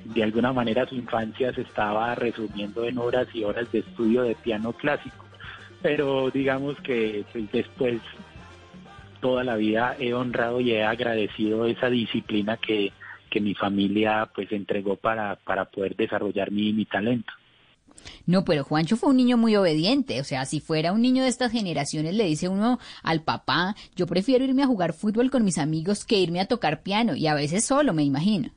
de 0.04 0.22
alguna 0.22 0.54
manera 0.54 0.86
su 0.86 0.94
infancia 0.94 1.52
se 1.52 1.60
estaba 1.60 2.14
resumiendo 2.14 2.86
en 2.86 2.96
horas 2.96 3.28
y 3.34 3.44
horas 3.44 3.70
de 3.72 3.80
estudio 3.80 4.22
de 4.22 4.34
piano 4.36 4.72
clásico 4.72 5.29
pero 5.82 6.30
digamos 6.30 6.78
que 6.80 7.24
pues, 7.32 7.50
después 7.52 8.00
toda 9.20 9.44
la 9.44 9.56
vida 9.56 9.96
he 9.98 10.14
honrado 10.14 10.60
y 10.60 10.72
he 10.72 10.84
agradecido 10.84 11.66
esa 11.66 11.90
disciplina 11.90 12.56
que, 12.56 12.92
que 13.28 13.40
mi 13.40 13.54
familia 13.54 14.30
pues 14.34 14.50
entregó 14.52 14.96
para, 14.96 15.36
para 15.36 15.66
poder 15.66 15.96
desarrollar 15.96 16.50
mi, 16.50 16.72
mi 16.72 16.84
talento. 16.84 17.32
No, 18.26 18.44
pero 18.44 18.64
Juancho 18.64 18.96
fue 18.96 19.10
un 19.10 19.16
niño 19.16 19.36
muy 19.36 19.56
obediente, 19.56 20.20
o 20.20 20.24
sea, 20.24 20.46
si 20.46 20.60
fuera 20.60 20.92
un 20.92 21.02
niño 21.02 21.22
de 21.22 21.28
estas 21.28 21.52
generaciones 21.52 22.14
le 22.14 22.24
dice 22.24 22.48
uno 22.48 22.78
al 23.02 23.22
papá, 23.22 23.74
yo 23.94 24.06
prefiero 24.06 24.44
irme 24.44 24.62
a 24.62 24.66
jugar 24.66 24.94
fútbol 24.94 25.30
con 25.30 25.44
mis 25.44 25.58
amigos 25.58 26.04
que 26.06 26.18
irme 26.18 26.40
a 26.40 26.46
tocar 26.46 26.82
piano 26.82 27.14
y 27.14 27.26
a 27.26 27.34
veces 27.34 27.64
solo, 27.64 27.92
me 27.92 28.02
imagino. 28.02 28.50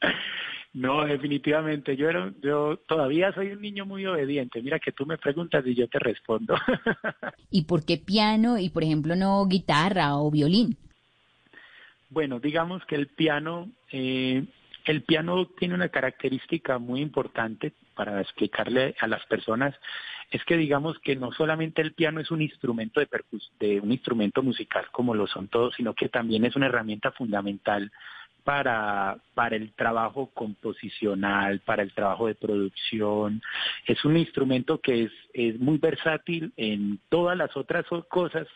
No, 0.74 1.04
definitivamente. 1.04 1.96
Yo, 1.96 2.08
era, 2.08 2.32
yo 2.40 2.78
todavía 2.88 3.32
soy 3.32 3.52
un 3.52 3.60
niño 3.60 3.84
muy 3.84 4.06
obediente. 4.06 4.62
Mira 4.62 4.78
que 4.78 4.92
tú 4.92 5.04
me 5.04 5.18
preguntas 5.18 5.66
y 5.66 5.74
yo 5.74 5.86
te 5.88 5.98
respondo. 5.98 6.54
¿Y 7.50 7.64
por 7.64 7.84
qué 7.84 7.98
piano 7.98 8.58
y, 8.58 8.70
por 8.70 8.82
ejemplo, 8.82 9.14
no 9.14 9.44
guitarra 9.46 10.16
o 10.16 10.30
violín? 10.30 10.76
Bueno, 12.08 12.40
digamos 12.40 12.84
que 12.86 12.94
el 12.94 13.08
piano, 13.08 13.70
eh, 13.90 14.44
el 14.86 15.02
piano 15.02 15.46
tiene 15.58 15.74
una 15.74 15.88
característica 15.90 16.78
muy 16.78 17.00
importante 17.00 17.72
para 17.94 18.20
explicarle 18.20 18.94
a 19.00 19.06
las 19.06 19.24
personas 19.26 19.74
es 20.32 20.42
que 20.44 20.56
digamos 20.56 20.98
que 21.00 21.14
no 21.14 21.30
solamente 21.32 21.82
el 21.82 21.92
piano 21.92 22.18
es 22.18 22.30
un 22.30 22.40
instrumento 22.40 23.00
de, 23.00 23.08
de 23.60 23.80
un 23.80 23.92
instrumento 23.92 24.42
musical 24.42 24.86
como 24.90 25.14
lo 25.14 25.26
son 25.26 25.48
todos, 25.48 25.74
sino 25.76 25.94
que 25.94 26.08
también 26.08 26.46
es 26.46 26.56
una 26.56 26.66
herramienta 26.66 27.12
fundamental 27.12 27.92
para, 28.44 29.18
para 29.34 29.56
el 29.56 29.72
trabajo 29.72 30.30
composicional, 30.34 31.60
para 31.60 31.82
el 31.82 31.92
trabajo 31.92 32.26
de 32.26 32.34
producción. 32.34 33.42
Es 33.86 34.04
un 34.04 34.16
instrumento 34.16 34.80
que 34.80 35.04
es, 35.04 35.12
es 35.32 35.58
muy 35.58 35.78
versátil 35.78 36.52
en 36.56 36.98
todas 37.08 37.36
las 37.36 37.56
otras 37.56 37.86
cosas 38.08 38.46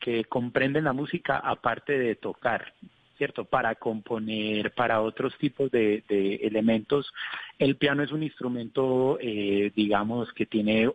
que 0.00 0.24
comprenden 0.24 0.84
la 0.84 0.92
música 0.92 1.38
aparte 1.38 1.98
de 1.98 2.14
tocar, 2.14 2.72
¿cierto? 3.16 3.44
Para 3.44 3.74
componer, 3.74 4.72
para 4.72 5.00
otros 5.00 5.36
tipos 5.38 5.70
de, 5.70 6.04
de 6.08 6.36
elementos. 6.36 7.12
El 7.58 7.76
piano 7.76 8.02
es 8.02 8.12
un 8.12 8.22
instrumento, 8.22 9.18
eh, 9.20 9.72
digamos, 9.74 10.32
que 10.32 10.46
tiene 10.46 10.90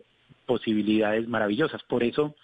posibilidades 0.46 1.28
maravillosas. 1.28 1.82
Por 1.84 2.02
eso, 2.02 2.34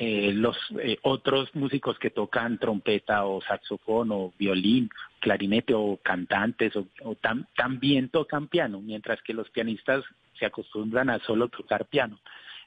eh, 0.00 0.32
los 0.32 0.56
eh, 0.80 0.96
otros 1.02 1.52
músicos 1.56 1.98
que 1.98 2.10
tocan 2.10 2.58
trompeta 2.58 3.24
o 3.24 3.42
saxofón 3.42 4.12
o 4.12 4.32
violín, 4.38 4.88
clarinete 5.18 5.74
o 5.74 5.98
cantantes 6.00 6.72
o, 6.76 7.16
también 7.56 8.08
tocan 8.08 8.46
piano, 8.46 8.80
mientras 8.80 9.20
que 9.22 9.34
los 9.34 9.50
pianistas 9.50 10.04
se 10.38 10.46
acostumbran 10.46 11.10
a 11.10 11.18
solo 11.18 11.48
tocar 11.48 11.86
piano. 11.86 12.20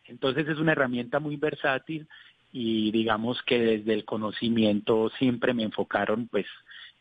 Entonces 0.08 0.46
es 0.50 0.58
una 0.58 0.74
herramienta 0.74 1.22
muy 1.22 1.38
versátil 1.38 2.06
y 2.52 2.92
digamos 2.92 3.42
que 3.44 3.60
desde 3.60 3.94
el 3.94 4.04
conocimiento 4.04 5.10
siempre 5.18 5.54
me 5.54 5.64
enfocaron 5.64 6.28
pues 6.28 6.48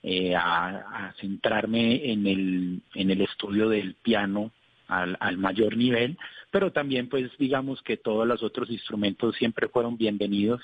eh, 0.04 0.36
a, 0.36 1.12
centrarme 1.20 2.12
en 2.12 2.28
el, 2.28 2.82
en 2.94 3.10
el 3.10 3.20
estudio 3.22 3.68
del 3.68 3.94
piano 3.94 4.52
al, 4.90 5.38
mayor 5.38 5.76
nivel, 5.76 6.18
pero 6.50 6.72
también 6.72 7.08
pues 7.08 7.30
digamos 7.38 7.82
que 7.82 7.96
todos 7.96 8.26
los 8.26 8.42
otros 8.42 8.70
instrumentos 8.70 9.36
siempre 9.36 9.68
fueron 9.68 9.96
bienvenidos 9.96 10.60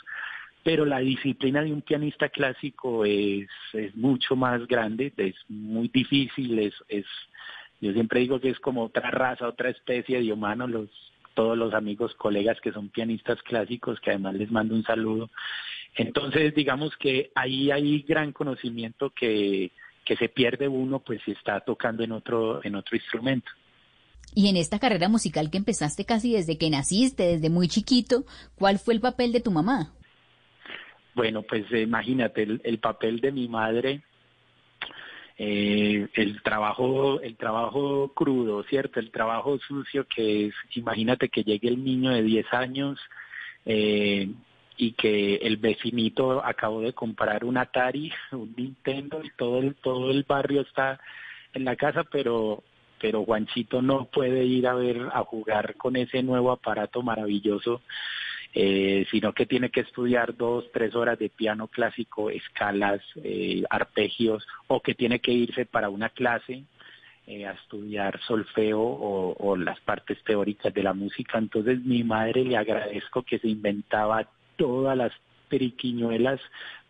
pero 0.63 0.85
la 0.85 0.99
disciplina 0.99 1.63
de 1.63 1.73
un 1.73 1.81
pianista 1.81 2.29
clásico 2.29 3.05
es, 3.05 3.47
es 3.73 3.95
mucho 3.95 4.35
más 4.35 4.67
grande, 4.67 5.13
es 5.17 5.37
muy 5.49 5.87
difícil, 5.87 6.59
es, 6.59 6.75
yo 7.81 7.93
siempre 7.93 8.19
digo 8.19 8.41
que 8.41 8.51
es 8.51 8.59
como 8.59 8.87
otra 8.87 9.13
raza, 9.13 9.47
otra 9.47 9.71
especie 9.71 10.21
de 10.21 10.33
humano, 10.33 10.67
los, 10.67 10.89
todos 11.35 11.57
los 11.57 11.73
amigos, 11.73 12.17
colegas 12.17 12.61
que 12.61 12.73
son 12.73 12.89
pianistas 12.89 13.41
clásicos, 13.43 14.01
que 14.01 14.11
además 14.11 14.35
les 14.35 14.51
mando 14.51 14.75
un 14.75 14.83
saludo. 14.83 15.31
Entonces, 15.95 16.53
digamos 16.53 16.97
que 16.97 17.31
ahí 17.37 17.71
hay 17.71 18.01
gran 18.03 18.33
conocimiento 18.33 19.11
que, 19.11 19.71
que 20.05 20.17
se 20.17 20.29
pierde 20.29 20.67
uno, 20.67 21.01
pues 21.01 21.21
si 21.25 21.33
está 21.33 21.61
tocando 21.61 22.03
en 22.03 22.13
otro, 22.13 22.61
en 22.65 22.75
otro 22.75 22.97
instrumento. 22.97 23.53
Y 24.35 24.49
en 24.49 24.57
esta 24.57 24.79
carrera 24.79 25.09
musical 25.09 25.51
que 25.51 25.59
empezaste 25.59 26.05
casi 26.05 26.35
desde 26.35 26.59
que 26.59 26.71
naciste, 26.71 27.23
desde 27.25 27.51
muy 27.51 27.69
chiquito, 27.69 28.25
¿cuál 28.57 28.79
fue 28.79 28.95
el 28.95 29.01
papel 29.01 29.33
de 29.33 29.41
tu 29.41 29.51
mamá? 29.51 29.93
Bueno, 31.15 31.43
pues 31.43 31.65
eh, 31.73 31.83
imagínate, 31.83 32.43
el, 32.43 32.61
el, 32.63 32.79
papel 32.79 33.21
de 33.21 33.33
mi 33.33 33.49
madre, 33.49 34.03
eh, 35.39 36.09
el 36.15 36.43
trabajo, 36.43 37.21
el 37.21 37.37
trabajo 37.37 38.13
crudo, 38.15 38.63
¿cierto? 38.65 39.01
El 39.01 39.11
trabajo 39.11 39.59
sucio 39.59 40.07
que 40.07 40.47
es, 40.47 40.55
imagínate 40.75 41.29
que 41.29 41.43
llegue 41.43 41.69
el 41.69 41.85
niño 41.85 42.11
de 42.11 42.23
10 42.23 42.47
años 42.53 42.99
eh, 43.67 44.31
y 44.79 44.93
que 44.93 45.37
el 45.37 45.59
vecinito 45.59 46.43
acabó 46.45 46.81
de 46.81 46.95
comprar 46.95 47.45
un 47.45 47.59
Atari, 47.59 48.13
un 48.33 48.55
Nintendo 48.57 49.23
y 49.23 49.31
todo 49.37 49.59
el, 49.59 49.75
todo 49.77 50.11
el 50.11 50.25
barrio 50.25 50.63
está 50.63 51.01
en 51.53 51.65
la 51.65 51.77
casa, 51.77 52.05
pero 52.05 52.63
pero 53.01 53.25
Juanchito 53.25 53.83
no 53.83 54.07
puede 54.07 54.45
ir 54.45 54.67
a 54.67 54.75
ver 54.75 55.09
a 55.13 55.25
jugar 55.25 55.77
con 55.77 55.97
ese 55.97 56.23
nuevo 56.23 56.51
aparato 56.51 57.03
maravilloso 57.03 57.83
eh, 58.59 59.07
sino 59.11 59.35
que 59.35 59.45
tiene 59.45 59.69
que 59.69 59.81
estudiar 59.81 60.35
dos, 60.35 60.65
tres 60.73 60.95
horas 60.95 61.19
de 61.19 61.29
piano 61.29 61.69
clásico, 61.69 62.31
escalas, 62.31 63.03
eh, 63.23 63.63
arpegios, 63.69 64.47
o 64.67 64.81
que 64.81 64.95
tiene 64.95 65.21
que 65.21 65.31
irse 65.31 65.67
para 65.67 65.91
una 65.91 66.09
clase 66.09 66.65
eh, 67.27 67.45
a 67.45 67.53
estudiar 67.53 68.19
solfeo 68.23 68.81
o, 68.81 69.37
o, 69.39 69.57
las 69.59 69.79
partes 69.81 70.25
teóricas 70.25 70.73
de 70.73 70.83
la 70.83 70.95
música. 70.95 71.37
Entonces 71.37 71.85
mi 71.85 72.03
madre 72.03 72.45
le 72.45 72.57
agradezco 72.57 73.25
que 73.25 73.39
se 73.39 73.49
inventaba 73.49 74.27
todas 74.57 74.97
las 74.97 75.13
periquiñuelas 75.51 76.41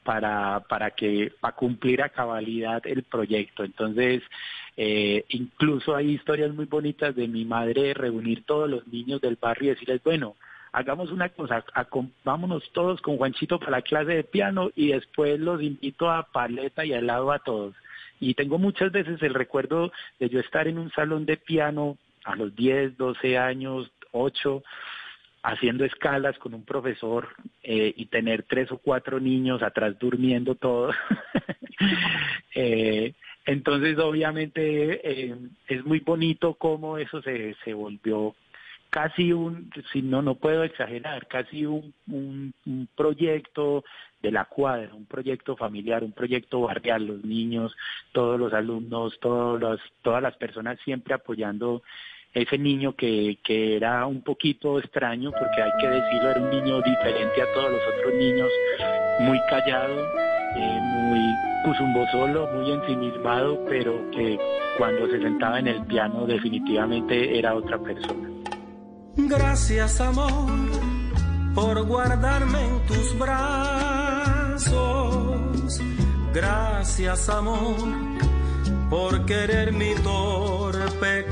para, 0.07 0.61
para 0.61 0.93
que 0.93 1.33
para 1.41 1.57
cumplir 1.57 2.01
a 2.01 2.09
cabalidad 2.09 2.81
el 2.87 3.03
proyecto. 3.03 3.65
Entonces, 3.65 4.23
eh, 4.77 5.25
incluso 5.31 5.97
hay 5.97 6.13
historias 6.13 6.55
muy 6.55 6.67
bonitas 6.67 7.15
de 7.17 7.27
mi 7.27 7.45
madre 7.45 7.93
reunir 7.93 8.45
todos 8.45 8.71
los 8.71 8.87
niños 8.87 9.21
del 9.21 9.37
barrio 9.41 9.73
y 9.73 9.75
decirles, 9.75 10.03
bueno, 10.05 10.37
hagamos 10.73 11.11
una 11.11 11.29
cosa, 11.31 11.65
vámonos 12.23 12.63
todos 12.73 13.01
con 13.01 13.17
Juanchito 13.17 13.59
para 13.59 13.73
la 13.73 13.83
clase 13.83 14.13
de 14.13 14.25
piano 14.25 14.71
y 14.77 14.93
después 14.93 15.41
los 15.41 15.61
invito 15.61 16.09
a 16.09 16.23
paleta 16.23 16.85
y 16.85 16.93
al 16.93 17.09
lado 17.09 17.33
a 17.33 17.41
todos. 17.41 17.75
Y 18.21 18.35
tengo 18.35 18.59
muchas 18.59 18.93
veces 18.93 19.21
el 19.23 19.35
recuerdo 19.35 19.91
de 20.21 20.29
yo 20.29 20.39
estar 20.39 20.69
en 20.69 20.79
un 20.79 20.91
salón 20.93 21.27
de 21.27 21.37
piano 21.37 21.99
a 22.25 22.37
los 22.37 22.55
10, 22.55 22.97
12 22.97 23.39
años, 23.39 23.91
8, 24.13 24.63
haciendo 25.47 25.85
escalas 25.85 26.37
con 26.39 26.55
un 26.55 26.65
profesor 26.65 27.29
eh, 27.63 27.95
y 27.97 28.07
tener 28.07 28.43
tres 28.43 28.71
o 28.73 28.79
cuatro 28.79 29.21
niños 29.21 29.63
atrás 29.63 29.97
durmiendo 29.99 30.57
todos. 30.57 30.95
eh, 32.55 33.15
entonces, 33.45 33.97
obviamente, 33.99 35.31
eh, 35.31 35.37
es 35.69 35.85
muy 35.85 36.01
bonito 36.01 36.55
cómo 36.55 36.99
eso 36.99 37.23
se, 37.23 37.55
se 37.65 37.75
volvió 37.75 38.35
casi 38.91 39.33
un, 39.33 39.71
si 39.93 40.03
no, 40.03 40.21
no 40.21 40.35
puedo 40.35 40.65
exagerar, 40.65 41.29
casi 41.29 41.65
un, 41.65 41.95
un, 42.09 42.89
proyecto 42.97 43.85
de 44.23 44.33
la 44.33 44.47
cuadra, 44.47 44.95
un 44.95 45.07
proyecto 45.07 45.57
familiar, 45.57 46.03
un 46.03 46.13
proyecto 46.13 46.63
barrial, 46.63 47.07
los 47.07 47.25
niños, 47.25 47.77
todos 48.13 48.41
los 48.41 48.53
alumnos, 48.53 49.17
todos 49.21 49.61
los, 49.61 49.81
todas 50.03 50.23
las 50.23 50.37
personas 50.37 50.79
siempre 50.85 51.15
apoyando 51.15 51.83
ese 52.37 52.59
niño 52.59 52.95
que, 52.95 53.39
que 53.43 53.77
era 53.77 54.07
un 54.07 54.21
poquito 54.21 54.79
extraño, 54.79 55.31
porque 55.31 55.63
hay 55.63 55.71
que 55.81 55.89
decirlo, 55.89 56.31
era 56.31 56.41
un 56.41 56.51
niño 56.51 56.83
diferente 56.83 57.41
a 57.41 57.51
todos 57.55 57.71
los 57.73 57.81
otros 57.95 58.13
niños, 58.15 58.51
muy 59.21 59.41
callado, 59.49 60.05
eh, 60.55 60.81
muy 60.83 61.19
cusumbo 61.65 62.07
solo, 62.13 62.47
muy 62.53 62.73
ensimismado, 62.73 63.65
pero 63.71 64.11
que 64.11 64.39
cuando 64.77 65.09
se 65.09 65.19
sentaba 65.23 65.61
en 65.61 65.69
el 65.69 65.83
piano 65.87 66.27
definitivamente 66.27 67.39
era 67.39 67.55
otra 67.55 67.79
persona. 67.79 68.29
Gracias 69.17 69.99
amor 70.03 70.53
por 71.55 71.87
guardarme 71.87 72.63
en 72.67 72.87
tus 72.87 73.19
brazos. 73.19 74.77
Gracias 76.35 77.31
amor 77.31 77.77
por 78.91 79.25
querer 79.25 79.73
mi 79.73 79.95
torpe 80.05 81.25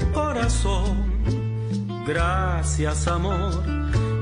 Gracias 2.06 3.08
amor 3.08 3.62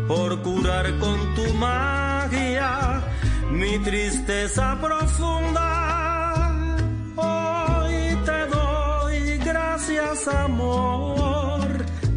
por 0.07 0.41
curar 0.43 0.99
con 0.99 1.35
tu 1.35 1.53
magia 1.55 3.03
mi 3.51 3.77
tristeza 3.81 4.79
profunda. 4.81 6.55
Hoy 7.17 8.17
te 8.25 8.47
doy 8.47 9.39
gracias 9.39 10.29
amor 10.29 11.33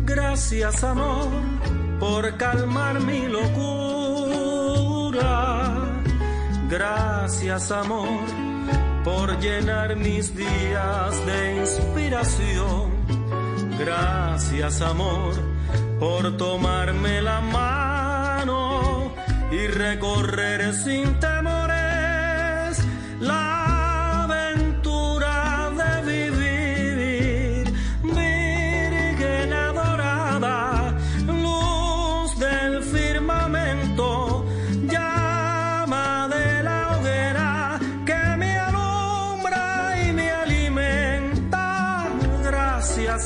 Gracias 0.05 0.83
amor 0.83 1.29
por 1.99 2.37
calmar 2.37 2.99
mi 2.99 3.27
locura. 3.27 4.53
Gracias 6.69 7.71
amor 7.71 8.19
por 9.03 9.39
llenar 9.39 9.95
mis 9.95 10.35
días 10.35 11.25
de 11.25 11.61
inspiración. 11.61 12.94
Gracias 13.77 14.81
amor 14.81 15.33
por 15.99 16.37
tomarme 16.37 17.21
la 17.21 17.41
mano 17.41 19.13
y 19.51 19.67
recorrer 19.67 20.73
sin 20.73 21.19
temores 21.19 22.79
la 23.19 23.54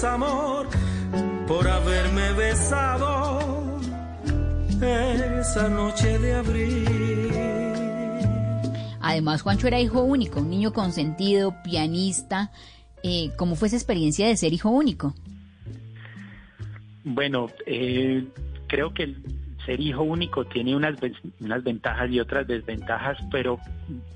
amor 0.03 0.67
por 1.47 1.67
haberme 1.67 2.31
besado 2.33 3.79
esa 5.39 5.67
noche 5.67 6.19
de 6.19 6.33
abril. 6.35 7.31
Además, 9.01 9.41
Juancho 9.41 9.67
era 9.67 9.79
hijo 9.79 10.03
único, 10.03 10.41
un 10.41 10.51
niño 10.51 10.73
consentido, 10.73 11.55
pianista. 11.63 12.51
Eh, 13.01 13.31
¿Cómo 13.35 13.55
fue 13.55 13.67
esa 13.67 13.77
experiencia 13.77 14.27
de 14.27 14.37
ser 14.37 14.53
hijo 14.53 14.69
único? 14.69 15.15
Bueno, 17.03 17.47
eh, 17.65 18.27
creo 18.67 18.93
que 18.93 19.15
ser 19.69 19.81
hijo 19.81 20.01
único 20.01 20.45
tiene 20.45 20.75
unas, 20.75 20.95
unas 21.39 21.63
ventajas 21.63 22.09
y 22.09 22.19
otras 22.19 22.47
desventajas, 22.47 23.19
pero 23.31 23.59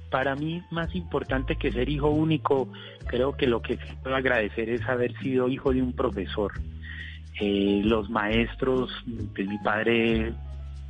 para 0.10 0.36
mí 0.36 0.64
más 0.72 0.96
importante 0.96 1.58
que 1.58 1.72
ser 1.72 1.90
hijo 1.90 2.10
único, 2.10 2.70
creo 3.06 3.38
que 3.38 3.46
lo 3.46 3.62
que 3.62 3.78
puedo 4.02 4.16
agradecer 4.16 4.68
es 4.70 4.82
haber 4.90 5.16
sido 5.20 5.48
hijo 5.48 5.72
de 5.72 5.84
un 5.84 5.94
profesor. 5.94 6.54
Eh, 7.40 7.82
los 7.86 8.10
maestros, 8.10 8.90
pues 9.36 9.48
mi 9.48 9.60
padre 9.60 10.34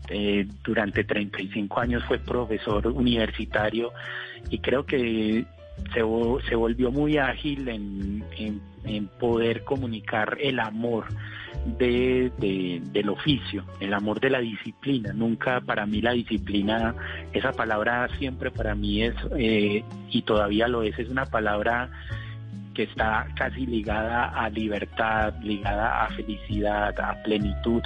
eh, 0.08 0.48
durante 0.64 1.04
35 1.04 1.82
años 1.82 2.04
fue 2.06 2.20
profesor 2.20 2.88
universitario 2.88 3.92
y 4.50 4.60
creo 4.60 4.86
que 4.86 5.46
se, 5.94 6.02
se 6.50 6.56
volvió 6.56 6.92
muy 6.92 7.18
ágil 7.18 7.68
en, 7.68 8.24
en, 8.38 9.08
poder 9.20 9.64
comunicar 9.64 10.38
el 10.42 10.60
amor 10.60 11.06
de, 11.78 12.32
del 12.92 13.10
oficio, 13.10 13.64
el 13.80 13.94
amor 13.94 14.20
de 14.20 14.30
la 14.30 14.40
disciplina. 14.40 15.14
Nunca 15.14 15.62
para 15.62 15.86
mí 15.86 16.02
la 16.02 16.12
disciplina, 16.12 16.94
esa 17.32 17.54
palabra 17.54 18.10
siempre 18.18 18.52
para 18.52 18.76
mí 18.76 19.04
es, 19.04 19.16
eh, 19.38 19.84
y 20.10 20.22
todavía 20.24 20.68
lo 20.68 20.84
es, 20.84 20.98
es 21.00 21.10
una 21.10 21.26
palabra 21.26 21.90
que 22.74 22.84
está 22.84 23.28
casi 23.36 23.66
ligada 23.66 24.30
a 24.30 24.50
libertad, 24.50 25.34
ligada 25.42 26.04
a 26.04 26.10
felicidad, 26.10 27.00
a 27.00 27.24
plenitud, 27.24 27.82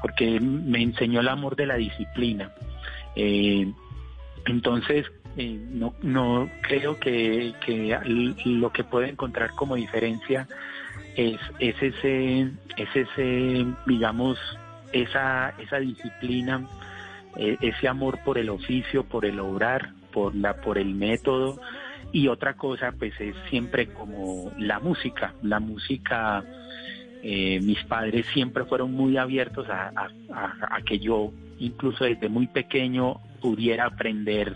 porque 0.00 0.40
me 0.40 0.82
enseñó 0.82 1.20
el 1.20 1.28
amor 1.28 1.56
de 1.56 1.66
la 1.66 1.76
disciplina. 1.76 2.50
Eh, 3.14 3.72
entonces, 4.46 5.06
no, 5.36 5.94
no 6.02 6.50
creo 6.62 6.98
que, 6.98 7.54
lo 8.44 8.72
que 8.72 8.84
puedo 8.84 9.06
encontrar 9.06 9.50
como 9.54 9.76
diferencia 9.76 10.46
es, 11.16 11.38
es 11.58 11.74
ese, 11.82 12.50
es 12.76 12.88
ese, 12.94 13.66
digamos, 13.86 14.38
esa, 14.92 15.54
esa 15.58 15.78
disciplina 15.78 16.66
eh, 17.36 17.56
ese 17.62 17.88
amor 17.88 18.18
por 18.24 18.36
el 18.36 18.50
oficio, 18.50 19.04
por 19.04 19.24
el 19.24 19.40
obrar, 19.40 19.92
por 20.12 20.34
la, 20.34 20.54
por 20.54 20.78
el 20.78 20.94
método. 20.94 21.60
Y 22.12 22.28
otra 22.28 22.54
cosa, 22.54 22.92
pues 22.92 23.18
es 23.20 23.34
siempre 23.48 23.86
como 23.86 24.52
la 24.58 24.80
música. 24.80 25.32
La 25.42 25.58
música, 25.60 26.44
eh, 27.22 27.58
mis 27.62 27.82
padres 27.84 28.26
siempre 28.34 28.64
fueron 28.64 28.92
muy 28.92 29.16
abiertos 29.16 29.66
a 29.70 30.10
que 30.84 30.98
yo, 30.98 31.32
incluso 31.58 32.04
desde 32.04 32.28
muy 32.28 32.48
pequeño, 32.48 33.18
pudiera 33.40 33.86
aprender 33.86 34.54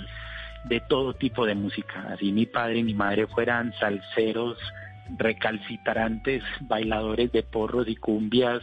de 0.69 0.81
todo 0.89 1.15
tipo 1.15 1.47
de 1.47 1.55
música. 1.55 2.07
Así 2.13 2.33
mi 2.33 2.47
padre 2.47 2.79
y 2.79 2.83
mi 2.85 2.95
madre 2.95 3.27
fueran 3.27 3.73
salseros, 3.79 4.59
recalcitrantes, 5.19 6.43
bailadores 6.63 7.31
de 7.33 7.43
porros 7.43 7.89
y 7.89 7.97
cumbias, 7.97 8.63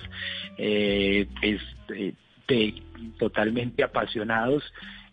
eh, 0.58 1.28
pues, 1.39 1.62
de- 1.88 2.14
totalmente 3.18 3.84
apasionados. 3.84 4.64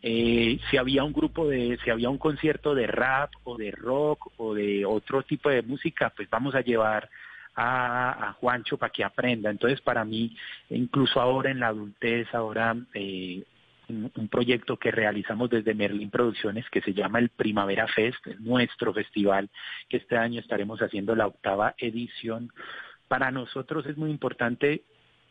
Eh, 0.03 0.59
si 0.70 0.76
había 0.76 1.05
un 1.05 1.12
grupo 1.12 1.47
de, 1.49 1.78
si 1.84 1.91
había 1.91 2.11
un 2.11 2.18
concierto 2.18 2.74
de 2.74 2.86
rap 2.86 3.30
o 3.45 3.57
de 3.57 3.70
rock 3.70 4.32
o 4.38 4.55
de 4.55 4.84
otro 4.84 5.22
tipo 5.22 5.49
de 5.51 5.62
música, 5.62 6.11
pues 6.16 6.28
vamos 6.28 6.55
a 6.55 6.62
llevar 6.62 7.09
a, 7.55 8.28
a 8.28 8.32
Juancho 8.34 8.76
para 8.78 8.93
que 8.93 9.05
aprenda. 9.05 9.51
Entonces, 9.51 9.80
para 9.80 10.05
mí, 10.05 10.34
incluso 10.70 11.20
ahora 11.20 11.51
en 11.51 11.61
la 11.61 11.68
adultez, 11.68 12.26
ahora 12.34 12.74
eh, 12.95 13.43
un, 13.91 14.28
proyecto 14.28 14.76
que 14.76 14.91
realizamos 14.91 15.51
desde 15.51 15.74
Merlin 15.74 16.11
Producciones 16.11 16.68
que 16.70 16.80
se 16.80 16.95
llama 16.95 17.18
el 17.18 17.28
Primavera 17.28 17.86
Fest, 17.88 18.26
es 18.26 18.41
nuestro 18.41 18.93
festival, 18.93 19.51
que 19.88 19.99
este 19.99 20.16
año 20.16 20.41
estaremos 20.41 20.80
haciendo 20.80 21.14
la 21.14 21.26
octava 21.26 21.74
edición. 21.78 22.53
Para 23.09 23.30
nosotros 23.30 23.86
es 23.86 23.97
muy 23.97 24.11
importante 24.11 24.82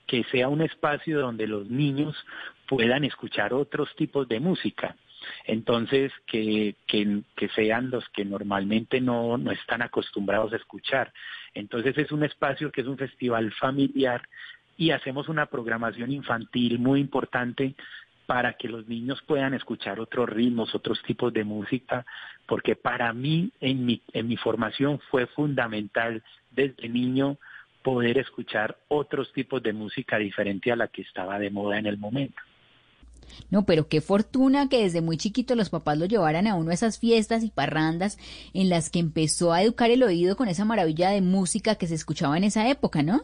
que 0.05 0.23
sea 0.31 0.49
un 0.49 0.61
espacio 0.61 1.19
donde 1.19 1.47
los 1.47 1.69
niños 1.69 2.15
puedan 2.67 3.03
escuchar 3.03 3.53
otros 3.53 3.95
tipos 3.95 4.27
de 4.27 4.39
música. 4.39 4.95
Entonces, 5.45 6.11
que, 6.25 6.75
que, 6.87 7.21
que 7.35 7.49
sean 7.49 7.89
los 7.89 8.07
que 8.09 8.25
normalmente 8.25 9.01
no, 9.01 9.37
no 9.37 9.51
están 9.51 9.81
acostumbrados 9.81 10.53
a 10.53 10.55
escuchar. 10.55 11.13
Entonces, 11.53 11.97
es 11.97 12.11
un 12.11 12.23
espacio 12.23 12.71
que 12.71 12.81
es 12.81 12.87
un 12.87 12.97
festival 12.97 13.51
familiar 13.53 14.27
y 14.77 14.91
hacemos 14.91 15.27
una 15.27 15.47
programación 15.47 16.11
infantil 16.11 16.79
muy 16.79 17.01
importante 17.01 17.75
para 18.29 18.53
que 18.53 18.67
los 18.67 18.87
niños 18.87 19.23
puedan 19.25 19.55
escuchar 19.55 19.99
otros 19.99 20.29
ritmos, 20.29 20.75
otros 20.75 21.01
tipos 21.01 21.33
de 21.33 21.43
música, 21.43 22.05
porque 22.45 22.75
para 22.75 23.11
mí 23.11 23.51
en 23.59 23.87
mi, 23.87 24.03
en 24.13 24.27
mi 24.27 24.37
formación 24.37 24.99
fue 25.09 25.25
fundamental 25.25 26.21
desde 26.51 26.87
niño 26.89 27.39
poder 27.81 28.19
escuchar 28.19 28.77
otros 28.87 29.33
tipos 29.33 29.63
de 29.63 29.73
música 29.73 30.19
diferente 30.19 30.71
a 30.71 30.75
la 30.75 30.89
que 30.89 31.01
estaba 31.01 31.39
de 31.39 31.49
moda 31.49 31.79
en 31.79 31.87
el 31.87 31.97
momento. 31.97 32.39
No, 33.49 33.65
pero 33.65 33.87
qué 33.87 33.99
fortuna 33.99 34.69
que 34.69 34.83
desde 34.83 35.01
muy 35.01 35.17
chiquito 35.17 35.55
los 35.55 35.71
papás 35.71 35.97
lo 35.97 36.05
llevaran 36.05 36.45
a 36.45 36.53
uno 36.53 36.69
a 36.69 36.75
esas 36.75 36.99
fiestas 36.99 37.43
y 37.43 37.49
parrandas 37.49 38.19
en 38.53 38.69
las 38.69 38.91
que 38.91 38.99
empezó 38.99 39.53
a 39.53 39.63
educar 39.63 39.89
el 39.89 40.03
oído 40.03 40.35
con 40.37 40.49
esa 40.49 40.65
maravilla 40.65 41.09
de 41.09 41.21
música 41.21 41.73
que 41.73 41.87
se 41.87 41.95
escuchaba 41.95 42.37
en 42.37 42.43
esa 42.43 42.69
época, 42.69 43.01
¿no? 43.01 43.23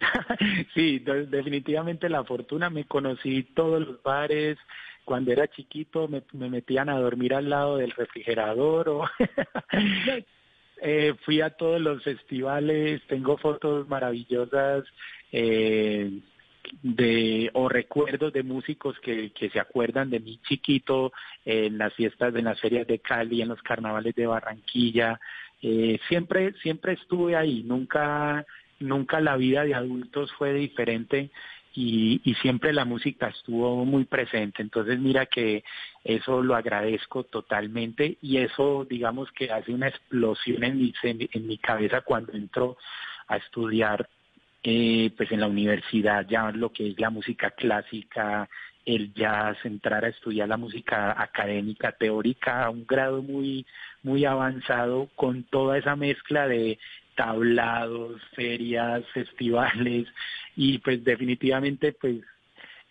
Sí, 0.74 0.98
de- 1.00 1.26
definitivamente 1.26 2.08
la 2.08 2.24
fortuna. 2.24 2.70
Me 2.70 2.84
conocí 2.84 3.42
todos 3.54 3.86
los 3.86 4.02
bares. 4.02 4.58
Cuando 5.04 5.32
era 5.32 5.48
chiquito 5.48 6.06
me, 6.06 6.22
me 6.32 6.50
metían 6.50 6.88
a 6.90 6.98
dormir 6.98 7.32
al 7.34 7.48
lado 7.48 7.78
del 7.78 7.92
refrigerador 7.92 8.88
o 8.90 9.04
eh, 10.82 11.14
fui 11.24 11.40
a 11.40 11.50
todos 11.50 11.80
los 11.80 12.02
festivales. 12.02 13.00
Tengo 13.08 13.38
fotos 13.38 13.88
maravillosas 13.88 14.84
eh, 15.32 16.20
de 16.82 17.50
o 17.54 17.68
recuerdos 17.70 18.32
de 18.34 18.42
músicos 18.42 18.98
que, 19.00 19.30
que 19.30 19.48
se 19.48 19.58
acuerdan 19.60 20.10
de 20.10 20.20
mí 20.20 20.38
chiquito 20.46 21.12
en 21.46 21.78
las 21.78 21.94
fiestas, 21.94 22.34
en 22.34 22.44
las 22.44 22.60
ferias 22.60 22.86
de 22.86 22.98
Cali, 22.98 23.40
en 23.40 23.48
los 23.48 23.62
carnavales 23.62 24.14
de 24.14 24.26
Barranquilla. 24.26 25.18
Eh, 25.62 25.98
siempre, 26.08 26.52
siempre 26.62 26.92
estuve 26.92 27.34
ahí. 27.34 27.62
Nunca 27.64 28.44
nunca 28.80 29.20
la 29.20 29.36
vida 29.36 29.64
de 29.64 29.74
adultos 29.74 30.32
fue 30.32 30.52
diferente 30.54 31.30
y, 31.74 32.34
siempre 32.42 32.72
la 32.72 32.84
música 32.84 33.28
estuvo 33.28 33.84
muy 33.84 34.04
presente. 34.04 34.62
Entonces 34.62 34.98
mira 34.98 35.26
que 35.26 35.64
eso 36.04 36.42
lo 36.42 36.56
agradezco 36.56 37.24
totalmente 37.24 38.18
y 38.20 38.38
eso 38.38 38.86
digamos 38.88 39.30
que 39.32 39.50
hace 39.52 39.72
una 39.72 39.88
explosión 39.88 40.64
en 40.64 40.78
mi, 40.78 40.92
en 41.02 41.46
mi 41.46 41.58
cabeza 41.58 42.00
cuando 42.00 42.32
entro 42.32 42.76
a 43.28 43.36
estudiar 43.36 44.08
eh, 44.62 45.12
pues 45.16 45.30
en 45.30 45.40
la 45.40 45.46
universidad 45.46 46.26
ya 46.28 46.50
lo 46.50 46.72
que 46.72 46.90
es 46.90 46.98
la 46.98 47.10
música 47.10 47.50
clásica, 47.52 48.48
el 48.84 49.12
jazz, 49.14 49.56
entrar 49.64 50.04
a 50.04 50.08
estudiar 50.08 50.48
la 50.48 50.56
música 50.56 51.20
académica, 51.20 51.92
teórica 51.92 52.64
a 52.64 52.70
un 52.70 52.84
grado 52.86 53.22
muy, 53.22 53.66
muy 54.02 54.24
avanzado 54.24 55.08
con 55.14 55.44
toda 55.44 55.78
esa 55.78 55.94
mezcla 55.94 56.48
de 56.48 56.78
tablados, 57.18 58.22
ferias, 58.36 59.04
festivales 59.12 60.06
y 60.54 60.78
pues 60.78 61.02
definitivamente 61.02 61.92
pues 61.92 62.18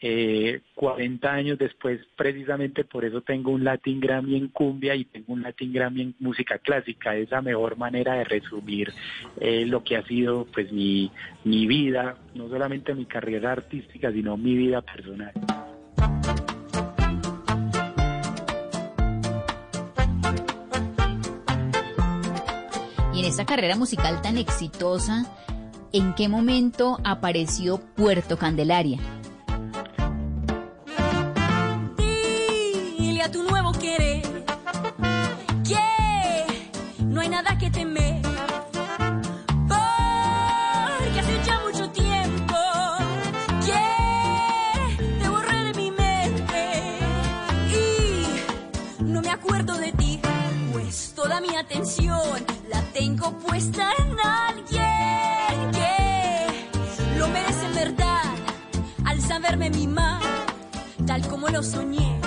eh, 0.02 0.60
40 0.76 1.34
años 1.34 1.58
después 1.58 2.02
precisamente 2.18 2.84
por 2.84 3.06
eso 3.06 3.22
tengo 3.22 3.52
un 3.52 3.64
Latin 3.64 4.02
Grammy 4.02 4.36
en 4.36 4.50
cumbia 4.50 4.96
y 4.96 5.06
tengo 5.06 5.32
un 5.32 5.44
Latin 5.44 5.72
Grammy 5.72 6.02
en 6.02 6.16
música 6.20 6.60
clásica. 6.60 7.16
Es 7.16 7.32
la 7.32 7.42
mejor 7.42 7.78
manera 7.78 8.16
de 8.16 8.26
resumir 8.26 8.92
eh, 9.40 9.66
lo 9.66 9.82
que 9.82 9.96
ha 9.96 10.04
sido 10.04 10.46
pues 10.54 10.74
mi, 10.74 11.10
mi 11.46 11.66
vida 11.66 12.18
no 12.36 12.50
solamente 12.50 12.94
mi 12.94 13.06
carrera 13.06 13.54
artística 13.54 14.12
sino 14.12 14.36
mi 14.36 14.58
vida 14.58 14.82
personal 14.82 15.32
Esta 23.28 23.46
carrera 23.46 23.76
musical 23.76 24.22
tan 24.22 24.38
exitosa, 24.38 25.26
¿en 25.92 26.16
qué 26.16 26.30
momento 26.30 26.98
apareció 27.04 27.78
Puerto 27.78 28.38
Candelaria? 28.38 29.00
Dile 31.98 33.22
a 33.22 33.30
tu 33.30 33.44
nuevo 33.44 33.74
querer 33.74 34.22
que 35.68 37.04
no 37.04 37.20
hay 37.20 37.28
nada 37.28 37.58
que 37.58 37.70
temer. 37.70 38.22
Porque 39.68 41.20
hace 41.20 41.42
ya 41.46 41.60
mucho 41.66 41.90
tiempo 41.90 42.56
que 43.66 45.04
te 45.20 45.28
borré 45.28 45.64
de 45.66 45.74
mi 45.74 45.92
mente 45.92 47.00
y 47.76 49.04
no 49.04 49.20
me 49.22 49.32
acuerdo 49.32 49.78
de 49.78 49.92
ti, 49.92 50.22
pues 50.72 51.12
toda 51.14 51.42
mi 51.42 51.54
atención 51.58 52.57
tengo 52.98 53.32
puesta 53.40 53.92
en 54.00 54.16
alguien 54.20 55.72
que 55.72 57.20
lo 57.20 57.28
merece 57.28 57.66
en 57.68 57.76
verdad 57.76 58.24
al 59.06 59.20
saberme 59.22 59.70
mimar 59.70 60.22
tal 61.06 61.22
como 61.28 61.48
lo 61.50 61.62
soñé. 61.62 62.20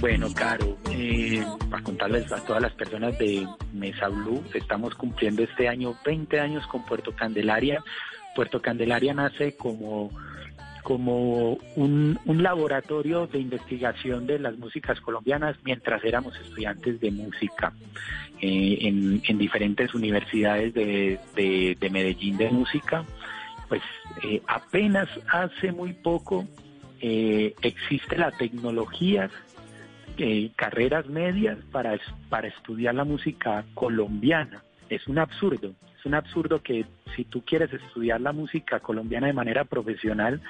Bueno, 0.00 0.28
Caro, 0.32 0.78
eh, 0.90 1.44
para 1.68 1.82
contarles 1.82 2.30
a 2.32 2.36
todas 2.44 2.62
las 2.62 2.72
personas 2.72 3.18
de 3.18 3.46
Mesa 3.72 4.08
Blue, 4.08 4.42
estamos 4.54 4.94
cumpliendo 4.94 5.42
este 5.42 5.68
año 5.68 5.94
20 6.04 6.40
años 6.40 6.66
con 6.68 6.84
Puerto 6.86 7.14
Candelaria. 7.14 7.82
Puerto 8.34 8.62
Candelaria 8.62 9.12
nace 9.12 9.56
como, 9.56 10.10
como 10.82 11.54
un, 11.76 12.18
un 12.24 12.42
laboratorio 12.42 13.26
de 13.26 13.38
investigación 13.38 14.26
de 14.26 14.38
las 14.38 14.56
músicas 14.58 15.00
colombianas 15.00 15.56
mientras 15.64 16.04
éramos 16.04 16.36
estudiantes 16.38 17.00
de 17.00 17.10
música 17.10 17.72
eh, 18.40 18.78
en, 18.82 19.22
en 19.26 19.38
diferentes 19.38 19.94
universidades 19.94 20.74
de, 20.74 21.18
de, 21.34 21.76
de 21.78 21.90
Medellín 21.90 22.36
de 22.36 22.50
música. 22.50 23.04
Pues 23.68 23.82
eh, 24.24 24.42
apenas 24.46 25.08
hace 25.28 25.72
muy 25.72 25.92
poco 25.92 26.46
eh, 27.00 27.54
existe 27.62 28.16
la 28.16 28.30
tecnología 28.32 29.30
carreras 30.54 31.06
medias 31.06 31.56
para, 31.72 31.98
para 32.28 32.48
estudiar 32.48 32.94
la 32.94 33.04
música 33.04 33.64
colombiana. 33.72 34.62
Es 34.90 35.08
un 35.08 35.18
absurdo, 35.18 35.72
es 36.00 36.06
un 36.06 36.14
absurdo 36.14 36.62
que 36.62 36.86
si 37.14 37.24
tú 37.24 37.42
quieres 37.42 37.72
estudiar 37.72 38.20
la 38.20 38.32
música 38.32 38.80
colombiana 38.80 39.26
de 39.26 39.34
manera 39.34 39.64
profesional, 39.64 40.40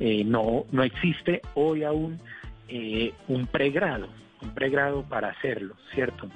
eh, 0.00 0.24
no, 0.24 0.64
no 0.72 0.82
existe 0.82 1.42
hoy 1.54 1.84
aún 1.84 2.18
eh, 2.68 3.12
un 3.28 3.46
pregrado, 3.46 4.08
un 4.40 4.54
pregrado 4.54 5.02
para 5.02 5.28
hacerlo, 5.28 5.74
¿cierto? 5.94 6.28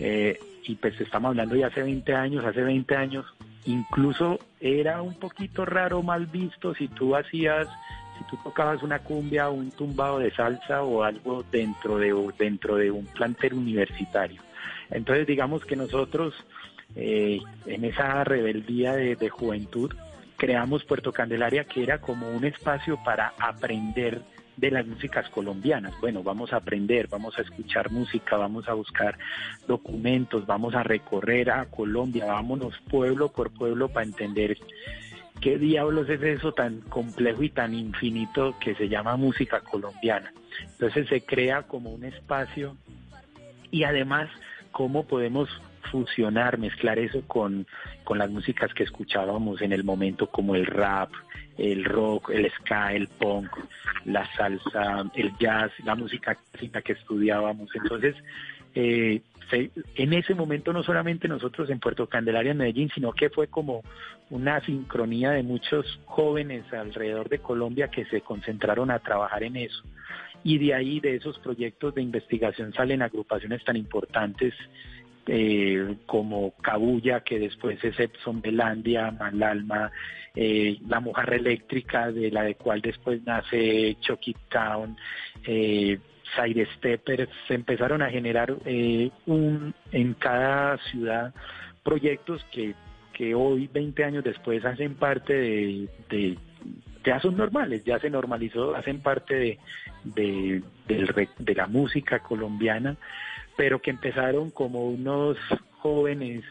Eh, 0.00 0.38
y 0.64 0.74
pues 0.74 1.00
estamos 1.00 1.30
hablando 1.30 1.54
de 1.54 1.64
hace 1.64 1.82
20 1.82 2.12
años, 2.12 2.44
hace 2.44 2.62
20 2.62 2.96
años 2.96 3.24
incluso 3.66 4.38
era 4.60 5.02
un 5.02 5.14
poquito 5.14 5.64
raro, 5.64 6.02
mal 6.02 6.26
visto 6.26 6.74
si 6.74 6.88
tú 6.88 7.14
hacías 7.14 7.68
si 8.18 8.24
tú 8.30 8.38
tocabas 8.42 8.82
una 8.82 9.00
cumbia 9.00 9.48
o 9.48 9.52
un 9.52 9.70
tumbado 9.70 10.18
de 10.18 10.30
salsa 10.30 10.82
o 10.82 11.02
algo 11.02 11.44
dentro 11.52 11.98
de 11.98 12.14
dentro 12.38 12.76
de 12.76 12.90
un 12.90 13.04
plantel 13.06 13.54
universitario. 13.54 14.42
Entonces 14.90 15.26
digamos 15.26 15.64
que 15.64 15.76
nosotros 15.76 16.34
eh, 16.96 17.40
en 17.66 17.84
esa 17.84 18.24
rebeldía 18.24 18.94
de, 18.94 19.16
de 19.16 19.28
juventud 19.28 19.92
creamos 20.36 20.84
Puerto 20.84 21.12
Candelaria 21.12 21.64
que 21.64 21.82
era 21.82 22.00
como 22.00 22.30
un 22.30 22.44
espacio 22.44 22.98
para 23.04 23.34
aprender 23.38 24.22
de 24.56 24.70
las 24.70 24.86
músicas 24.86 25.28
colombianas. 25.30 25.92
Bueno, 26.00 26.22
vamos 26.22 26.52
a 26.52 26.56
aprender, 26.56 27.08
vamos 27.08 27.38
a 27.38 27.42
escuchar 27.42 27.90
música, 27.90 28.36
vamos 28.36 28.68
a 28.68 28.72
buscar 28.72 29.18
documentos, 29.66 30.46
vamos 30.46 30.74
a 30.74 30.82
recorrer 30.82 31.50
a 31.50 31.66
Colombia, 31.66 32.26
vámonos 32.26 32.74
pueblo 32.88 33.30
por 33.30 33.50
pueblo 33.50 33.88
para 33.88 34.06
entender 34.06 34.56
qué 35.40 35.58
diablos 35.58 36.08
es 36.08 36.22
eso 36.22 36.52
tan 36.52 36.80
complejo 36.80 37.42
y 37.42 37.50
tan 37.50 37.74
infinito 37.74 38.56
que 38.58 38.74
se 38.74 38.88
llama 38.88 39.16
música 39.16 39.60
colombiana. 39.60 40.32
Entonces 40.72 41.08
se 41.08 41.20
crea 41.22 41.62
como 41.62 41.90
un 41.90 42.04
espacio 42.04 42.76
y 43.70 43.84
además 43.84 44.30
cómo 44.72 45.04
podemos 45.06 45.50
fusionar, 45.90 46.58
mezclar 46.58 46.98
eso 46.98 47.22
con, 47.26 47.66
con 48.04 48.18
las 48.18 48.30
músicas 48.30 48.72
que 48.74 48.84
escuchábamos 48.84 49.62
en 49.62 49.72
el 49.72 49.84
momento 49.84 50.28
como 50.28 50.54
el 50.54 50.66
rap, 50.66 51.10
el 51.58 51.84
rock, 51.84 52.30
el 52.30 52.50
ska, 52.52 52.92
el 52.92 53.08
punk, 53.08 53.50
la 54.04 54.26
salsa, 54.34 55.10
el 55.14 55.32
jazz, 55.38 55.72
la 55.84 55.94
música 55.94 56.34
clásica 56.34 56.82
que 56.82 56.92
estudiábamos. 56.92 57.70
Entonces, 57.74 58.14
eh, 58.74 59.22
en 59.50 60.12
ese 60.12 60.34
momento 60.34 60.72
no 60.72 60.82
solamente 60.82 61.28
nosotros 61.28 61.70
en 61.70 61.78
Puerto 61.78 62.08
Candelaria, 62.08 62.50
en 62.50 62.58
Medellín, 62.58 62.90
sino 62.94 63.12
que 63.12 63.30
fue 63.30 63.46
como 63.46 63.82
una 64.30 64.60
sincronía 64.62 65.30
de 65.30 65.42
muchos 65.42 66.00
jóvenes 66.04 66.64
alrededor 66.72 67.28
de 67.28 67.38
Colombia 67.38 67.88
que 67.88 68.04
se 68.06 68.22
concentraron 68.22 68.90
a 68.90 68.98
trabajar 68.98 69.44
en 69.44 69.56
eso. 69.56 69.82
Y 70.42 70.58
de 70.58 70.74
ahí, 70.74 71.00
de 71.00 71.16
esos 71.16 71.38
proyectos 71.38 71.94
de 71.94 72.02
investigación, 72.02 72.72
salen 72.72 73.02
agrupaciones 73.02 73.64
tan 73.64 73.76
importantes 73.76 74.54
eh, 75.26 75.96
como 76.06 76.52
Cabulla, 76.62 77.20
que 77.20 77.38
después 77.38 77.82
es 77.82 77.98
Epson 77.98 78.40
Belandia, 78.40 79.10
Malalma, 79.10 79.90
eh, 80.34 80.78
La 80.88 81.00
Mujer 81.00 81.34
Eléctrica, 81.34 82.12
de 82.12 82.30
la 82.30 82.42
de 82.42 82.54
cual 82.54 82.80
después 82.80 83.22
nace 83.24 83.96
Chucky 84.00 84.36
Town, 84.50 84.96
eh, 85.44 85.98
Side 86.36 86.68
Steppers, 86.76 87.28
se 87.48 87.54
empezaron 87.54 88.02
a 88.02 88.10
generar 88.10 88.54
eh, 88.64 89.10
un, 89.26 89.74
en 89.92 90.14
cada 90.14 90.78
ciudad 90.90 91.34
proyectos 91.82 92.44
que, 92.52 92.74
que 93.12 93.34
hoy, 93.34 93.68
20 93.72 94.04
años 94.04 94.24
después, 94.24 94.64
hacen 94.64 94.94
parte 94.94 95.32
de, 96.08 96.38
ya 97.04 97.20
son 97.20 97.36
normales, 97.36 97.84
ya 97.84 97.98
se 97.98 98.10
normalizó, 98.10 98.74
hacen 98.74 99.00
parte 99.00 99.58
de, 100.04 100.62
de 100.84 101.54
la 101.54 101.66
música 101.66 102.18
colombiana 102.18 102.96
pero 103.56 103.80
que 103.80 103.90
empezaron 103.90 104.50
como 104.50 104.88
unos 104.88 105.36
jóvenes 105.78 106.44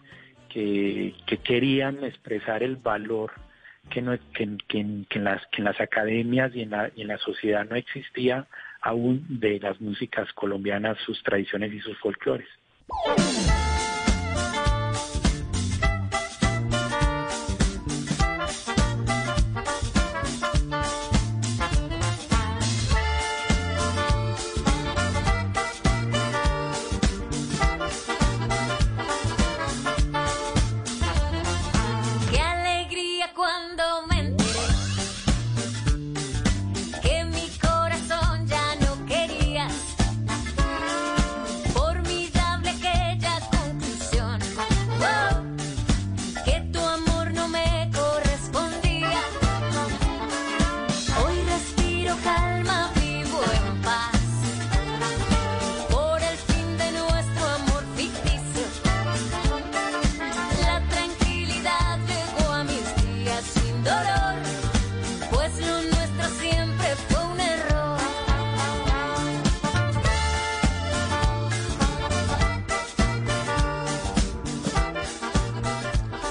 que, 0.49 1.13
que 1.25 1.37
querían 1.37 2.03
expresar 2.03 2.63
el 2.63 2.77
valor 2.77 3.31
que, 3.89 4.01
no, 4.01 4.17
que, 4.33 4.57
que, 4.67 4.79
en 4.79 5.23
las, 5.23 5.45
que 5.47 5.57
en 5.59 5.65
las 5.65 5.79
academias 5.79 6.55
y 6.55 6.61
en, 6.61 6.71
la, 6.71 6.91
y 6.95 7.01
en 7.01 7.07
la 7.07 7.17
sociedad 7.17 7.65
no 7.69 7.75
existía 7.75 8.47
aún 8.81 9.25
de 9.29 9.59
las 9.59 9.79
músicas 9.81 10.31
colombianas, 10.33 10.97
sus 11.05 11.21
tradiciones 11.23 11.73
y 11.73 11.79
sus 11.79 11.97
folclores. 11.99 12.47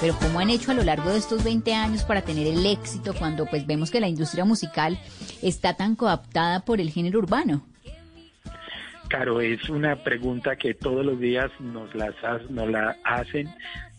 Pero 0.04 0.18
¿cómo 0.20 0.38
han 0.38 0.50
hecho 0.50 0.70
a 0.70 0.74
lo 0.74 0.84
largo 0.84 1.08
de 1.08 1.16
estos 1.16 1.42
20 1.42 1.72
años 1.72 2.04
para 2.04 2.20
tener 2.20 2.46
el 2.46 2.66
éxito 2.66 3.14
cuando 3.14 3.46
pues 3.46 3.66
vemos 3.66 3.90
que 3.90 4.00
la 4.00 4.06
industria 4.06 4.44
musical 4.44 4.98
está 5.40 5.78
tan 5.78 5.96
coaptada 5.96 6.62
por 6.62 6.78
el 6.78 6.90
género 6.90 7.20
urbano? 7.20 7.66
Claro, 9.08 9.40
es 9.40 9.66
una 9.70 9.96
pregunta 9.96 10.56
que 10.56 10.74
todos 10.74 11.06
los 11.06 11.18
días 11.18 11.50
nos, 11.58 11.94
las, 11.94 12.14
nos 12.50 12.68
la 12.68 12.98
hacen. 13.02 13.48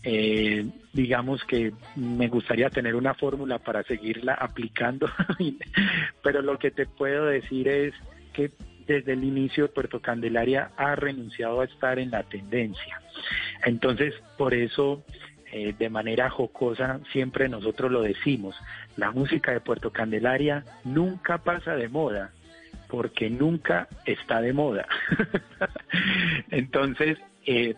Eh, 0.04 0.64
digamos 0.92 1.42
que 1.42 1.72
me 1.96 2.28
gustaría 2.28 2.70
tener 2.70 2.94
una 2.94 3.14
fórmula 3.14 3.58
para 3.58 3.82
seguirla 3.82 4.34
aplicando, 4.34 5.10
pero 6.22 6.40
lo 6.40 6.56
que 6.56 6.70
te 6.70 6.86
puedo 6.86 7.24
decir 7.24 7.66
es 7.66 7.94
que 8.32 8.52
desde 8.86 9.14
el 9.14 9.24
inicio 9.24 9.74
Puerto 9.74 10.00
Candelaria 10.00 10.70
ha 10.76 10.94
renunciado 10.94 11.62
a 11.62 11.64
estar 11.64 11.98
en 11.98 12.12
la 12.12 12.22
tendencia. 12.22 13.00
Entonces, 13.64 14.14
por 14.38 14.54
eso, 14.54 15.02
eh, 15.58 15.74
de 15.78 15.88
manera 15.88 16.28
jocosa, 16.28 17.00
siempre 17.12 17.48
nosotros 17.48 17.90
lo 17.90 18.02
decimos, 18.02 18.54
la 18.98 19.10
música 19.10 19.52
de 19.52 19.60
Puerto 19.60 19.90
Candelaria 19.90 20.66
nunca 20.84 21.38
pasa 21.38 21.76
de 21.76 21.88
moda 21.88 22.30
porque 22.88 23.30
nunca 23.30 23.88
está 24.04 24.42
de 24.42 24.52
moda. 24.52 24.86
Entonces, 26.50 27.16
eh, 27.46 27.74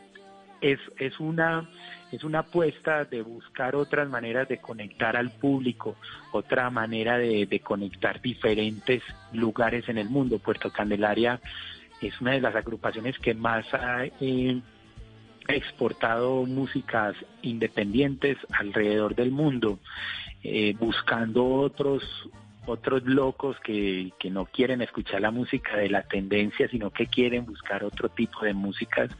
es, 0.61 0.81
es 0.99 1.21
una 1.21 1.69
es 2.11 2.25
una 2.25 2.41
apuesta 2.41 3.05
de 3.05 3.23
buscar 3.23 3.77
otras 3.77 4.09
maneras 4.09 4.49
de 4.49 4.59
conectar 4.59 5.17
al 5.17 5.31
público, 5.31 5.95
otra 6.33 6.71
manera 6.71 7.17
de, 7.17 7.61
conectar 7.63 8.21
diferentes 8.21 9.05
lugares 9.33 9.89
en 9.89 9.99
el 9.99 10.09
mundo. 10.09 10.41
Puerto 10.41 10.73
Candelaria 10.73 11.41
es 12.01 12.21
una 12.21 12.33
de 12.33 12.41
las 12.41 12.57
agrupaciones 12.57 13.17
que 13.21 13.35
más 13.35 13.73
ha 13.73 14.05
eh, 14.21 14.61
exportado 15.49 16.45
músicas 16.45 17.17
independientes 17.43 18.37
alrededor 18.51 19.15
del 19.15 19.31
mundo, 19.31 19.79
eh, 20.43 20.75
buscando 20.79 21.47
otros 21.47 22.03
otros 22.67 23.03
locos 23.05 23.57
que, 23.61 24.13
que 24.19 24.29
no 24.31 24.45
quieren 24.45 24.83
escuchar 24.83 25.23
la 25.23 25.31
música 25.31 25.79
de 25.79 25.89
la 25.89 26.03
tendencia, 26.03 26.69
sino 26.69 26.91
que 26.91 27.07
quieren 27.07 27.47
buscar 27.47 27.83
otro 27.83 28.11
tipo 28.11 28.45
de 28.45 28.53
músicas. 28.53 29.11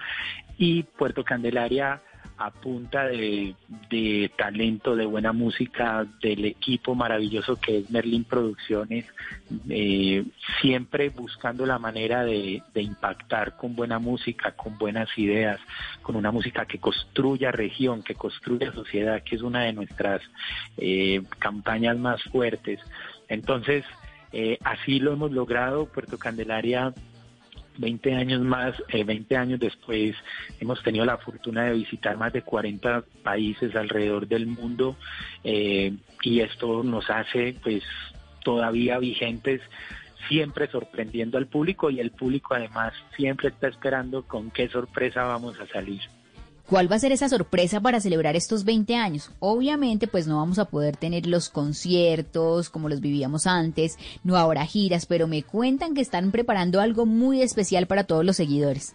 Y 0.59 0.83
Puerto 0.83 1.25
Candelaria 1.25 2.03
a 2.39 2.51
punta 2.53 3.05
de, 3.07 3.55
de 3.91 4.31
talento, 4.37 4.95
de 4.95 5.07
buena 5.07 5.33
música, 5.33 6.07
del 6.23 6.45
equipo 6.45 6.95
maravilloso 6.95 7.57
que 7.57 7.79
es 7.79 7.91
Merlin 7.91 8.23
Producciones, 8.23 9.07
eh, 9.69 10.25
siempre 10.61 11.09
buscando 11.09 11.67
la 11.67 11.81
manera 11.81 12.25
de, 12.25 12.63
impactar 12.75 13.57
con 13.57 13.75
buena 13.75 13.99
música, 13.99 14.53
con 14.53 14.79
buenas 14.79 15.09
ideas, 15.19 15.59
con 16.01 16.15
una 16.15 16.31
música 16.31 16.65
que 16.65 16.79
construya 16.79 17.51
región, 17.51 18.05
que 18.05 18.15
construya 18.15 18.73
sociedad, 18.73 19.23
que 19.25 19.35
es 19.35 19.43
una 19.43 19.63
de 19.65 19.73
nuestras 19.73 20.23
eh, 20.77 21.23
campañas 21.41 21.99
más 21.99 22.23
fuertes. 22.25 22.79
Entonces, 23.29 23.85
eh, 24.33 24.59
así 24.63 25.01
lo 25.01 25.13
hemos 25.13 25.33
logrado. 25.33 25.87
Puerto 25.87 26.19
Candelaria 26.19 26.95
20 27.79 28.15
años 28.15 28.41
más, 28.43 28.75
eh, 28.89 29.05
20 29.05 29.37
años 29.37 29.61
después, 29.61 30.15
hemos 30.61 30.83
tenido 30.83 31.05
la 31.05 31.17
fortuna 31.17 31.65
de 31.65 31.75
visitar 31.75 32.17
más 32.17 32.33
de 32.33 32.43
40 32.43 33.05
países 33.23 33.75
alrededor 33.75 34.27
del 34.27 34.47
mundo 34.47 34.97
eh, 35.45 35.93
y 36.23 36.41
esto 36.41 36.83
nos 36.83 37.09
hace 37.09 37.57
pues 37.63 37.83
todavía 38.45 38.99
vigentes 38.99 39.61
siempre 40.29 40.69
sorprendiendo 40.69 41.39
al 41.39 41.47
público 41.47 41.91
y 41.91 42.01
el 42.01 42.11
público 42.11 42.55
además 42.55 42.93
siempre 43.17 43.49
está 43.49 43.69
esperando 43.69 44.25
con 44.25 44.51
qué 44.51 44.69
sorpresa 44.69 45.23
vamos 45.25 45.59
a 45.61 45.67
salir. 45.69 46.01
¿Cuál 46.69 46.93
va 46.93 46.97
a 46.97 46.99
ser 46.99 47.13
esa 47.13 47.31
sorpresa 47.31 47.81
para 47.81 47.99
celebrar 47.99 48.37
estos 48.37 48.67
20 48.67 48.95
años? 48.95 49.31
Obviamente, 49.39 50.07
pues 50.07 50.27
no 50.27 50.37
vamos 50.37 50.59
a 50.59 50.67
poder 50.67 50.99
tener 50.99 51.27
los 51.27 51.49
conciertos 51.49 52.69
como 52.69 52.91
los 52.91 53.01
vivíamos 53.01 53.47
antes, 53.47 53.97
no 54.23 54.37
habrá 54.37 54.67
giras, 54.67 55.07
pero 55.07 55.27
me 55.27 55.43
cuentan 55.43 55.95
que 55.95 56.03
están 56.03 56.31
preparando 56.31 56.83
algo 56.83 57.07
muy 57.07 57.41
especial 57.41 57.87
para 57.87 58.05
todos 58.05 58.23
los 58.23 58.37
seguidores. 58.37 58.95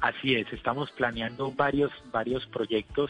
Así 0.00 0.34
es, 0.34 0.52
estamos 0.52 0.90
planeando 0.90 1.52
varios 1.52 1.92
varios 2.12 2.44
proyectos 2.46 3.08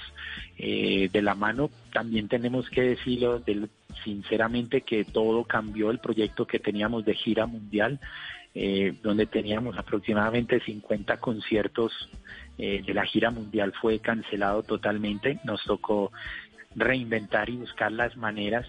eh, 0.59 1.09
de 1.11 1.23
la 1.23 1.35
mano. 1.35 1.71
También 1.91 2.29
tenemos 2.29 2.69
que 2.69 2.83
decirlo 2.83 3.39
del 3.39 3.71
sinceramente 4.05 4.83
que 4.83 5.05
todo 5.07 5.43
cambió 5.45 5.91
el 5.91 6.01
proyecto 6.01 6.47
que 6.47 6.59
teníamos 6.59 7.07
de 7.07 7.15
gira 7.15 7.47
mundial, 7.47 7.99
eh, 8.55 8.95
donde 9.03 9.25
teníamos 9.25 9.79
aproximadamente 9.79 10.61
50 10.61 11.17
conciertos 11.17 12.11
eh, 12.59 12.83
de 12.87 12.95
la 12.95 13.05
gira 13.05 13.31
mundial 13.31 13.73
fue 13.81 13.99
cancelado 13.99 14.63
totalmente. 14.63 15.41
Nos 15.45 15.63
tocó 15.65 16.13
reinventar 16.75 17.51
y 17.51 17.57
buscar 17.57 17.93
las 17.93 18.17
maneras. 18.17 18.67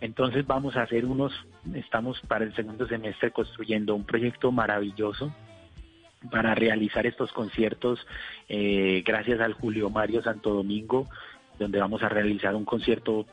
Entonces 0.00 0.46
vamos 0.46 0.76
a 0.76 0.82
hacer 0.82 1.04
unos, 1.04 1.32
estamos 1.74 2.20
para 2.28 2.44
el 2.44 2.54
segundo 2.54 2.86
semestre 2.86 3.30
construyendo 3.30 3.94
un 3.94 4.04
proyecto 4.04 4.52
maravilloso 4.52 5.32
para 6.30 6.54
realizar 6.54 7.06
estos 7.06 7.32
conciertos 7.32 8.06
eh, 8.48 9.02
gracias 9.06 9.40
al 9.40 9.52
Julio 9.54 9.90
Mario 9.90 10.22
Santo 10.22 10.54
Domingo, 10.54 11.06
donde 11.58 11.78
vamos 11.78 12.02
a 12.02 12.08
realizar 12.08 12.54
un 12.54 12.64
concierto, 12.64 13.26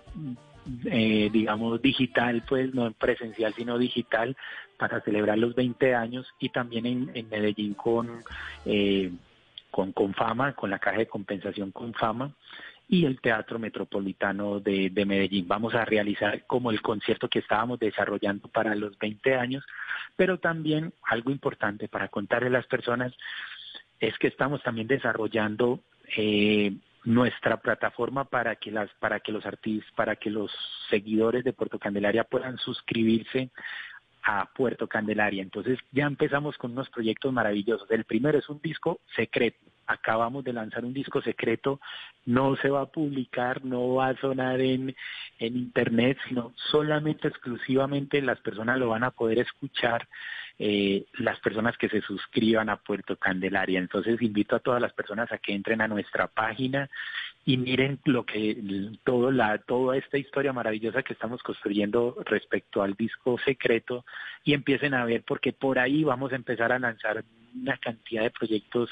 eh, 0.85 1.29
digamos, 1.31 1.81
digital, 1.81 2.43
pues 2.47 2.73
no 2.73 2.91
presencial, 2.91 3.53
sino 3.53 3.77
digital, 3.77 4.35
para 4.77 5.01
celebrar 5.01 5.37
los 5.37 5.55
20 5.55 5.95
años 5.95 6.27
y 6.39 6.49
también 6.49 6.85
en, 7.13 7.29
Medellín 7.29 7.75
con, 7.75 8.23
con, 9.71 9.93
con 9.93 10.13
Fama, 10.13 10.53
con 10.53 10.69
la 10.69 10.79
caja 10.79 10.99
de 10.99 11.07
compensación 11.07 11.71
con 11.71 11.93
Fama 11.93 12.33
y 12.87 13.05
el 13.05 13.21
Teatro 13.21 13.57
Metropolitano 13.57 14.59
de, 14.59 14.89
de, 14.89 15.05
Medellín. 15.05 15.47
Vamos 15.47 15.73
a 15.73 15.85
realizar 15.85 16.45
como 16.45 16.71
el 16.71 16.81
concierto 16.81 17.29
que 17.29 17.39
estábamos 17.39 17.79
desarrollando 17.79 18.49
para 18.49 18.75
los 18.75 18.97
20 18.99 19.35
años, 19.35 19.63
pero 20.17 20.39
también 20.39 20.93
algo 21.03 21.31
importante 21.31 21.87
para 21.87 22.09
contarle 22.09 22.47
a 22.47 22.51
las 22.51 22.67
personas 22.67 23.13
es 24.01 24.17
que 24.17 24.27
estamos 24.27 24.61
también 24.63 24.87
desarrollando 24.87 25.79
eh, 26.17 26.73
nuestra 27.05 27.57
plataforma 27.57 28.25
para 28.25 28.55
que 28.57 28.71
las 28.71 28.89
para 28.99 29.19
que 29.21 29.31
los 29.31 29.45
artistas, 29.45 29.91
para 29.95 30.17
que 30.17 30.29
los 30.29 30.51
seguidores 30.89 31.43
de 31.43 31.53
Puerto 31.53 31.79
Candelaria 31.79 32.23
puedan 32.25 32.57
suscribirse 32.57 33.49
a 34.23 34.45
Puerto 34.53 34.87
Candelaria. 34.87 35.41
Entonces 35.41 35.79
ya 35.91 36.05
empezamos 36.05 36.57
con 36.57 36.71
unos 36.71 36.89
proyectos 36.89 37.31
maravillosos. 37.33 37.89
El 37.91 38.05
primero 38.05 38.37
es 38.37 38.49
un 38.49 38.61
disco 38.61 38.99
secreto 39.15 39.71
acabamos 39.91 40.43
de 40.43 40.53
lanzar 40.53 40.85
un 40.85 40.93
disco 40.93 41.21
secreto, 41.21 41.79
no 42.25 42.55
se 42.57 42.69
va 42.69 42.81
a 42.81 42.91
publicar, 42.91 43.63
no 43.65 43.95
va 43.95 44.09
a 44.09 44.17
sonar 44.17 44.61
en, 44.61 44.95
en 45.39 45.57
internet, 45.57 46.17
sino 46.27 46.53
solamente 46.71 47.27
exclusivamente 47.27 48.21
las 48.21 48.39
personas 48.39 48.79
lo 48.79 48.89
van 48.89 49.03
a 49.03 49.11
poder 49.11 49.39
escuchar, 49.39 50.07
eh, 50.59 51.05
las 51.13 51.39
personas 51.39 51.77
que 51.77 51.89
se 51.89 52.01
suscriban 52.01 52.69
a 52.69 52.77
Puerto 52.77 53.17
Candelaria. 53.17 53.79
Entonces 53.79 54.21
invito 54.21 54.55
a 54.55 54.59
todas 54.59 54.81
las 54.81 54.93
personas 54.93 55.31
a 55.31 55.39
que 55.39 55.53
entren 55.53 55.81
a 55.81 55.87
nuestra 55.87 56.27
página 56.27 56.89
y 57.45 57.57
miren 57.57 57.99
lo 58.05 58.25
que 58.25 58.55
todo 59.03 59.31
la 59.31 59.57
toda 59.57 59.97
esta 59.97 60.17
historia 60.17 60.53
maravillosa 60.53 61.01
que 61.01 61.13
estamos 61.13 61.41
construyendo 61.41 62.15
respecto 62.25 62.83
al 62.83 62.93
disco 62.93 63.37
secreto 63.43 64.05
y 64.43 64.53
empiecen 64.53 64.93
a 64.93 65.05
ver 65.05 65.23
porque 65.23 65.51
por 65.51 65.79
ahí 65.79 66.03
vamos 66.03 66.31
a 66.31 66.35
empezar 66.35 66.71
a 66.71 66.79
lanzar 66.79 67.23
una 67.59 67.77
cantidad 67.77 68.23
de 68.23 68.31
proyectos 68.31 68.89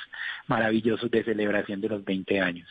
maravillosos 0.48 1.10
de 1.12 1.24
celebración 1.24 1.80
de 1.80 1.90
los 1.90 2.04
20 2.04 2.42
años. 2.42 2.68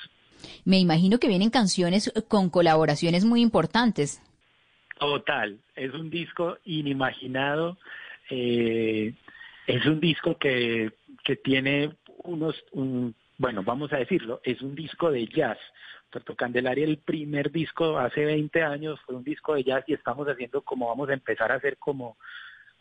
Me 0.65 0.79
imagino 0.79 1.19
que 1.19 1.29
vienen 1.29 1.51
canciones 1.51 2.13
con 2.29 2.51
colaboraciones 2.51 3.25
muy 3.25 3.41
importantes. 3.41 4.23
Total, 4.99 5.59
es 5.77 5.95
un 5.95 6.11
disco 6.11 6.59
inimaginado, 6.65 7.79
eh, 8.31 9.15
es 9.67 9.87
un 9.87 10.01
disco 10.01 10.37
que, 10.39 10.93
que 11.25 11.37
tiene 11.37 11.91
unos, 12.25 12.57
un, 12.73 13.15
bueno, 13.39 13.63
vamos 13.63 13.93
a 13.93 13.99
decirlo, 13.99 14.41
es 14.43 14.61
un 14.63 14.75
disco 14.75 15.11
de 15.11 15.27
jazz. 15.27 15.59
Puerto 16.11 16.35
Candelaria, 16.35 16.85
el 16.85 16.99
primer 16.99 17.53
disco 17.53 17.99
hace 17.99 18.25
20 18.25 18.63
años 18.63 18.99
fue 19.07 19.15
un 19.15 19.23
disco 19.23 19.55
de 19.55 19.63
jazz 19.63 19.85
y 19.87 19.95
estamos 19.95 20.27
haciendo 20.27 20.63
como 20.63 20.89
vamos 20.89 21.09
a 21.09 21.15
empezar 21.15 21.53
a 21.53 21.57
hacer 21.57 21.77
como, 21.79 22.17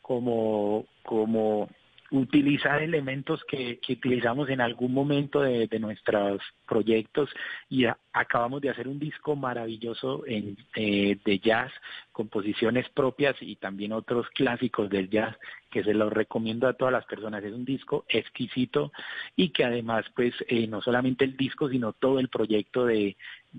como, 0.01 0.86
como 1.03 1.70
utilizar 2.10 2.82
elementos 2.82 3.43
que, 3.43 3.80
utilizamos 3.89 4.49
en 4.49 4.62
algún 4.62 4.93
momento 4.93 5.41
de, 5.41 5.68
de 5.68 5.80
nuestros 5.80 6.41
proyectos 6.66 7.30
y 7.70 7.86
a, 7.86 7.97
acabamos 8.20 8.61
de 8.61 8.70
hacer 8.70 8.88
un 8.88 8.99
disco 8.99 9.36
maravilloso 9.36 10.24
eh, 10.28 11.18
de 11.24 11.39
jazz, 11.39 11.72
composiciones 12.11 12.89
propias 12.89 13.36
y 13.41 13.55
también 13.55 13.91
otros 13.93 14.28
clásicos 14.30 14.89
del 14.89 15.09
jazz 15.09 15.38
que 15.70 15.84
se 15.84 15.93
los 15.93 16.11
recomiendo 16.11 16.68
a 16.68 16.74
todas 16.74 16.91
las 16.91 17.05
personas. 17.05 17.43
Es 17.43 17.53
un 17.53 17.65
disco 17.65 18.05
exquisito 18.09 18.91
y 19.36 19.49
que 19.49 19.65
además 19.65 20.05
pues 20.15 20.34
eh, 20.47 20.68
no 20.68 20.82
solamente 20.82 21.26
el 21.26 21.38
disco 21.38 21.70
sino 21.70 21.93
todo 21.93 22.20
el 22.20 22.30
proyecto 22.30 22.86
de 22.86 23.15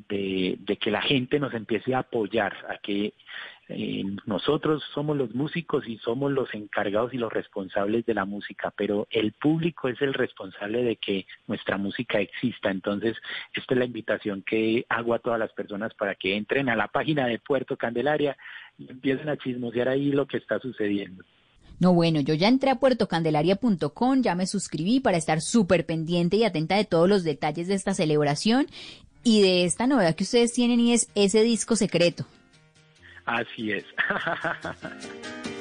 que 0.09 0.91
la 0.91 1.03
gente 1.03 1.39
nos 1.39 1.55
empiece 1.55 1.95
a 1.95 2.01
apoyar, 2.01 2.55
a 2.69 2.79
que 2.79 3.15
eh, 3.71 4.03
nosotros 4.25 4.83
somos 4.95 5.17
los 5.17 5.35
músicos 5.35 5.87
y 5.87 5.99
somos 5.99 6.33
los 6.33 6.53
encargados 6.55 7.13
y 7.13 7.19
los 7.19 7.31
responsables 7.31 8.07
de 8.07 8.15
la 8.15 8.25
música, 8.25 8.73
pero 8.75 9.07
el 9.11 9.33
público 9.33 9.89
es 9.89 10.01
el 10.01 10.15
responsable 10.15 10.83
de 10.83 10.97
que 10.97 11.27
nuestra 11.47 11.77
música 11.77 12.19
exista. 12.19 12.71
Entonces, 12.71 13.17
esta 13.53 13.75
es 13.75 13.79
la 13.79 13.85
invitación 13.85 14.43
que 14.49 14.85
hago 14.89 15.15
a 15.15 15.19
todas 15.19 15.39
las 15.39 15.53
personas 15.53 15.93
para 15.95 16.15
que 16.15 16.37
entren 16.37 16.69
a 16.69 16.77
la 16.77 16.89
página 16.89 17.27
de 17.27 17.39
Puerto 17.39 17.77
Candelaria 17.77 18.37
y 18.79 18.91
empiecen 18.91 19.29
a 19.29 19.37
chismosear 19.37 19.89
ahí 19.89 20.11
lo 20.11 20.27
que 20.27 20.39
está 20.39 20.59
sucediendo. 20.59 21.25
No, 21.81 21.95
bueno, 21.95 22.21
yo 22.21 22.35
ya 22.35 22.49
entré 22.49 22.71
a 22.71 22.77
puertocandelaria.com, 22.77 24.23
ya 24.23 24.35
me 24.35 24.47
suscribí 24.47 25.01
para 25.01 25.17
estar 25.17 25.41
súper 25.41 25.87
pendiente 25.87 26.37
y 26.37 26.45
atenta 26.45 26.77
de 26.77 26.85
todos 26.85 27.09
los 27.09 27.23
detalles 27.23 27.69
de 27.69 27.75
esta 27.75 27.95
celebración 27.95 28.67
y 29.23 29.43
de 29.43 29.65
esta 29.65 29.87
novedad 29.87 30.17
que 30.17 30.25
ustedes 30.25 30.53
tienen 30.53 30.81
y 30.81 30.95
es 30.95 31.09
ese 31.15 31.43
disco 31.43 31.77
secreto. 31.77 32.25
Así 33.27 33.73
es. 33.73 33.85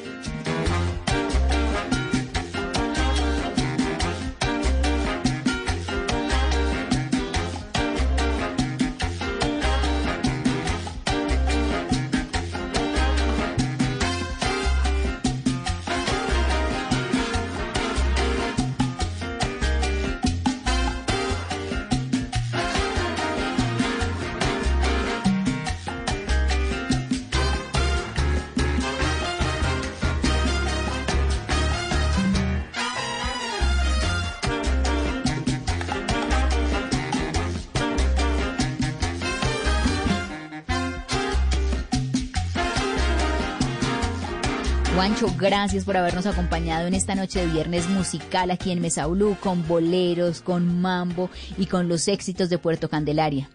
Gracias 45.40 45.86
por 45.86 45.96
habernos 45.96 46.26
acompañado 46.26 46.86
en 46.86 46.94
esta 46.94 47.16
noche 47.16 47.40
de 47.40 47.48
viernes 47.48 47.88
musical 47.90 48.52
aquí 48.52 48.72
en 48.72 48.82
Mesa 48.82 49.08
Blue, 49.08 49.38
con 49.40 49.66
boleros, 49.66 50.42
con 50.42 50.82
mambo 50.82 51.30
y 51.58 51.68
con 51.68 51.88
los 51.88 52.10
éxitos 52.10 52.50
de 52.50 52.58
Puerto 52.58 52.90
Candelaria. 52.90 53.50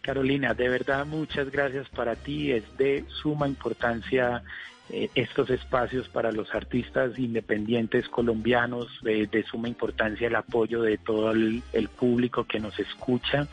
Carolina, 0.00 0.52
de 0.52 0.68
verdad 0.68 1.06
muchas 1.06 1.50
gracias 1.50 1.88
para 1.90 2.16
ti. 2.16 2.50
Es 2.50 2.64
de 2.76 3.04
suma 3.22 3.46
importancia 3.46 4.42
eh, 4.88 5.10
estos 5.16 5.50
espacios 5.50 6.08
para 6.08 6.30
los 6.30 6.54
artistas 6.54 7.18
independientes 7.18 8.08
colombianos, 8.08 8.86
eh, 9.04 9.26
de 9.28 9.42
suma 9.42 9.66
importancia 9.66 10.28
el 10.28 10.36
apoyo 10.36 10.80
de 10.82 10.96
todo 10.96 11.32
el, 11.32 11.62
público 11.98 12.44
que 12.44 12.60
nos 12.60 12.78
escucha. 12.78 13.48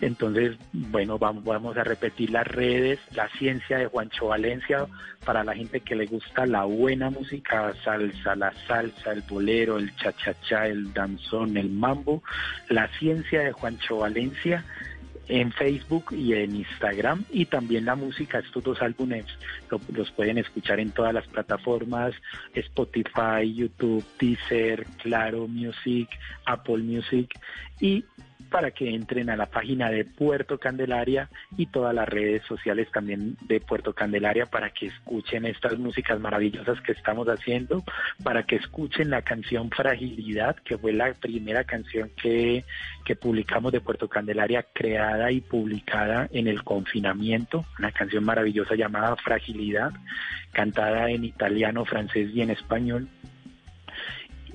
Entonces, 0.00 0.56
bueno, 0.72 1.18
vamos, 1.18 1.76
a 1.76 1.84
repetir 1.84 2.30
las 2.30 2.46
redes, 2.46 2.98
la 3.14 3.28
ciencia 3.38 3.78
de 3.78 3.86
Juancho 3.86 4.28
Valencia, 4.28 4.86
para 5.24 5.44
la 5.44 5.54
gente 5.54 5.80
que 5.80 5.94
le 5.94 6.06
gusta 6.06 6.46
la 6.46 6.64
buena 6.64 7.10
música, 7.10 7.72
salsa, 7.84 8.34
la 8.34 8.52
salsa, 8.66 9.12
el 9.12 9.22
bolero, 9.22 9.78
el 9.78 9.94
cha-cha-cha, 9.96 10.66
el 10.66 10.92
danzón, 10.92 11.56
el 11.56 11.70
mambo, 11.70 12.22
la 12.68 12.88
ciencia 12.98 13.42
de 13.42 13.52
Juancho 13.52 13.98
Valencia 13.98 14.64
en 15.28 15.52
Facebook 15.52 16.12
y 16.12 16.34
en 16.34 16.56
Instagram 16.56 17.24
y 17.30 17.46
también 17.46 17.84
la 17.84 17.94
música, 17.94 18.38
estos 18.38 18.62
dos 18.62 18.82
álbumes 18.82 19.26
lo, 19.70 19.80
los 19.94 20.10
pueden 20.10 20.38
escuchar 20.38 20.80
en 20.80 20.90
todas 20.90 21.14
las 21.14 21.26
plataformas, 21.26 22.14
Spotify, 22.54 23.52
YouTube, 23.54 24.04
Deezer, 24.18 24.84
Claro 25.02 25.46
Music, 25.48 26.08
Apple 26.44 26.78
Music 26.78 27.38
y 27.80 28.04
para 28.52 28.70
que 28.70 28.94
entren 28.94 29.30
a 29.30 29.36
la 29.36 29.46
página 29.46 29.90
de 29.90 30.04
Puerto 30.04 30.58
Candelaria 30.58 31.30
y 31.56 31.66
todas 31.66 31.94
las 31.94 32.06
redes 32.06 32.42
sociales 32.44 32.88
también 32.92 33.36
de 33.46 33.60
Puerto 33.60 33.94
Candelaria 33.94 34.46
para 34.46 34.70
que 34.70 34.86
escuchen 34.86 35.46
estas 35.46 35.78
músicas 35.78 36.20
maravillosas 36.20 36.80
que 36.82 36.92
estamos 36.92 37.26
haciendo, 37.28 37.82
para 38.22 38.44
que 38.44 38.56
escuchen 38.56 39.08
la 39.10 39.22
canción 39.22 39.70
Fragilidad, 39.70 40.56
que 40.56 40.76
fue 40.76 40.92
la 40.92 41.14
primera 41.14 41.64
canción 41.64 42.10
que, 42.14 42.64
que 43.06 43.16
publicamos 43.16 43.72
de 43.72 43.80
Puerto 43.80 44.08
Candelaria, 44.08 44.66
creada 44.74 45.32
y 45.32 45.40
publicada 45.40 46.28
en 46.30 46.46
el 46.46 46.62
confinamiento, 46.62 47.64
una 47.78 47.90
canción 47.90 48.22
maravillosa 48.22 48.74
llamada 48.74 49.16
Fragilidad, 49.16 49.92
cantada 50.52 51.10
en 51.10 51.24
italiano, 51.24 51.86
francés 51.86 52.30
y 52.34 52.42
en 52.42 52.50
español 52.50 53.08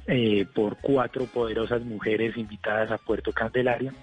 eh, 0.07 0.45
por 0.53 0.77
cuatro 0.77 1.25
poderosas 1.25 1.81
mujeres 1.83 2.37
invitadas 2.37 2.91
a 2.91 2.97
Puerto 2.97 3.31
Candelaria 3.31 3.93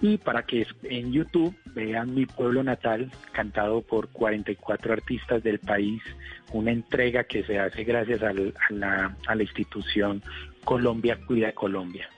y 0.00 0.18
para 0.18 0.42
que 0.44 0.66
en 0.82 1.12
YouTube 1.12 1.54
vean 1.74 2.14
mi 2.14 2.26
pueblo 2.26 2.62
natal 2.64 3.10
cantado 3.32 3.82
por 3.82 4.08
44 4.08 4.92
artistas 4.92 5.42
del 5.44 5.58
país, 5.60 6.02
una 6.52 6.72
entrega 6.72 7.24
que 7.24 7.44
se 7.44 7.58
hace 7.60 7.84
gracias 7.84 8.20
al- 8.22 8.52
a, 8.68 8.72
la, 8.72 9.16
a 9.26 9.34
la 9.34 9.42
institución 9.42 10.22
Colombia 10.64 11.18
Cuida 11.26 11.52
Colombia. 11.52 12.08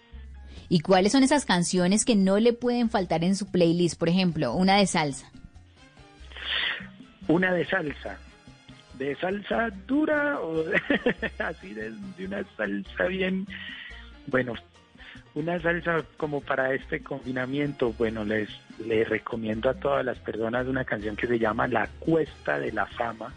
¿Y 0.70 0.80
cuáles 0.80 1.12
son 1.12 1.22
esas 1.22 1.44
canciones 1.44 2.06
que 2.06 2.16
no 2.16 2.38
le 2.38 2.54
pueden 2.54 2.88
faltar 2.88 3.22
en 3.22 3.36
su 3.36 3.50
playlist? 3.50 3.98
Por 3.98 4.08
ejemplo, 4.08 4.54
una 4.54 4.76
de 4.78 4.86
salsa. 4.86 5.30
Una 7.28 7.52
de 7.52 7.64
salsa, 7.66 8.18
de 8.98 9.16
salsa 9.16 9.70
dura 9.86 10.40
o 10.40 10.62
de- 10.62 10.80
así 11.38 11.74
de, 11.74 11.92
una 12.24 12.44
salsa 12.56 13.04
bien, 13.06 13.46
bueno, 14.26 14.54
una 15.34 15.60
salsa 15.60 16.04
como 16.16 16.40
para 16.40 16.74
este 16.74 17.00
confinamiento, 17.02 17.92
bueno, 17.92 18.24
les, 18.24 18.48
les 18.86 19.08
recomiendo 19.08 19.68
a 19.70 19.74
todas 19.74 20.04
las 20.04 20.18
personas 20.18 20.66
una 20.66 20.84
canción 20.84 21.16
que 21.16 21.26
se 21.26 21.38
llama 21.38 21.66
La 21.66 21.88
Cuesta 21.98 22.58
de 22.58 22.72
la 22.72 22.86
Fama 22.86 23.32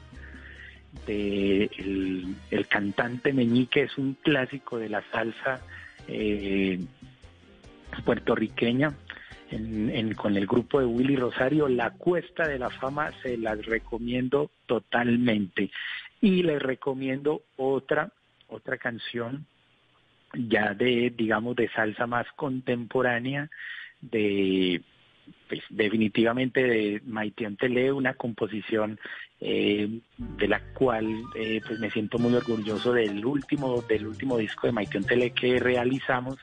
de 1.05 1.69
el, 1.77 2.35
el 2.49 2.67
cantante 2.67 3.33
Meñique, 3.33 3.83
es 3.83 3.97
un 3.97 4.13
clásico 4.15 4.77
de 4.79 4.89
la 4.89 5.03
salsa 5.11 5.59
eh, 6.07 6.79
puertorriqueña. 8.05 8.93
Con 10.15 10.35
el 10.35 10.45
grupo 10.45 10.79
de 10.79 10.85
Willy 10.85 11.15
Rosario, 11.15 11.67
La 11.67 11.91
Cuesta 11.91 12.47
de 12.47 12.59
la 12.59 12.69
Fama, 12.69 13.11
se 13.21 13.37
las 13.37 13.65
recomiendo 13.65 14.51
totalmente. 14.65 15.71
Y 16.19 16.43
les 16.43 16.61
recomiendo 16.61 17.43
otra, 17.55 18.11
otra 18.47 18.77
canción 18.77 19.45
ya 20.33 20.73
de, 20.73 21.13
digamos, 21.15 21.55
de 21.55 21.69
salsa 21.69 22.05
más 22.07 22.27
contemporánea, 22.35 23.49
de 24.01 24.81
pues, 25.47 25.61
definitivamente 25.69 26.63
de 26.63 27.01
Maite 27.05 27.49
Tele, 27.59 27.91
una 27.91 28.13
composición 28.13 28.99
eh, 29.39 29.99
de 30.17 30.47
la 30.47 30.59
cual 30.73 31.23
eh, 31.35 31.61
pues 31.65 31.79
me 31.79 31.91
siento 31.91 32.17
muy 32.17 32.33
orgulloso 32.33 32.91
del 32.91 33.23
último, 33.25 33.81
del 33.83 34.07
último 34.07 34.37
disco 34.37 34.67
de 34.67 34.73
Maite 34.73 34.99
Tele 35.01 35.31
que 35.31 35.59
realizamos, 35.59 36.37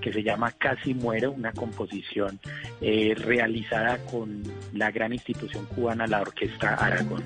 que 0.00 0.12
se 0.12 0.22
llama 0.22 0.52
Casi 0.52 0.94
Muero, 0.94 1.32
una 1.32 1.52
composición 1.52 2.38
eh, 2.80 3.14
realizada 3.16 3.98
con 4.06 4.42
la 4.72 4.90
gran 4.90 5.12
institución 5.12 5.66
cubana, 5.66 6.06
la 6.06 6.20
Orquesta 6.20 6.74
Aragón. 6.74 7.24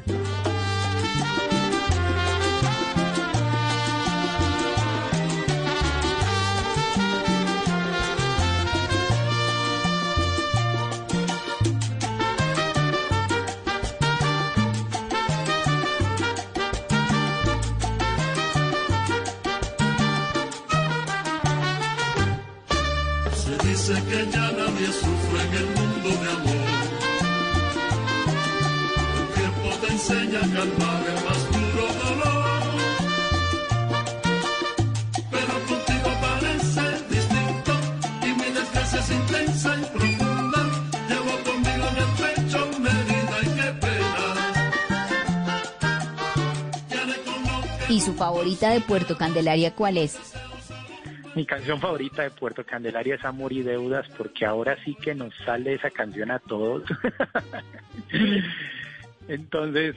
Dice 23.90 24.02
que 24.04 24.30
ya 24.30 24.46
nadie 24.52 24.86
sufre 24.86 25.40
en 25.46 25.52
el 25.52 25.66
mundo 25.66 26.10
de 26.10 26.28
amor. 26.30 26.66
El 29.18 29.26
tiempo 29.34 29.68
te 29.80 29.88
enseña 29.92 30.38
a 30.38 30.48
calmar 30.54 31.02
el 31.08 31.18
más 31.24 31.40
duro 31.50 31.84
dolor. 32.04 32.62
Pero 35.32 35.54
contigo 35.66 36.10
parece 36.20 36.84
distinto 37.10 37.72
y 38.22 38.26
mi 38.26 38.48
desgracia 38.54 39.00
es 39.00 39.10
intensa 39.10 39.70
y 39.74 39.82
profunda. 39.98 40.60
Llevo 41.08 41.34
conmigo 41.44 41.84
en 41.90 41.96
el 41.98 42.10
pecho 42.20 42.58
una 42.76 42.90
herida 43.00 43.36
y 43.42 43.44
qué 43.56 43.68
pena. 43.80 44.24
¿Y 47.88 48.00
su 48.00 48.12
favorita 48.14 48.70
de 48.70 48.80
Puerto 48.82 49.18
Candelaria 49.18 49.74
cuál 49.74 49.98
es? 49.98 50.16
Mi 51.34 51.46
canción 51.46 51.80
favorita 51.80 52.22
de 52.22 52.30
Puerto 52.30 52.64
Candelaria 52.64 53.14
es 53.14 53.24
Amor 53.24 53.52
y 53.52 53.62
Deudas, 53.62 54.06
porque 54.16 54.44
ahora 54.44 54.76
sí 54.84 54.96
que 54.96 55.14
nos 55.14 55.32
sale 55.44 55.74
esa 55.74 55.90
canción 55.90 56.30
a 56.30 56.40
todos. 56.40 56.82
Entonces, 59.28 59.94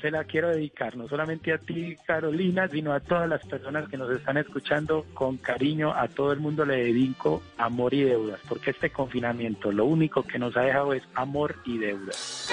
se 0.00 0.10
la 0.10 0.24
quiero 0.24 0.48
dedicar 0.48 0.96
no 0.96 1.06
solamente 1.06 1.52
a 1.52 1.58
ti, 1.58 1.96
Carolina, 2.06 2.66
sino 2.68 2.94
a 2.94 3.00
todas 3.00 3.28
las 3.28 3.44
personas 3.44 3.90
que 3.90 3.98
nos 3.98 4.10
están 4.10 4.38
escuchando 4.38 5.04
con 5.12 5.36
cariño. 5.36 5.92
A 5.92 6.08
todo 6.08 6.32
el 6.32 6.40
mundo 6.40 6.64
le 6.64 6.76
dedico 6.76 7.42
Amor 7.58 7.92
y 7.92 8.04
Deudas, 8.04 8.40
porque 8.48 8.70
este 8.70 8.88
confinamiento 8.88 9.70
lo 9.70 9.84
único 9.84 10.22
que 10.22 10.38
nos 10.38 10.56
ha 10.56 10.62
dejado 10.62 10.94
es 10.94 11.02
amor 11.14 11.56
y 11.66 11.76
deudas. 11.76 12.48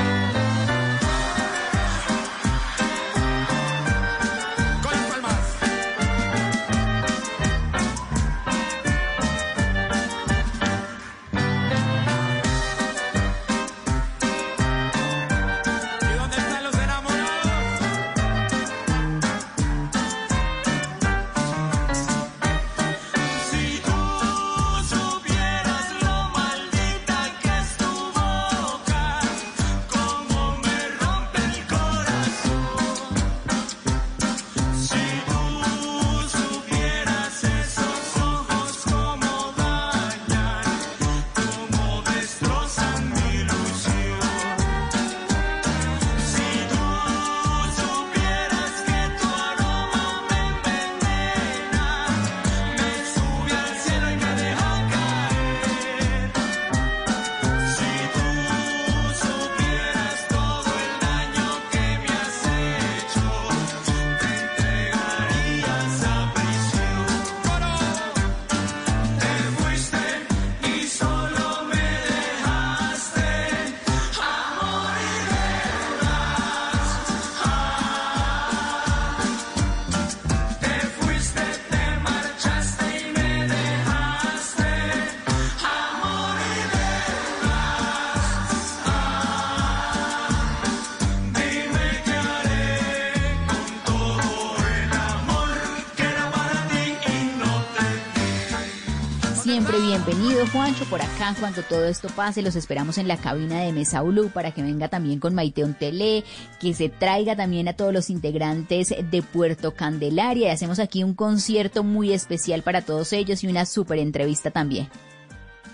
Bienvenido, 100.06 100.48
Juancho, 100.48 100.86
por 100.86 101.02
acá 101.02 101.36
cuando 101.40 101.62
todo 101.64 101.86
esto 101.86 102.08
pase. 102.16 102.42
Los 102.42 102.56
esperamos 102.56 102.98
en 102.98 103.08
la 103.08 103.18
cabina 103.18 103.62
de 103.62 103.72
Mesa 103.72 104.02
Blue 104.02 104.30
para 104.30 104.52
que 104.52 104.62
venga 104.62 104.88
también 104.88 105.20
con 105.20 105.36
Maiteon 105.36 105.74
Tele, 105.74 106.24
que 106.60 106.74
se 106.74 106.90
traiga 106.90 107.36
también 107.36 107.68
a 107.68 107.74
todos 107.74 107.94
los 107.94 108.10
integrantes 108.10 108.90
de 108.90 109.22
Puerto 109.22 109.74
Candelaria. 109.74 110.48
Y 110.48 110.52
hacemos 110.52 110.80
aquí 110.80 111.04
un 111.04 111.14
concierto 111.14 111.84
muy 111.84 112.14
especial 112.14 112.64
para 112.64 112.82
todos 112.82 113.14
ellos 113.14 113.44
y 113.44 113.48
una 113.48 113.66
súper 113.66 114.00
entrevista 114.00 114.50
también. 114.50 114.88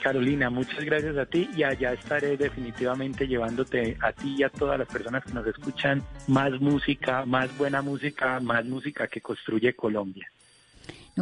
Carolina, 0.02 0.50
muchas 0.50 0.84
gracias 0.84 1.18
a 1.18 1.26
ti 1.26 1.50
y 1.56 1.64
allá 1.64 1.94
estaré 1.94 2.38
definitivamente 2.38 3.28
llevándote 3.28 3.98
a 4.02 4.12
ti 4.12 4.36
y 4.38 4.44
a 4.44 4.50
todas 4.50 4.78
las 4.78 4.88
personas 4.88 5.24
que 5.24 5.34
nos 5.34 5.48
escuchan 5.48 6.04
más 6.28 6.52
música, 6.60 7.26
más 7.26 7.56
buena 7.58 7.82
música, 7.82 8.40
más 8.40 8.66
música 8.66 9.08
que 9.08 9.22
construye 9.22 9.74
Colombia. 9.74 10.30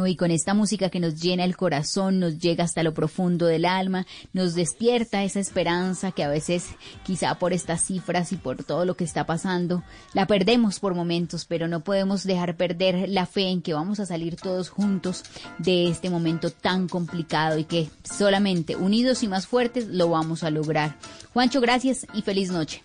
Y 0.04 0.16
con 0.16 0.30
esta 0.30 0.52
música 0.52 0.90
que 0.90 1.00
nos 1.00 1.20
llena 1.22 1.44
el 1.44 1.56
corazón, 1.56 2.18
nos 2.18 2.38
llega 2.38 2.64
hasta 2.64 2.82
lo 2.82 2.92
profundo 2.92 3.46
del 3.46 3.64
alma, 3.64 4.06
nos 4.32 4.54
despierta 4.54 5.22
esa 5.22 5.40
esperanza 5.40 6.12
que 6.12 6.24
a 6.24 6.28
veces, 6.28 6.70
quizá 7.04 7.38
por 7.38 7.52
estas 7.52 7.82
cifras 7.82 8.32
y 8.32 8.36
por 8.36 8.64
todo 8.64 8.84
lo 8.84 8.96
que 8.96 9.04
está 9.04 9.24
pasando, 9.24 9.82
la 10.12 10.26
perdemos 10.26 10.80
por 10.80 10.94
momentos, 10.94 11.46
pero 11.46 11.68
no 11.68 11.80
podemos 11.80 12.24
dejar 12.24 12.56
perder 12.56 13.08
la 13.08 13.26
fe 13.26 13.48
en 13.48 13.62
que 13.62 13.74
vamos 13.74 14.00
a 14.00 14.06
salir 14.06 14.36
todos 14.36 14.68
juntos 14.68 15.24
de 15.58 15.88
este 15.88 16.10
momento 16.10 16.50
tan 16.50 16.88
complicado 16.88 17.58
y 17.58 17.64
que 17.64 17.88
solamente 18.02 18.76
unidos 18.76 19.22
y 19.22 19.28
más 19.28 19.46
fuertes 19.46 19.86
lo 19.86 20.10
vamos 20.10 20.42
a 20.42 20.50
lograr. 20.50 20.96
Juancho, 21.32 21.60
gracias 21.60 22.06
y 22.12 22.22
feliz 22.22 22.50
noche. 22.50 22.82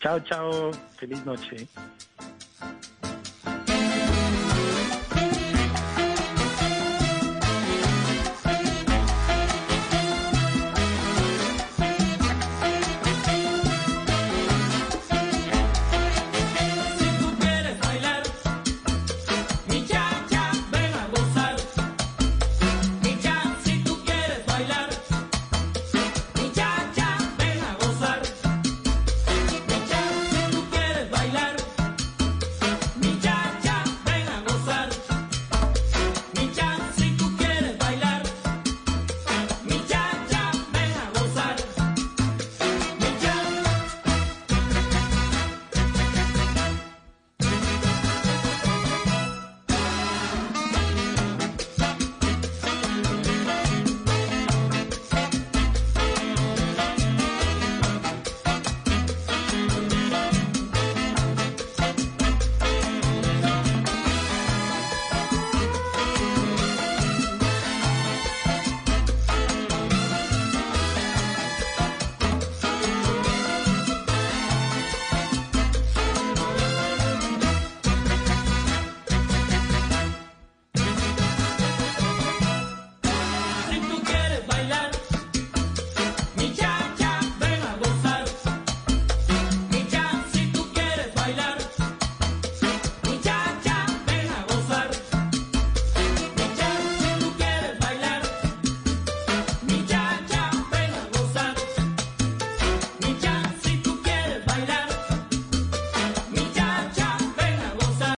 Chao, 0.00 0.18
chao, 0.20 0.70
feliz 0.96 1.24
noche. 1.24 1.68